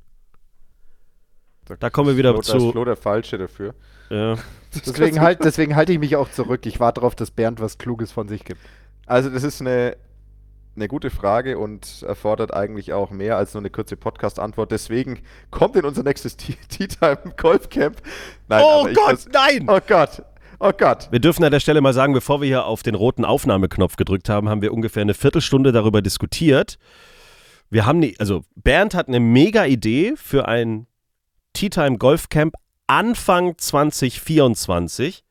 Da 1.79 1.89
kommen 1.89 2.09
wir 2.09 2.17
wieder 2.17 2.33
Flo, 2.33 2.43
Da 2.43 2.53
ist 2.53 2.61
zu. 2.61 2.73
Flo 2.73 2.85
der 2.85 2.97
Falsche 2.97 3.39
dafür. 3.39 3.75
Ja. 4.11 4.37
Deswegen, 4.87 5.21
halt, 5.21 5.45
deswegen 5.45 5.77
halte 5.77 5.93
ich 5.93 5.99
mich 5.99 6.17
auch 6.17 6.31
zurück. 6.31 6.67
Ich 6.67 6.81
warte 6.81 7.01
darauf, 7.01 7.15
dass 7.15 7.31
Bernd 7.31 7.61
was 7.61 7.79
Kluges 7.79 8.13
von 8.13 8.29
sich 8.29 8.45
gibt. 8.45 8.61
Also 9.07 9.29
das 9.31 9.43
ist 9.43 9.61
eine, 9.61 9.97
eine 10.77 10.89
gute 10.89 11.11
Frage 11.11 11.59
und 11.59 12.03
erfordert 12.03 12.55
eigentlich 12.55 12.93
auch 12.93 13.11
mehr 13.11 13.37
als 13.37 13.53
nur 13.55 13.61
eine 13.61 13.71
kurze 13.71 13.97
Podcast-Antwort. 13.97 14.71
Deswegen 14.73 15.21
kommt 15.51 15.77
in 15.77 15.85
unser 15.85 16.03
nächstes 16.03 16.37
Tea 16.39 16.57
Tea 16.69 16.89
Time 16.89 17.19
Golf 17.37 17.69
Camp. 17.69 17.97
Nein, 18.49 18.63
oh 18.65 18.85
Gott, 18.95 19.09
vers- 19.09 19.29
nein! 19.33 19.67
Oh 19.69 19.81
Gott, 19.87 20.23
oh 20.61 20.73
Gott. 20.77 21.09
Wir 21.11 21.21
dürfen 21.21 21.45
an 21.45 21.51
der 21.53 21.61
Stelle 21.61 21.81
mal 21.81 21.93
sagen, 21.93 22.15
bevor 22.15 22.41
wir 22.41 22.49
hier 22.49 22.65
auf 22.65 22.83
den 22.83 22.95
roten 22.95 23.25
Aufnahmeknopf 23.25 23.97
gedrückt 23.97 24.29
haben, 24.29 24.49
haben 24.49 24.63
wir 24.63 24.73
ungefähr 24.73 25.03
eine 25.03 25.15
Viertelstunde 25.15 25.73
darüber 25.73 26.01
diskutiert. 26.01 26.79
Wir 27.69 27.87
haben, 27.87 27.99
nie, 28.01 28.15
also 28.19 28.45
Bernd 28.55 28.95
hat 28.95 29.09
eine 29.09 29.21
mega 29.21 29.65
Idee 29.65 30.15
für 30.17 30.47
ein 30.49 30.87
Tea 31.55 31.69
Time 31.71 31.99
Golf 31.99 32.29
Camp 32.29 32.55
Anfang 32.93 33.57
2024. 33.57 35.25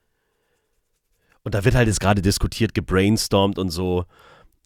Und 1.43 1.53
da 1.55 1.63
wird 1.63 1.75
halt 1.75 1.87
jetzt 1.87 1.99
gerade 1.99 2.21
diskutiert, 2.21 2.73
gebrainstormt 2.73 3.59
und 3.59 3.69
so. 3.69 4.05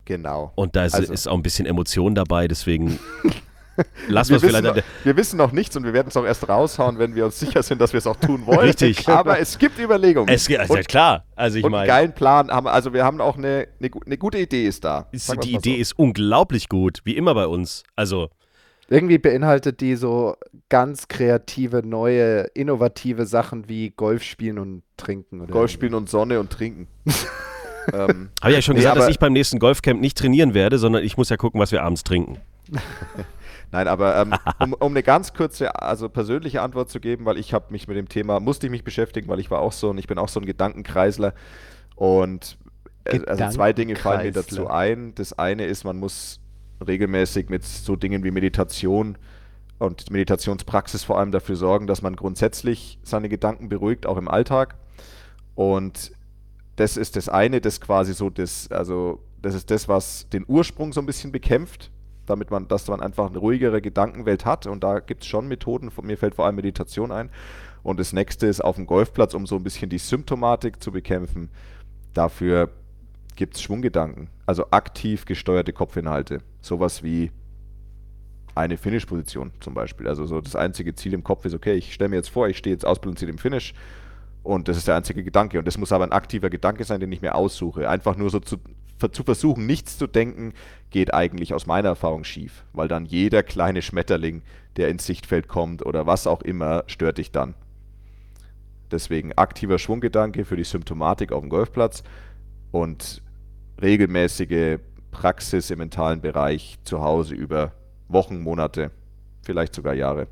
Genau. 0.06 0.52
Und 0.56 0.76
da 0.76 0.86
ist, 0.86 0.94
Also- 0.96 1.12
ist 1.12 1.28
auch 1.28 1.36
ein 1.36 1.44
bisschen 1.44 1.66
Emotion 1.66 2.16
dabei, 2.16 2.48
deswegen 2.48 2.98
lassen 4.08 4.32
wir 4.34 4.42
wissen, 4.42 4.64
noch, 4.64 4.78
wir 5.04 5.18
wissen 5.18 5.38
noch 5.38 5.52
nichts 5.52 5.76
und 5.76 5.84
wir 5.84 5.92
werden 5.94 6.08
es 6.08 6.16
auch 6.16 6.24
erst 6.26 6.48
raushauen, 6.48 6.98
wenn 6.98 7.16
wir 7.16 7.26
uns 7.26 7.38
sicher 7.40 7.64
sind, 7.64 7.82
dass 7.82 7.92
wir 7.92 7.98
es 7.98 8.08
auch 8.08 8.16
tun 8.16 8.46
wollen. 8.46 8.60
Richtig. 8.60 9.08
Aber 9.10 9.40
es 9.40 9.58
gibt 9.58 9.78
Überlegungen. 9.80 10.30
Es, 10.34 10.48
also, 10.50 10.74
ja, 10.74 10.80
und, 10.80 10.88
klar, 10.88 11.26
also 11.36 11.58
ich 11.58 11.66
und 11.66 11.74
einen 11.74 11.88
geilen 11.88 12.14
Plan 12.14 12.50
haben. 12.50 12.68
Also 12.68 12.94
wir 12.94 13.04
haben 13.04 13.20
auch 13.20 13.38
eine, 13.38 13.68
eine, 13.80 13.92
eine 14.06 14.18
gute 14.18 14.38
Idee 14.38 14.66
ist 14.68 14.84
da. 14.86 15.08
ist- 15.12 15.30
die 15.30 15.36
mal 15.36 15.42
so. 15.44 15.50
Idee 15.50 15.76
ist 15.76 16.00
unglaublich 16.00 16.70
gut, 16.70 17.00
wie 17.04 17.18
immer 17.18 17.34
bei 17.34 17.48
uns. 17.48 17.84
Also, 17.98 18.30
Irgendwie 18.88 19.17
beinhaltet 19.17 19.82
die 19.82 19.95
so 19.95 20.36
ganz 20.69 21.08
kreative, 21.08 21.82
neue, 21.86 22.41
innovative 22.54 23.26
Sachen 23.26 23.67
wie 23.67 23.89
Golf 23.89 24.24
spielen 24.24 24.60
und 24.60 24.84
trinken. 24.98 25.41
Oder 25.41 25.52
Golf 25.52 25.71
spielen 25.71 25.95
und 25.95 26.10
Sonne 26.10 26.39
und 26.39 26.52
trinken. 26.52 26.88
ähm, 27.93 28.30
habe 28.41 28.52
ich 28.52 28.56
ja 28.56 28.62
schon 28.62 28.76
Nee, 28.76 28.82
gesagt, 28.82 28.98
dass 28.98 29.04
aber- 29.06 29.12
ich 29.12 29.19
beim 29.19 29.34
nächsten 29.34 29.60
Golfcamp 29.60 30.00
nicht 30.00 30.17
trainieren 30.17 30.54
werde, 30.54 30.78
sondern 30.78 31.04
ich 31.04 31.17
muss 31.17 31.30
ja 31.30 31.38
gucken, 31.38 31.60
was 31.60 31.71
wir 31.71 31.84
abends 31.84 32.04
trinken. 32.04 32.38
Nein, 33.71 33.88
aber 33.88 34.15
ähm, 34.17 34.36
um, 34.60 34.74
um 34.74 34.91
eine 34.93 35.04
ganz 35.04 35.34
kurze, 35.34 35.82
also 35.82 36.08
persönliche 36.08 36.62
Antwort 36.62 36.89
zu 36.89 37.00
geben, 37.00 37.26
weil 37.26 37.38
ich 37.38 37.54
habe 37.54 37.65
mich 37.71 37.88
mit 37.88 37.98
dem 37.98 38.08
Thema, 38.08 38.39
musste 38.39 38.67
ich 38.67 38.71
mich 38.71 38.84
beschäftigen, 38.84 39.28
weil 39.28 39.39
ich 39.39 39.50
war 39.52 39.60
auch 39.60 39.71
so 39.71 39.89
ein, 39.89 39.98
ich 39.98 40.08
bin 40.08 40.17
auch 40.19 40.30
so 40.30 40.39
ein 40.39 40.45
Gedankenkreisler 40.45 41.34
und 41.95 42.58
äh, 43.06 43.19
also 43.26 43.50
zwei 43.50 43.74
Dinge 43.74 43.95
fallen 43.95 44.24
mir 44.24 44.32
dazu 44.32 44.67
ein. 44.69 45.13
Das 45.15 45.34
eine 45.38 45.65
ist, 45.65 45.84
man 45.84 45.98
muss 45.98 46.39
regelmäßig 46.86 47.50
mit 47.50 47.64
so 47.64 47.96
Dingen 47.96 48.24
wie 48.24 48.32
Meditation 48.32 49.18
und 49.78 50.10
Meditationspraxis 50.10 51.04
vor 51.04 51.20
allem 51.20 51.32
dafür 51.32 51.56
sorgen, 51.56 51.88
dass 51.88 52.02
man 52.02 52.16
grundsätzlich 52.16 53.00
seine 53.04 53.30
Gedanken 53.30 53.70
beruhigt, 53.70 54.06
auch 54.06 54.18
im 54.18 54.28
Alltag. 54.28 54.76
Und 55.54 56.12
das 56.76 56.98
ist 56.98 57.16
das 57.16 57.30
eine, 57.30 57.62
das 57.62 57.82
quasi 57.82 58.14
so 58.14 58.30
das, 58.30 58.70
also 58.72 59.22
das 59.42 59.56
ist 59.56 59.72
das, 59.72 59.88
was 59.88 60.28
den 60.30 60.46
Ursprung 60.48 60.94
so 60.94 61.02
ein 61.02 61.06
bisschen 61.06 61.32
bekämpft, 61.32 61.92
damit 62.26 62.52
man, 62.52 62.68
dass 62.68 62.88
man 62.88 63.02
einfach 63.02 63.30
eine 63.30 63.38
ruhigere 63.38 63.82
Gedankenwelt 63.82 64.46
hat. 64.46 64.68
Und 64.68 64.84
da 64.84 65.00
gibt 65.00 65.24
es 65.24 65.28
schon 65.28 65.48
Methoden, 65.48 65.92
mir 66.02 66.18
fällt 66.18 66.36
vor 66.36 66.46
allem 66.46 66.56
Meditation 66.56 67.12
ein. 67.12 67.30
Und 67.84 68.00
das 68.00 68.14
nächste 68.14 68.48
ist 68.48 68.62
auf 68.62 68.78
dem 68.78 68.88
Golfplatz, 68.88 69.34
um 69.34 69.46
so 69.46 69.56
ein 69.58 69.64
bisschen 69.64 69.90
die 69.90 70.00
Symptomatik 70.00 70.82
zu 70.82 70.92
bekämpfen. 70.92 71.50
Dafür 72.14 72.72
gibt 73.36 73.56
es 73.56 73.62
Schwunggedanken, 73.62 74.30
also 74.46 74.66
aktiv 74.72 75.26
gesteuerte 75.26 75.74
Kopfinhalte. 75.74 76.40
Sowas 76.62 77.04
wie 77.04 77.32
eine 78.54 78.78
Finish-Position 78.78 79.52
zum 79.60 79.74
Beispiel. 79.74 80.08
Also 80.08 80.26
so 80.26 80.40
das 80.40 80.56
einzige 80.56 80.96
Ziel 80.96 81.14
im 81.14 81.24
Kopf 81.24 81.46
ist, 81.46 81.54
okay, 81.54 81.74
ich 81.74 81.94
stelle 81.94 82.10
mir 82.10 82.16
jetzt 82.18 82.30
vor, 82.30 82.48
ich 82.48 82.58
stehe 82.58 82.74
jetzt 82.74 82.86
ausbalanciert 82.86 83.30
im 83.30 83.38
Finish 83.38 83.74
und 84.44 84.68
das 84.68 84.78
ist 84.78 84.88
der 84.88 84.96
einzige 84.96 85.24
Gedanke. 85.24 85.60
Und 85.60 85.68
das 85.68 85.78
muss 85.78 85.92
aber 85.92 86.06
ein 86.06 86.12
aktiver 86.12 86.50
Gedanke 86.50 86.84
sein, 86.84 87.00
den 87.00 87.12
ich 87.12 87.22
mir 87.22 87.36
aussuche. 87.36 87.89
Einfach 87.89 88.16
nur 88.16 88.30
so 88.30 88.39
zu, 88.39 88.58
zu 89.12 89.24
versuchen, 89.24 89.66
nichts 89.66 89.98
zu 89.98 90.08
denken, 90.08 90.54
geht 90.89 91.14
eigentlich 91.14 91.54
aus 91.54 91.66
meiner 91.66 91.89
Erfahrung 91.89 92.24
schief, 92.24 92.64
weil 92.72 92.88
dann 92.88 93.06
jeder 93.06 93.43
kleine 93.43 93.82
Schmetterling, 93.82 94.43
der 94.78 94.89
ins 94.89 95.06
Sichtfeld 95.06 95.48
kommt 95.48 95.86
oder 95.86 96.06
was 96.06 96.28
auch 96.28 96.41
immer, 96.41 96.84
stört 96.88 97.18
dich 97.18 97.32
dann. 97.32 97.56
Deswegen 98.91 99.34
aktiver 99.34 99.80
Schwunggedanke 99.80 100.46
für 100.46 100.56
die 100.56 100.64
Symptomatik 100.64 101.32
auf 101.32 101.41
dem 101.41 101.50
Golfplatz 101.50 102.04
und 102.72 103.24
regelmäßige 103.82 104.80
Praxis 105.11 105.69
im 105.69 105.80
mentalen 105.80 106.21
Bereich 106.21 106.78
zu 106.84 107.01
Hause 107.01 107.36
über 107.36 107.71
Wochen, 108.07 108.41
Monate, 108.41 108.91
vielleicht 109.43 109.73
sogar 109.73 109.93
Jahre. 109.93 110.28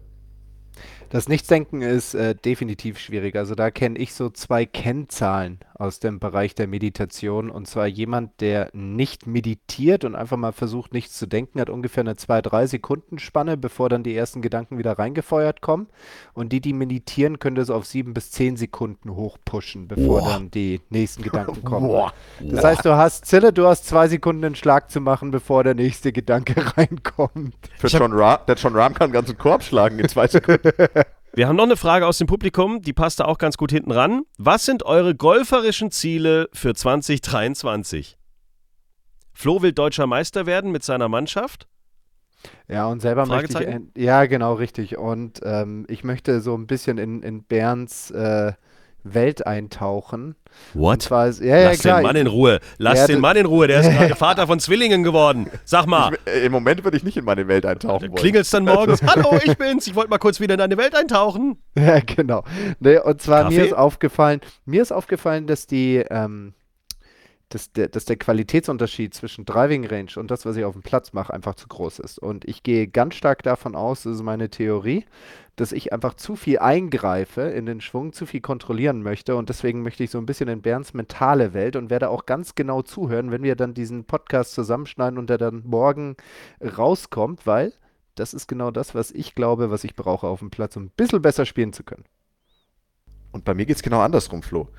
Das 1.13 1.29
Nichtsdenken 1.29 1.83
ist 1.83 2.15
äh, 2.15 2.33
definitiv 2.33 2.97
schwierig. 2.97 3.35
Also 3.35 3.53
da 3.53 3.69
kenne 3.69 3.99
ich 3.99 4.15
so 4.15 4.31
zwei 4.31 4.65
Kennzahlen 4.65 5.59
aus 5.75 5.99
dem 5.99 6.19
Bereich 6.19 6.55
der 6.55 6.65
Meditation. 6.65 7.51
Und 7.51 7.67
zwar 7.67 7.85
jemand, 7.85 8.41
der 8.41 8.71
nicht 8.73 9.27
meditiert 9.27 10.05
und 10.05 10.15
einfach 10.15 10.37
mal 10.37 10.53
versucht, 10.53 10.91
nichts 10.91 11.19
zu 11.19 11.27
denken, 11.27 11.59
hat 11.59 11.69
ungefähr 11.69 12.01
eine 12.01 12.13
2-3 12.13 12.65
Sekunden 12.65 13.19
Spanne, 13.19 13.57
bevor 13.57 13.89
dann 13.89 14.01
die 14.01 14.15
ersten 14.15 14.41
Gedanken 14.41 14.79
wieder 14.79 14.97
reingefeuert 14.97 15.61
kommen. 15.61 15.85
Und 16.33 16.51
die, 16.51 16.61
die 16.61 16.73
meditieren, 16.73 17.37
können 17.37 17.57
das 17.57 17.69
auf 17.69 17.85
7 17.85 18.15
bis 18.15 18.31
10 18.31 18.57
Sekunden 18.57 19.15
hochpushen, 19.15 19.87
bevor 19.87 20.21
Boah. 20.21 20.29
dann 20.29 20.49
die 20.49 20.81
nächsten 20.89 21.21
Gedanken 21.21 21.63
kommen. 21.63 21.89
Boah. 21.89 22.11
Das 22.41 22.63
heißt, 22.63 22.85
du 22.85 22.95
hast 22.95 23.27
Zille, 23.27 23.53
du 23.53 23.67
hast 23.67 23.85
zwei 23.85 24.07
Sekunden 24.07 24.43
einen 24.45 24.55
Schlag 24.55 24.89
zu 24.89 24.99
machen, 24.99 25.29
bevor 25.29 25.63
der 25.63 25.75
nächste 25.75 26.11
Gedanke 26.11 26.55
reinkommt. 26.75 27.53
Für 27.77 27.87
John 27.87 28.13
Rahm, 28.13 28.39
der 28.47 28.55
John 28.55 28.75
Rahm 28.75 28.95
kann 28.95 29.05
einen 29.05 29.13
ganzen 29.13 29.37
Korb 29.37 29.61
schlagen 29.61 29.99
in 29.99 30.09
zwei 30.09 30.27
Sekunden. 30.27 30.71
Wir 31.35 31.47
haben 31.47 31.55
noch 31.55 31.63
eine 31.63 31.77
Frage 31.77 32.05
aus 32.05 32.19
dem 32.19 32.27
Publikum, 32.27 32.83
die 32.83 32.93
passt 32.93 33.19
da 33.19 33.25
auch 33.25 33.39
ganz 33.39 33.57
gut 33.57 33.71
hinten 33.71 33.89
ran. 33.89 34.21
Was 34.37 34.65
sind 34.65 34.83
eure 34.83 35.15
golferischen 35.15 35.89
Ziele 35.89 36.47
für 36.53 36.75
2023? 36.75 38.19
Flo 39.33 39.63
will 39.63 39.71
deutscher 39.71 40.05
Meister 40.05 40.45
werden 40.45 40.71
mit 40.71 40.83
seiner 40.83 41.09
Mannschaft. 41.09 41.67
Ja, 42.67 42.85
und 42.85 42.99
selber 42.99 43.25
möchte 43.25 43.63
ich. 43.63 44.03
Ja, 44.03 44.27
genau, 44.27 44.53
richtig. 44.53 44.95
Und 44.99 45.41
ähm, 45.43 45.87
ich 45.89 46.03
möchte 46.03 46.39
so 46.39 46.55
ein 46.55 46.67
bisschen 46.67 46.99
in, 46.99 47.23
in 47.23 47.43
Bernds 47.43 48.11
äh, 48.11 48.53
Welt 49.03 49.45
eintauchen. 49.45 50.35
What? 50.73 51.01
zwar 51.01 51.27
ist, 51.27 51.41
ja, 51.41 51.57
ja, 51.57 51.69
Lass 51.69 51.79
klar. 51.79 51.99
den 51.99 52.03
Mann 52.03 52.15
in 52.15 52.27
Ruhe. 52.27 52.59
Lass 52.77 52.99
Ja, 52.99 53.07
den 53.07 53.19
Mann 53.19 53.35
in 53.37 53.45
Ruhe. 53.45 53.67
Der 53.67 53.81
ist 53.81 53.89
gerade 53.97 54.15
Vater 54.15 54.47
von 54.47 54.59
Zwillingen 54.59 55.03
geworden. 55.03 55.47
Sag 55.65 55.87
mal, 55.87 56.13
Ich, 56.25 56.31
äh, 56.33 56.45
Im 56.45 56.51
Moment 56.51 56.83
würde 56.83 56.95
ich 56.97 57.03
nicht 57.03 57.17
in 57.17 57.25
meine 57.25 57.47
Welt 57.47 57.65
eintauchen 57.65 58.03
wollen. 58.09 58.15
klingelt's 58.15 58.51
dann 58.51 58.63
morgens? 58.65 59.01
Hallo, 59.03 59.39
ich 59.43 59.57
bin's. 59.57 59.87
Ich 59.87 59.95
wollte 59.95 60.09
mal 60.09 60.19
kurz 60.19 60.39
wieder 60.39 60.53
in 60.53 60.59
deine 60.59 60.77
Welt 60.77 60.95
eintauchen. 60.95 61.57
Ja, 61.77 61.99
genau. 61.99 62.43
Nee, 62.79 62.97
und 62.99 63.21
zwar 63.21 63.45
mir 63.49 63.55
Kaffee? 63.57 63.67
ist 63.67 63.73
aufgefallen, 63.73 64.41
mir 64.65 64.81
ist 64.81 64.91
aufgefallen, 64.91 65.47
dass 65.47 65.65
die, 65.67 65.97
ähm, 66.09 66.53
dass 67.53 67.71
der, 67.71 67.87
dass 67.87 68.05
der 68.05 68.15
Qualitätsunterschied 68.15 69.13
zwischen 69.13 69.45
Driving 69.45 69.85
Range 69.85 70.09
und 70.15 70.31
das, 70.31 70.43
was 70.43 70.55
ich 70.55 70.65
auf 70.65 70.73
dem 70.73 70.81
Platz 70.81 71.13
mache, 71.13 71.31
einfach 71.31 71.53
zu 71.53 71.67
groß 71.67 71.99
ist. 71.99 72.17
Und 72.17 72.45
ich 72.45 72.63
gehe 72.63 72.87
ganz 72.87 73.13
stark 73.13 73.43
davon 73.43 73.75
aus, 73.75 74.03
das 74.03 74.15
ist 74.15 74.23
meine 74.23 74.49
Theorie, 74.49 75.05
dass 75.55 75.71
ich 75.71 75.93
einfach 75.93 76.15
zu 76.15 76.35
viel 76.35 76.57
eingreife 76.57 77.41
in 77.41 77.67
den 77.67 77.79
Schwung, 77.79 78.11
zu 78.11 78.25
viel 78.25 78.41
kontrollieren 78.41 79.03
möchte. 79.03 79.35
Und 79.35 79.49
deswegen 79.49 79.83
möchte 79.83 80.03
ich 80.03 80.09
so 80.09 80.17
ein 80.17 80.25
bisschen 80.25 80.49
in 80.49 80.63
Bernds 80.63 80.95
mentale 80.95 81.53
Welt 81.53 81.75
und 81.75 81.91
werde 81.91 82.09
auch 82.09 82.25
ganz 82.25 82.55
genau 82.55 82.81
zuhören, 82.81 83.29
wenn 83.29 83.43
wir 83.43 83.55
dann 83.55 83.75
diesen 83.75 84.05
Podcast 84.05 84.53
zusammenschneiden 84.53 85.19
und 85.19 85.29
der 85.29 85.37
dann 85.37 85.61
morgen 85.63 86.17
rauskommt, 86.59 87.45
weil 87.45 87.71
das 88.15 88.33
ist 88.33 88.47
genau 88.47 88.71
das, 88.71 88.95
was 88.95 89.11
ich 89.11 89.35
glaube, 89.35 89.69
was 89.69 89.83
ich 89.83 89.95
brauche 89.95 90.25
auf 90.25 90.39
dem 90.39 90.49
Platz, 90.49 90.75
um 90.75 90.85
ein 90.85 90.91
bisschen 90.95 91.21
besser 91.21 91.45
spielen 91.45 91.71
zu 91.71 91.83
können. 91.83 92.05
Und 93.31 93.45
bei 93.45 93.53
mir 93.53 93.67
geht 93.67 93.75
es 93.75 93.83
genau 93.83 94.01
andersrum, 94.01 94.41
Flo. 94.41 94.69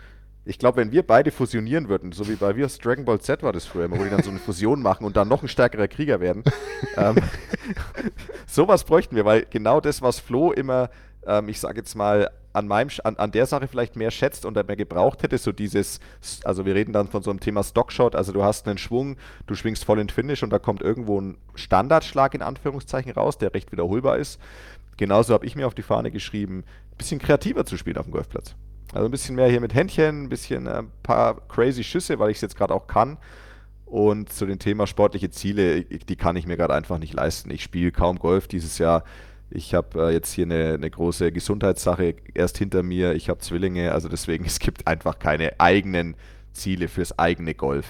Ich 0.47 0.59
glaube, 0.59 0.76
wenn 0.76 0.92
wir 0.92 1.03
beide 1.03 1.30
fusionieren 1.30 1.88
würden, 1.88 2.12
so 2.12 2.28
wie 2.28 2.36
bei 2.36 2.55
wir 2.55 2.66
aus 2.66 2.78
Dragon 2.78 3.05
Ball 3.05 3.20
Z 3.20 3.42
war 3.42 3.53
das 3.53 3.64
früher 3.64 3.86
immer, 3.86 3.99
wo 3.99 4.05
die 4.05 4.11
dann 4.11 4.22
so 4.22 4.30
eine 4.30 4.38
Fusion 4.38 4.82
machen 4.82 5.07
und 5.07 5.16
dann 5.16 5.28
noch 5.28 5.42
ein 5.42 5.49
stärkerer 5.49 5.88
Krieger 5.88 6.20
werden. 6.20 6.45
ähm, 6.97 7.16
sowas 8.47 8.84
bräuchten 8.84 9.16
wir, 9.16 9.24
weil 9.24 9.47
genau 9.49 9.80
das, 9.80 10.03
was 10.03 10.20
Flo 10.20 10.53
immer, 10.53 10.90
ähm, 11.26 11.49
ich 11.49 11.61
sage 11.61 11.78
jetzt 11.78 11.95
mal, 11.95 12.30
an, 12.53 12.68
meinem, 12.68 12.88
an, 13.03 13.16
an 13.16 13.32
der 13.32 13.47
Sache 13.47 13.68
vielleicht 13.68 13.97
mehr 13.97 14.11
schätzt 14.11 14.45
und 14.45 14.55
mehr 14.55 14.76
gebraucht 14.76 15.22
hätte, 15.22 15.38
so 15.38 15.51
dieses, 15.51 15.99
also 16.45 16.64
wir 16.64 16.74
reden 16.74 16.92
dann 16.92 17.09
von 17.09 17.22
so 17.22 17.30
einem 17.30 17.40
Thema 17.40 17.64
Stockshot, 17.64 18.14
also 18.14 18.32
du 18.32 18.45
hast 18.45 18.68
einen 18.68 18.78
Schwung, 18.78 19.16
du 19.47 19.55
schwingst 19.55 19.84
voll 19.84 19.99
in 19.99 20.09
Finish 20.09 20.42
und 20.42 20.51
da 20.51 20.59
kommt 20.59 20.80
irgendwo 20.80 21.20
ein 21.20 21.36
Standardschlag 21.55 22.34
in 22.34 22.42
Anführungszeichen 22.42 23.12
raus, 23.12 23.38
der 23.38 23.55
recht 23.55 23.72
wiederholbar 23.72 24.18
ist. 24.18 24.40
Genauso 24.97 25.34
habe 25.34 25.47
ich 25.47 25.57
mir 25.57 25.66
auf 25.66 25.74
die 25.74 25.82
Fahne 25.82 26.12
geschrieben, 26.12 26.64
ein 26.92 26.97
bisschen 26.99 27.18
kreativer 27.18 27.66
zu 27.66 27.76
spielen 27.76 27.97
auf 27.97 28.07
dem 28.07 28.12
Golfplatz. 28.12 28.55
Also 28.93 29.07
ein 29.07 29.11
bisschen 29.11 29.35
mehr 29.35 29.49
hier 29.49 29.61
mit 29.61 29.74
Händchen, 29.74 30.24
ein 30.24 30.28
bisschen 30.28 30.68
ein 30.68 30.91
paar 31.03 31.41
crazy 31.49 31.82
Schüsse, 31.82 32.18
weil 32.18 32.30
ich 32.30 32.37
es 32.37 32.43
jetzt 32.43 32.57
gerade 32.57 32.74
auch 32.74 32.87
kann. 32.87 33.18
Und 33.87 34.32
zu 34.32 34.47
dem 34.47 34.59
Thema 34.59 34.87
sportliche 34.87 35.30
Ziele, 35.30 35.85
die 35.85 36.16
kann 36.16 36.37
ich 36.37 36.47
mir 36.47 36.57
gerade 36.57 36.74
einfach 36.74 36.99
nicht 36.99 37.14
leisten. 37.14 37.51
Ich 37.51 37.62
spiele 37.62 37.93
kaum 37.93 38.18
Golf 38.18 38.49
dieses 38.49 38.78
Jahr. 38.78 39.05
Ich 39.51 39.74
habe 39.74 40.09
äh, 40.09 40.12
jetzt 40.12 40.32
hier 40.32 40.47
eine, 40.47 40.74
eine 40.74 40.91
große 40.91 41.30
Gesundheitssache 41.30 42.16
erst 42.35 42.59
hinter 42.59 42.82
mir. 42.82 43.14
Ich 43.14 43.28
habe 43.28 43.41
Zwillinge, 43.41 43.93
also 43.93 44.09
deswegen, 44.09 44.45
es 44.47 44.59
gibt 44.59 44.87
einfach 44.87 45.18
keine 45.18 45.61
eigenen 45.61 46.16
Ziele 46.53 46.89
fürs 46.89 47.18
eigene 47.18 47.55
Golf. 47.55 47.87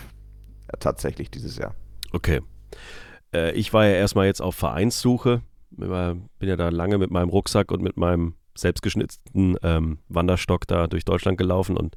Ja, 0.70 0.78
tatsächlich 0.78 1.30
dieses 1.30 1.56
Jahr. 1.56 1.74
Okay. 2.12 2.40
Äh, 3.32 3.52
ich 3.52 3.72
war 3.72 3.86
ja 3.86 3.92
erstmal 3.92 4.26
jetzt 4.26 4.42
auf 4.42 4.54
Vereinssuche. 4.54 5.42
Bin 5.70 6.28
ja 6.40 6.56
da 6.56 6.68
lange 6.68 6.98
mit 6.98 7.10
meinem 7.10 7.30
Rucksack 7.30 7.72
und 7.72 7.82
mit 7.82 7.96
meinem 7.96 8.34
selbstgeschnitzten 8.56 9.56
ähm, 9.62 9.98
Wanderstock 10.08 10.66
da 10.66 10.86
durch 10.86 11.04
Deutschland 11.04 11.38
gelaufen 11.38 11.76
und 11.76 11.96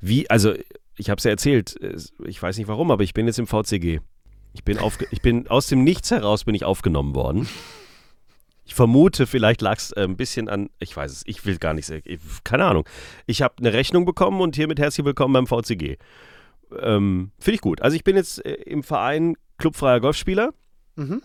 wie, 0.00 0.28
also 0.30 0.54
ich 0.96 1.10
habe 1.10 1.18
es 1.18 1.24
ja 1.24 1.30
erzählt, 1.30 1.76
ich 2.24 2.42
weiß 2.42 2.58
nicht 2.58 2.68
warum, 2.68 2.90
aber 2.90 3.02
ich 3.02 3.14
bin 3.14 3.26
jetzt 3.26 3.38
im 3.38 3.46
VCG. 3.46 4.00
Ich 4.52 4.64
bin, 4.64 4.78
aufge 4.78 5.06
ich 5.10 5.20
bin 5.20 5.48
aus 5.48 5.66
dem 5.66 5.84
Nichts 5.84 6.10
heraus 6.10 6.44
bin 6.44 6.54
ich 6.54 6.64
aufgenommen 6.64 7.14
worden. 7.14 7.48
Ich 8.64 8.74
vermute, 8.74 9.26
vielleicht 9.26 9.60
lag 9.62 9.76
es 9.78 9.92
äh, 9.92 10.02
ein 10.04 10.16
bisschen 10.16 10.48
an, 10.48 10.70
ich 10.80 10.96
weiß 10.96 11.12
es, 11.12 11.22
ich 11.26 11.44
will 11.44 11.58
gar 11.58 11.72
nicht 11.74 11.88
ich- 11.90 12.18
keine 12.44 12.64
Ahnung. 12.64 12.84
Ich 13.26 13.42
habe 13.42 13.54
eine 13.58 13.72
Rechnung 13.72 14.04
bekommen 14.06 14.40
und 14.40 14.56
hiermit 14.56 14.78
herzlich 14.80 15.04
willkommen 15.04 15.34
beim 15.34 15.46
VCG. 15.46 15.98
Ähm, 16.80 17.30
Finde 17.38 17.54
ich 17.54 17.60
gut. 17.60 17.80
Also 17.82 17.94
ich 17.96 18.02
bin 18.04 18.16
jetzt 18.16 18.44
äh, 18.44 18.54
im 18.54 18.82
Verein 18.82 19.36
Clubfreier 19.58 20.00
Golfspieler 20.00 20.52
Mhm. 20.96 21.22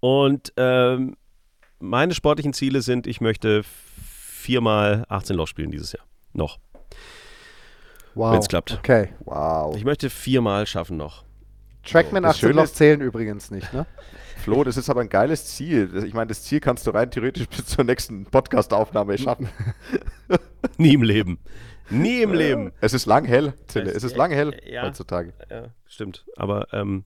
und 0.00 0.52
ähm, 0.58 1.16
meine 1.78 2.14
sportlichen 2.14 2.52
Ziele 2.52 2.82
sind, 2.82 3.06
ich 3.06 3.20
möchte 3.20 3.62
viermal 3.64 5.04
18 5.08 5.36
Loch 5.36 5.46
spielen 5.48 5.70
dieses 5.70 5.92
Jahr. 5.92 6.04
Noch. 6.32 6.58
Wow. 8.14 8.34
Wenn's 8.34 8.48
klappt. 8.48 8.72
Okay. 8.78 9.10
Wow. 9.20 9.76
Ich 9.76 9.84
möchte 9.84 10.10
viermal 10.10 10.66
schaffen 10.66 10.96
noch. 10.96 11.24
Trackman 11.84 12.22
Das 12.24 12.36
18 12.36 12.48
Schöne 12.48 12.62
Loch 12.62 12.68
zählen 12.70 13.00
übrigens 13.00 13.50
nicht, 13.50 13.72
ne? 13.72 13.86
Flo, 14.38 14.62
das 14.64 14.76
ist 14.76 14.88
aber 14.88 15.00
ein 15.00 15.08
geiles 15.08 15.46
Ziel. 15.46 16.04
Ich 16.06 16.14
meine, 16.14 16.28
das 16.28 16.42
Ziel 16.44 16.60
kannst 16.60 16.86
du 16.86 16.90
rein 16.90 17.10
theoretisch 17.10 17.46
bis 17.56 17.66
zur 17.66 17.84
nächsten 17.84 18.24
Podcast-Aufnahme 18.26 19.18
schaffen. 19.18 19.48
Nie 20.76 20.94
im 20.94 21.02
Leben. 21.02 21.38
Nie 21.90 22.22
im 22.22 22.32
Leben. 22.34 22.72
Es 22.80 22.92
ist 22.92 23.06
lang 23.06 23.24
hell, 23.24 23.54
Zille. 23.66 23.90
Es 23.90 24.04
ist 24.04 24.16
lang 24.16 24.30
hell 24.30 24.58
Ja. 24.66 24.82
heutzutage. 24.82 25.32
Ja, 25.50 25.68
stimmt. 25.86 26.26
Aber 26.36 26.66
ähm, 26.72 27.04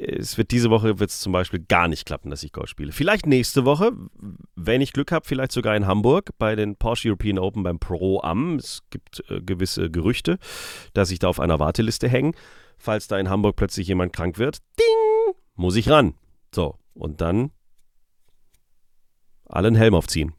es 0.00 0.38
wird 0.38 0.50
diese 0.50 0.70
Woche 0.70 0.98
wird 0.98 1.10
es 1.10 1.20
zum 1.20 1.32
Beispiel 1.32 1.60
gar 1.60 1.86
nicht 1.88 2.06
klappen, 2.06 2.30
dass 2.30 2.42
ich 2.42 2.52
Golf 2.52 2.68
spiele. 2.70 2.92
Vielleicht 2.92 3.26
nächste 3.26 3.64
Woche, 3.64 3.92
wenn 4.56 4.80
ich 4.80 4.92
Glück 4.92 5.12
habe, 5.12 5.26
vielleicht 5.26 5.52
sogar 5.52 5.76
in 5.76 5.86
Hamburg 5.86 6.30
bei 6.38 6.56
den 6.56 6.76
Porsche 6.76 7.08
European 7.08 7.38
Open 7.38 7.62
beim 7.62 7.78
Pro 7.78 8.20
Am. 8.22 8.56
Es 8.56 8.82
gibt 8.90 9.22
äh, 9.28 9.40
gewisse 9.40 9.90
Gerüchte, 9.90 10.38
dass 10.94 11.10
ich 11.10 11.18
da 11.18 11.28
auf 11.28 11.40
einer 11.40 11.58
Warteliste 11.58 12.08
hänge. 12.08 12.32
Falls 12.78 13.08
da 13.08 13.18
in 13.18 13.28
Hamburg 13.28 13.56
plötzlich 13.56 13.88
jemand 13.88 14.14
krank 14.14 14.38
wird, 14.38 14.58
ding, 14.78 15.34
muss 15.54 15.76
ich 15.76 15.90
ran. 15.90 16.14
So, 16.54 16.76
und 16.94 17.20
dann 17.20 17.50
alle 19.46 19.68
einen 19.68 19.76
Helm 19.76 19.94
aufziehen. 19.94 20.32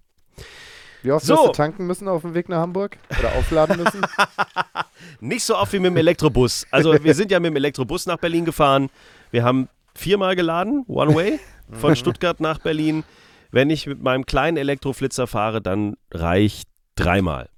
Wie 1.03 1.12
oft 1.12 1.26
So. 1.26 1.36
wirst 1.36 1.47
du 1.47 1.51
tanken 1.51 1.86
müssen 1.88 2.07
auf 2.07 2.22
dem 2.22 2.34
Weg 2.34 2.49
nach 2.49 2.62
Hamburg? 2.62 2.97
Oder 3.20 3.34
aufladen 3.36 3.78
müssen? 3.84 4.01
Nicht 5.20 5.43
so 5.43 5.56
oft 5.58 5.74
wie 5.74 5.80
mit 5.80 5.91
dem 5.91 5.97
Elektrobus. 5.97 6.66
Also 6.72 7.04
wir 7.04 7.14
sind 7.14 7.32
ja 7.32 7.39
mit 7.39 7.52
dem 7.52 7.56
Elektrobus 7.56 8.06
nach 8.06 8.18
Berlin 8.18 8.45
gefahren. 8.45 8.89
Wir 9.32 9.43
haben 9.43 9.70
viermal 9.95 10.36
geladen, 10.36 10.84
One 10.88 11.16
Way, 11.16 11.39
von 11.72 11.95
Stuttgart 11.95 12.39
nach 12.39 12.60
Berlin. 12.60 13.04
Wenn 13.52 13.70
ich 13.70 13.86
mit 13.88 14.02
meinem 14.02 14.26
kleinen 14.26 14.58
Elektroflitzer 14.58 15.28
fahre, 15.28 15.62
dann 15.62 15.95
reicht 16.12 16.70
dreimal. 16.95 17.49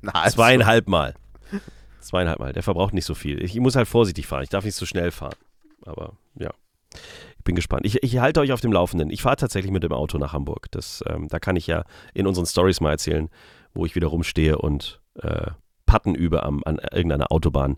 Na, 0.00 0.12
also, 0.12 0.36
Zweieinhalb 0.36 0.88
Mal. 0.88 1.14
Zweieinhalb 2.00 2.40
Mal. 2.40 2.52
Der 2.52 2.62
verbraucht 2.62 2.92
nicht 2.92 3.04
so 3.04 3.14
viel. 3.14 3.42
Ich 3.42 3.54
muss 3.60 3.76
halt 3.76 3.86
vorsichtig 3.86 4.26
fahren. 4.26 4.42
Ich 4.42 4.48
darf 4.48 4.64
nicht 4.64 4.74
so 4.74 4.86
schnell 4.86 5.12
fahren. 5.12 5.36
Aber 5.84 6.14
ja. 6.34 6.50
Ich 7.38 7.44
bin 7.44 7.54
gespannt. 7.54 7.86
Ich, 7.86 8.02
ich 8.02 8.18
halte 8.18 8.40
euch 8.40 8.52
auf 8.52 8.60
dem 8.60 8.72
Laufenden. 8.72 9.10
Ich 9.10 9.22
fahre 9.22 9.36
tatsächlich 9.36 9.72
mit 9.72 9.82
dem 9.82 9.92
Auto 9.92 10.18
nach 10.18 10.32
Hamburg. 10.32 10.66
Das, 10.72 11.02
ähm, 11.08 11.28
da 11.28 11.38
kann 11.38 11.56
ich 11.56 11.66
ja 11.66 11.84
in 12.14 12.26
unseren 12.26 12.46
Stories 12.46 12.80
mal 12.80 12.90
erzählen, 12.90 13.30
wo 13.74 13.86
ich 13.86 13.94
wieder 13.94 14.08
rumstehe 14.08 14.58
und 14.58 15.00
äh, 15.20 15.50
Patten 15.92 16.14
übe 16.14 16.42
am, 16.42 16.62
an 16.64 16.80
irgendeiner 16.90 17.30
Autobahn 17.30 17.76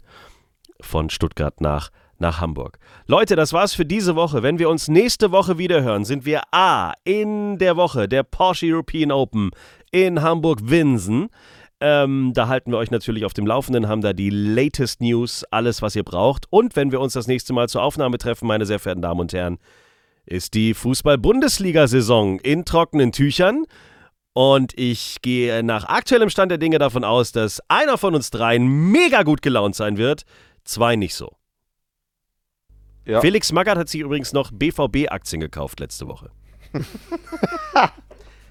von 0.81 1.11
Stuttgart 1.11 1.61
nach, 1.61 1.91
nach 2.21 2.41
Hamburg. 2.41 2.79
Leute, 3.09 3.35
das 3.35 3.53
war's 3.53 3.75
für 3.75 3.85
diese 3.85 4.15
Woche. 4.15 4.45
Wenn 4.45 4.61
wir 4.61 4.71
uns 4.71 4.87
nächste 4.87 5.33
Woche 5.33 5.59
wieder 5.59 5.83
hören, 5.83 6.05
sind 6.05 6.25
wir 6.25 6.43
A 6.53 6.93
in 7.03 7.59
der 7.59 7.77
Woche 7.77 8.07
der 8.07 8.23
Porsche 8.23 8.67
European 8.67 9.11
Open 9.11 9.51
in 9.91 10.23
Hamburg-Winsen. 10.23 11.29
Ähm, 11.81 12.31
da 12.35 12.47
halten 12.47 12.71
wir 12.71 12.79
euch 12.79 12.93
natürlich 12.93 13.25
auf 13.25 13.35
dem 13.35 13.49
Laufenden, 13.49 13.89
haben 13.89 14.01
da 14.01 14.13
die 14.13 14.31
latest 14.31 15.01
News, 15.01 15.43
alles, 15.51 15.83
was 15.83 15.97
ihr 15.97 16.05
braucht. 16.05 16.47
Und 16.51 16.77
wenn 16.77 16.93
wir 16.93 17.01
uns 17.01 17.15
das 17.15 17.27
nächste 17.27 17.53
Mal 17.53 17.69
zur 17.69 17.83
Aufnahme 17.83 18.19
treffen, 18.19 18.47
meine 18.47 18.65
sehr 18.65 18.79
verehrten 18.79 19.03
Damen 19.03 19.19
und 19.19 19.33
Herren, 19.33 19.59
ist 20.25 20.55
die 20.55 20.73
Fußball-Bundesliga-Saison 20.73 22.39
in 22.39 22.65
trockenen 22.65 23.11
Tüchern. 23.11 23.65
Und 24.35 24.77
ich 24.77 25.23
gehe 25.23 25.63
nach 25.63 25.85
aktuellem 25.85 26.29
Stand 26.29 26.51
der 26.51 26.59
Dinge 26.59 26.79
davon 26.79 27.05
aus, 27.05 27.31
dass 27.33 27.61
einer 27.69 27.97
von 27.97 28.15
uns 28.17 28.31
dreien 28.31 28.67
mega 28.67 29.23
gut 29.23 29.43
gelaunt 29.43 29.77
sein 29.77 29.97
wird, 29.97 30.25
zwei 30.65 30.97
nicht 30.97 31.15
so. 31.15 31.37
Ja. 33.07 33.21
Felix 33.21 33.53
Magath 33.53 33.79
hat 33.79 33.89
sich 33.89 34.01
übrigens 34.01 34.33
noch 34.33 34.51
BVB-Aktien 34.53 35.41
gekauft 35.41 35.79
letzte 35.81 36.09
Woche. 36.09 36.31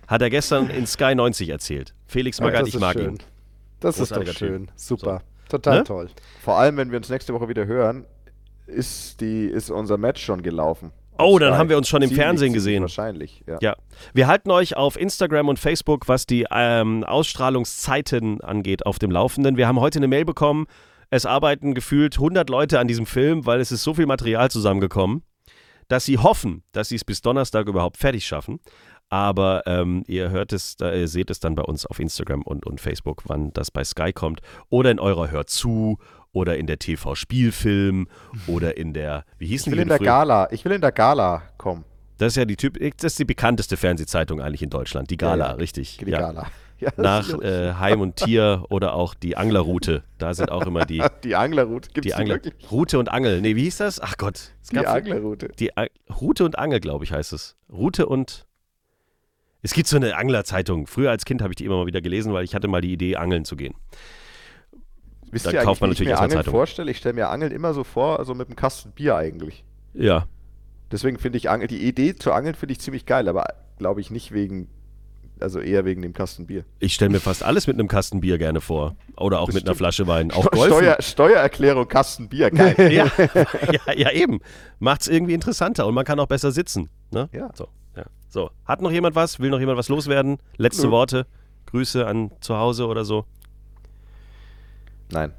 Hat 0.08 0.22
er 0.22 0.30
gestern 0.30 0.70
in 0.70 0.86
Sky 0.86 1.16
90 1.16 1.50
erzählt. 1.50 1.94
Felix 2.06 2.40
Magath, 2.40 2.68
ich 2.68 2.76
ist 2.76 2.80
mag 2.80 2.94
schön. 2.94 3.16
ihn. 3.16 3.18
Das 3.80 4.00
ist 4.00 4.12
doch 4.12 4.18
Großartiger 4.18 4.32
Typ. 4.38 4.48
schön. 4.50 4.72
Super. 4.76 5.22
Total 5.50 5.80
Ne? 5.80 5.84
toll. 5.84 6.10
Vor 6.42 6.58
allem, 6.58 6.78
wenn 6.78 6.92
wir 6.92 6.98
uns 6.98 7.10
nächste 7.10 7.34
Woche 7.34 7.50
wieder 7.50 7.66
hören, 7.66 8.06
ist, 8.68 9.20
die, 9.22 9.46
ist 9.46 9.70
unser 9.70 9.98
Match 9.98 10.24
schon 10.24 10.42
gelaufen. 10.44 10.92
Oh, 11.18 11.38
dann 11.40 11.58
haben 11.58 11.70
wir 11.70 11.78
uns 11.78 11.88
schon 11.88 12.02
im 12.02 12.10
Ziemlich, 12.10 12.24
Fernsehen 12.24 12.54
gesehen. 12.54 12.82
Wahrscheinlich, 12.82 13.44
ja. 13.48 13.58
Ja, 13.62 13.76
wir 14.14 14.28
halten 14.28 14.52
euch 14.52 14.76
auf 14.76 15.00
Instagram 15.00 15.48
und 15.48 15.60
Facebook, 15.60 16.08
was 16.08 16.26
die 16.26 16.46
ähm, 16.52 17.04
Ausstrahlungszeiten 17.04 18.42
angeht, 18.42 18.86
auf 18.86 19.00
dem 19.00 19.12
Laufenden. 19.12 19.58
Wir 19.58 19.68
haben 19.68 19.80
heute 19.80 20.00
eine 20.00 20.08
Mail 20.08 20.26
bekommen. 20.26 20.66
Es 21.10 21.26
arbeiten 21.26 21.76
gefühlt 21.76 22.16
100 22.16 22.50
Leute 22.50 22.80
an 22.80 22.88
diesem 22.88 23.06
Film, 23.06 23.46
weil 23.46 23.60
es 23.60 23.72
ist 23.72 23.84
so 23.84 23.94
viel 23.94 24.08
Material 24.08 24.50
zusammengekommen, 24.50 25.22
dass 25.88 26.06
sie 26.06 26.18
hoffen, 26.18 26.64
dass 26.72 26.90
sie 26.90 26.96
es 26.96 27.06
bis 27.06 27.22
Donnerstag 27.22 27.68
überhaupt 27.68 27.98
fertig 27.98 28.26
schaffen. 28.26 28.60
Aber 29.10 29.62
ähm, 29.68 30.04
ihr 30.08 30.32
hört 30.32 30.54
es, 30.54 30.76
ihr 30.82 31.08
seht 31.08 31.30
es 31.30 31.40
dann 31.40 31.54
bei 31.54 31.62
uns 31.62 31.86
auf 31.86 32.00
Instagram 32.00 32.42
und, 32.42 32.66
und 32.66 32.82
Facebook, 32.82 33.22
wann 33.28 33.54
das 33.54 33.70
bei 33.70 33.84
Sky 33.84 34.12
kommt. 34.12 34.42
Oder 34.70 34.90
in 34.90 35.00
eurer 35.00 35.30
Hör 35.30 35.46
zu 35.46 36.00
oder 36.34 36.58
in 36.58 36.68
der 36.68 36.80
TV-Spielfilm 36.80 38.08
oder 38.48 38.76
in 38.78 38.94
der, 38.94 39.24
wie 39.38 39.48
hießen 39.48 39.72
Ich 39.72 39.78
will 39.78 39.84
in 39.84 39.88
der 39.90 39.98
früher? 39.98 40.06
Gala, 40.08 40.48
ich 40.52 40.66
will 40.66 40.74
in 40.74 40.82
der 40.82 40.92
Gala 40.92 41.44
kommen. 41.58 41.86
Das 42.18 42.34
ist 42.34 42.36
ja 42.38 42.46
die 42.46 42.58
Typ, 42.58 42.78
das 42.98 43.14
ist 43.14 43.20
die 43.20 43.26
bekannteste 43.26 43.78
Fernsehzeitung 43.78 44.42
eigentlich 44.42 44.62
in 44.62 44.70
Deutschland. 44.70 45.10
Die 45.10 45.18
Gala, 45.18 45.46
Ja, 45.46 45.52
ja. 45.52 45.56
richtig. 45.58 45.98
Die 46.04 46.12
ja. 46.12 46.20
Gala. 46.20 46.48
Nach 46.98 47.30
äh, 47.42 47.74
Heim 47.76 48.02
und 48.02 48.18
Tier 48.18 48.66
oder 48.70 48.94
auch 48.94 49.14
die 49.14 49.38
Anglerroute. 49.38 50.04
Da 50.18 50.34
sind 50.34 50.52
auch 50.52 50.66
immer 50.66 50.86
die, 50.86 51.02
die 51.24 51.36
Anglerroute. 51.36 51.90
Gibt 51.94 52.04
die 52.06 52.10
es 52.10 52.16
Angler. 52.16 52.36
wirklich? 52.36 52.72
Route 52.72 53.00
und 53.00 53.10
Angel. 53.10 53.40
Nee, 53.40 53.56
wie 53.56 53.64
hieß 53.64 53.78
das? 53.78 54.02
Ach 54.02 54.18
Gott. 54.18 54.52
Es 54.62 54.70
Die 54.70 54.86
Anglerroute. 54.86 55.50
Die 55.60 55.78
A 55.78 55.86
Route 56.20 56.44
und 56.44 56.60
Angel, 56.60 56.82
glaube 56.82 57.06
ich, 57.06 57.14
heißt 57.14 57.32
es. 57.32 57.56
Route 57.72 58.06
und. 58.08 58.46
Es 59.62 59.74
gibt 59.74 59.88
so 59.88 59.96
eine 59.96 60.18
Anglerzeitung. 60.18 60.88
Früher 60.88 61.10
als 61.10 61.24
Kind 61.24 61.42
habe 61.42 61.54
ich 61.54 61.56
die 61.56 61.64
immer 61.64 61.78
mal 61.78 61.86
wieder 61.86 62.02
gelesen, 62.02 62.34
weil 62.34 62.44
ich 62.44 62.54
hatte 62.54 62.68
mal 62.68 62.82
die 62.82 62.92
Idee, 62.92 63.16
angeln 63.16 63.46
zu 63.46 63.56
gehen. 63.56 63.76
Wisst 65.34 65.48
Dann 65.48 65.56
ihr 65.56 65.62
kauft 65.62 65.82
man 65.82 65.90
natürlich 65.90 66.10
erstmal 66.12 66.26
Angeln 66.28 66.40
Zeitung. 66.40 66.54
vorstelle? 66.54 66.92
Ich 66.92 66.98
stelle 66.98 67.16
mir 67.16 67.30
Angeln 67.30 67.52
immer 67.52 67.74
so 67.74 67.84
vor, 67.84 68.20
also 68.20 68.36
mit 68.36 68.48
einem 68.48 68.56
Kasten 68.56 68.92
Bier 68.92 69.16
eigentlich. 69.16 69.64
Ja. 69.94 70.28
Deswegen 70.92 71.18
finde 71.18 71.38
ich 71.40 71.50
Angel, 71.50 71.68
die 71.68 71.88
Idee 71.88 72.16
zu 72.16 72.32
Angeln 72.32 72.54
finde 72.54 72.74
ich 72.74 72.80
ziemlich 72.80 73.08
geil, 73.08 73.28
aber 73.28 73.46
glaube 73.80 74.00
ich 74.00 74.12
nicht 74.12 74.32
wegen, 74.32 74.68
also 75.40 75.60
eher 75.60 75.86
wegen 75.86 76.04
dem 76.04 76.14
Kasten 76.14 76.46
Bier. 76.46 76.66
Ich 76.80 76.94
stelle 76.94 77.10
mir 77.10 77.20
fast 77.20 77.42
alles 77.42 77.66
mit 77.66 77.80
einem 77.80 77.88
Kasten 77.88 78.22
Bier 78.22 78.38
gerne 78.38 78.62
vor. 78.62 78.96
Oder 79.18 79.40
auch 79.40 79.48
Das 79.48 79.56
mit 79.56 79.64
einer 79.64 79.72
stimmt. 79.72 79.78
Flasche 79.80 80.06
Wein. 80.08 80.32
Auch 80.32 80.52
Golfen. 80.52 80.78
Steuer, 80.78 80.98
Steuererklärung, 81.02 81.88
Kasten 81.88 82.30
Bier, 82.30 82.52
geil. 82.52 82.76
ja, 82.94 83.12
ja, 83.88 83.94
ja, 83.96 84.12
eben. 84.12 84.40
Macht 84.78 85.02
es 85.02 85.08
irgendwie 85.08 85.34
interessanter 85.34 85.88
und 85.88 85.96
man 85.96 86.06
kann 86.06 86.20
auch 86.20 86.28
besser 86.28 86.52
sitzen. 86.52 86.90
Ne? 87.10 87.28
Ja. 87.34 87.50
So, 87.56 87.70
ja. 87.96 88.04
so, 88.30 88.52
hat 88.66 88.84
noch 88.84 88.92
jemand 88.92 89.16
was? 89.16 89.40
Will 89.40 89.50
noch 89.50 89.60
jemand 89.60 89.80
was 89.80 89.90
loswerden? 89.90 90.38
Letzte 90.58 90.86
Nö. 90.86 90.92
Worte? 90.92 91.26
Grüße 91.66 92.06
an 92.06 92.32
zu 92.40 92.56
Hause 92.56 92.86
oder 92.86 93.04
so? 93.04 93.26
Nein. 95.14 95.32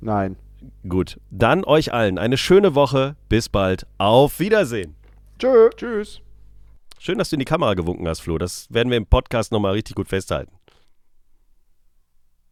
Nein. 0.00 0.36
Gut. 0.88 1.20
Dann 1.30 1.64
euch 1.64 1.92
allen 1.92 2.18
eine 2.18 2.36
schöne 2.36 2.74
Woche. 2.74 3.16
Bis 3.28 3.48
bald. 3.48 3.86
Auf 3.98 4.38
Wiedersehen. 4.40 4.94
Tschö. 5.38 5.70
Tschüss. 5.76 6.20
Schön, 7.00 7.18
dass 7.18 7.30
du 7.30 7.36
in 7.36 7.40
die 7.40 7.44
Kamera 7.44 7.74
gewunken 7.74 8.08
hast, 8.08 8.20
Flo. 8.20 8.38
Das 8.38 8.66
werden 8.70 8.90
wir 8.90 8.96
im 8.96 9.06
Podcast 9.06 9.52
nochmal 9.52 9.72
richtig 9.72 9.96
gut 9.96 10.08
festhalten. 10.08 10.52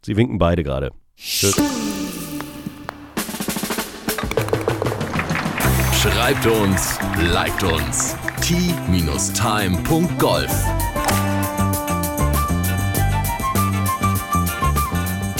Sie 0.05 0.17
winken 0.17 0.39
beide 0.39 0.63
gerade. 0.63 0.91
Tschüss. 1.17 1.57
Schreibt 6.01 6.47
uns, 6.47 6.99
liked 7.33 7.65
uns. 7.65 8.17
t-time.golf 8.41 9.27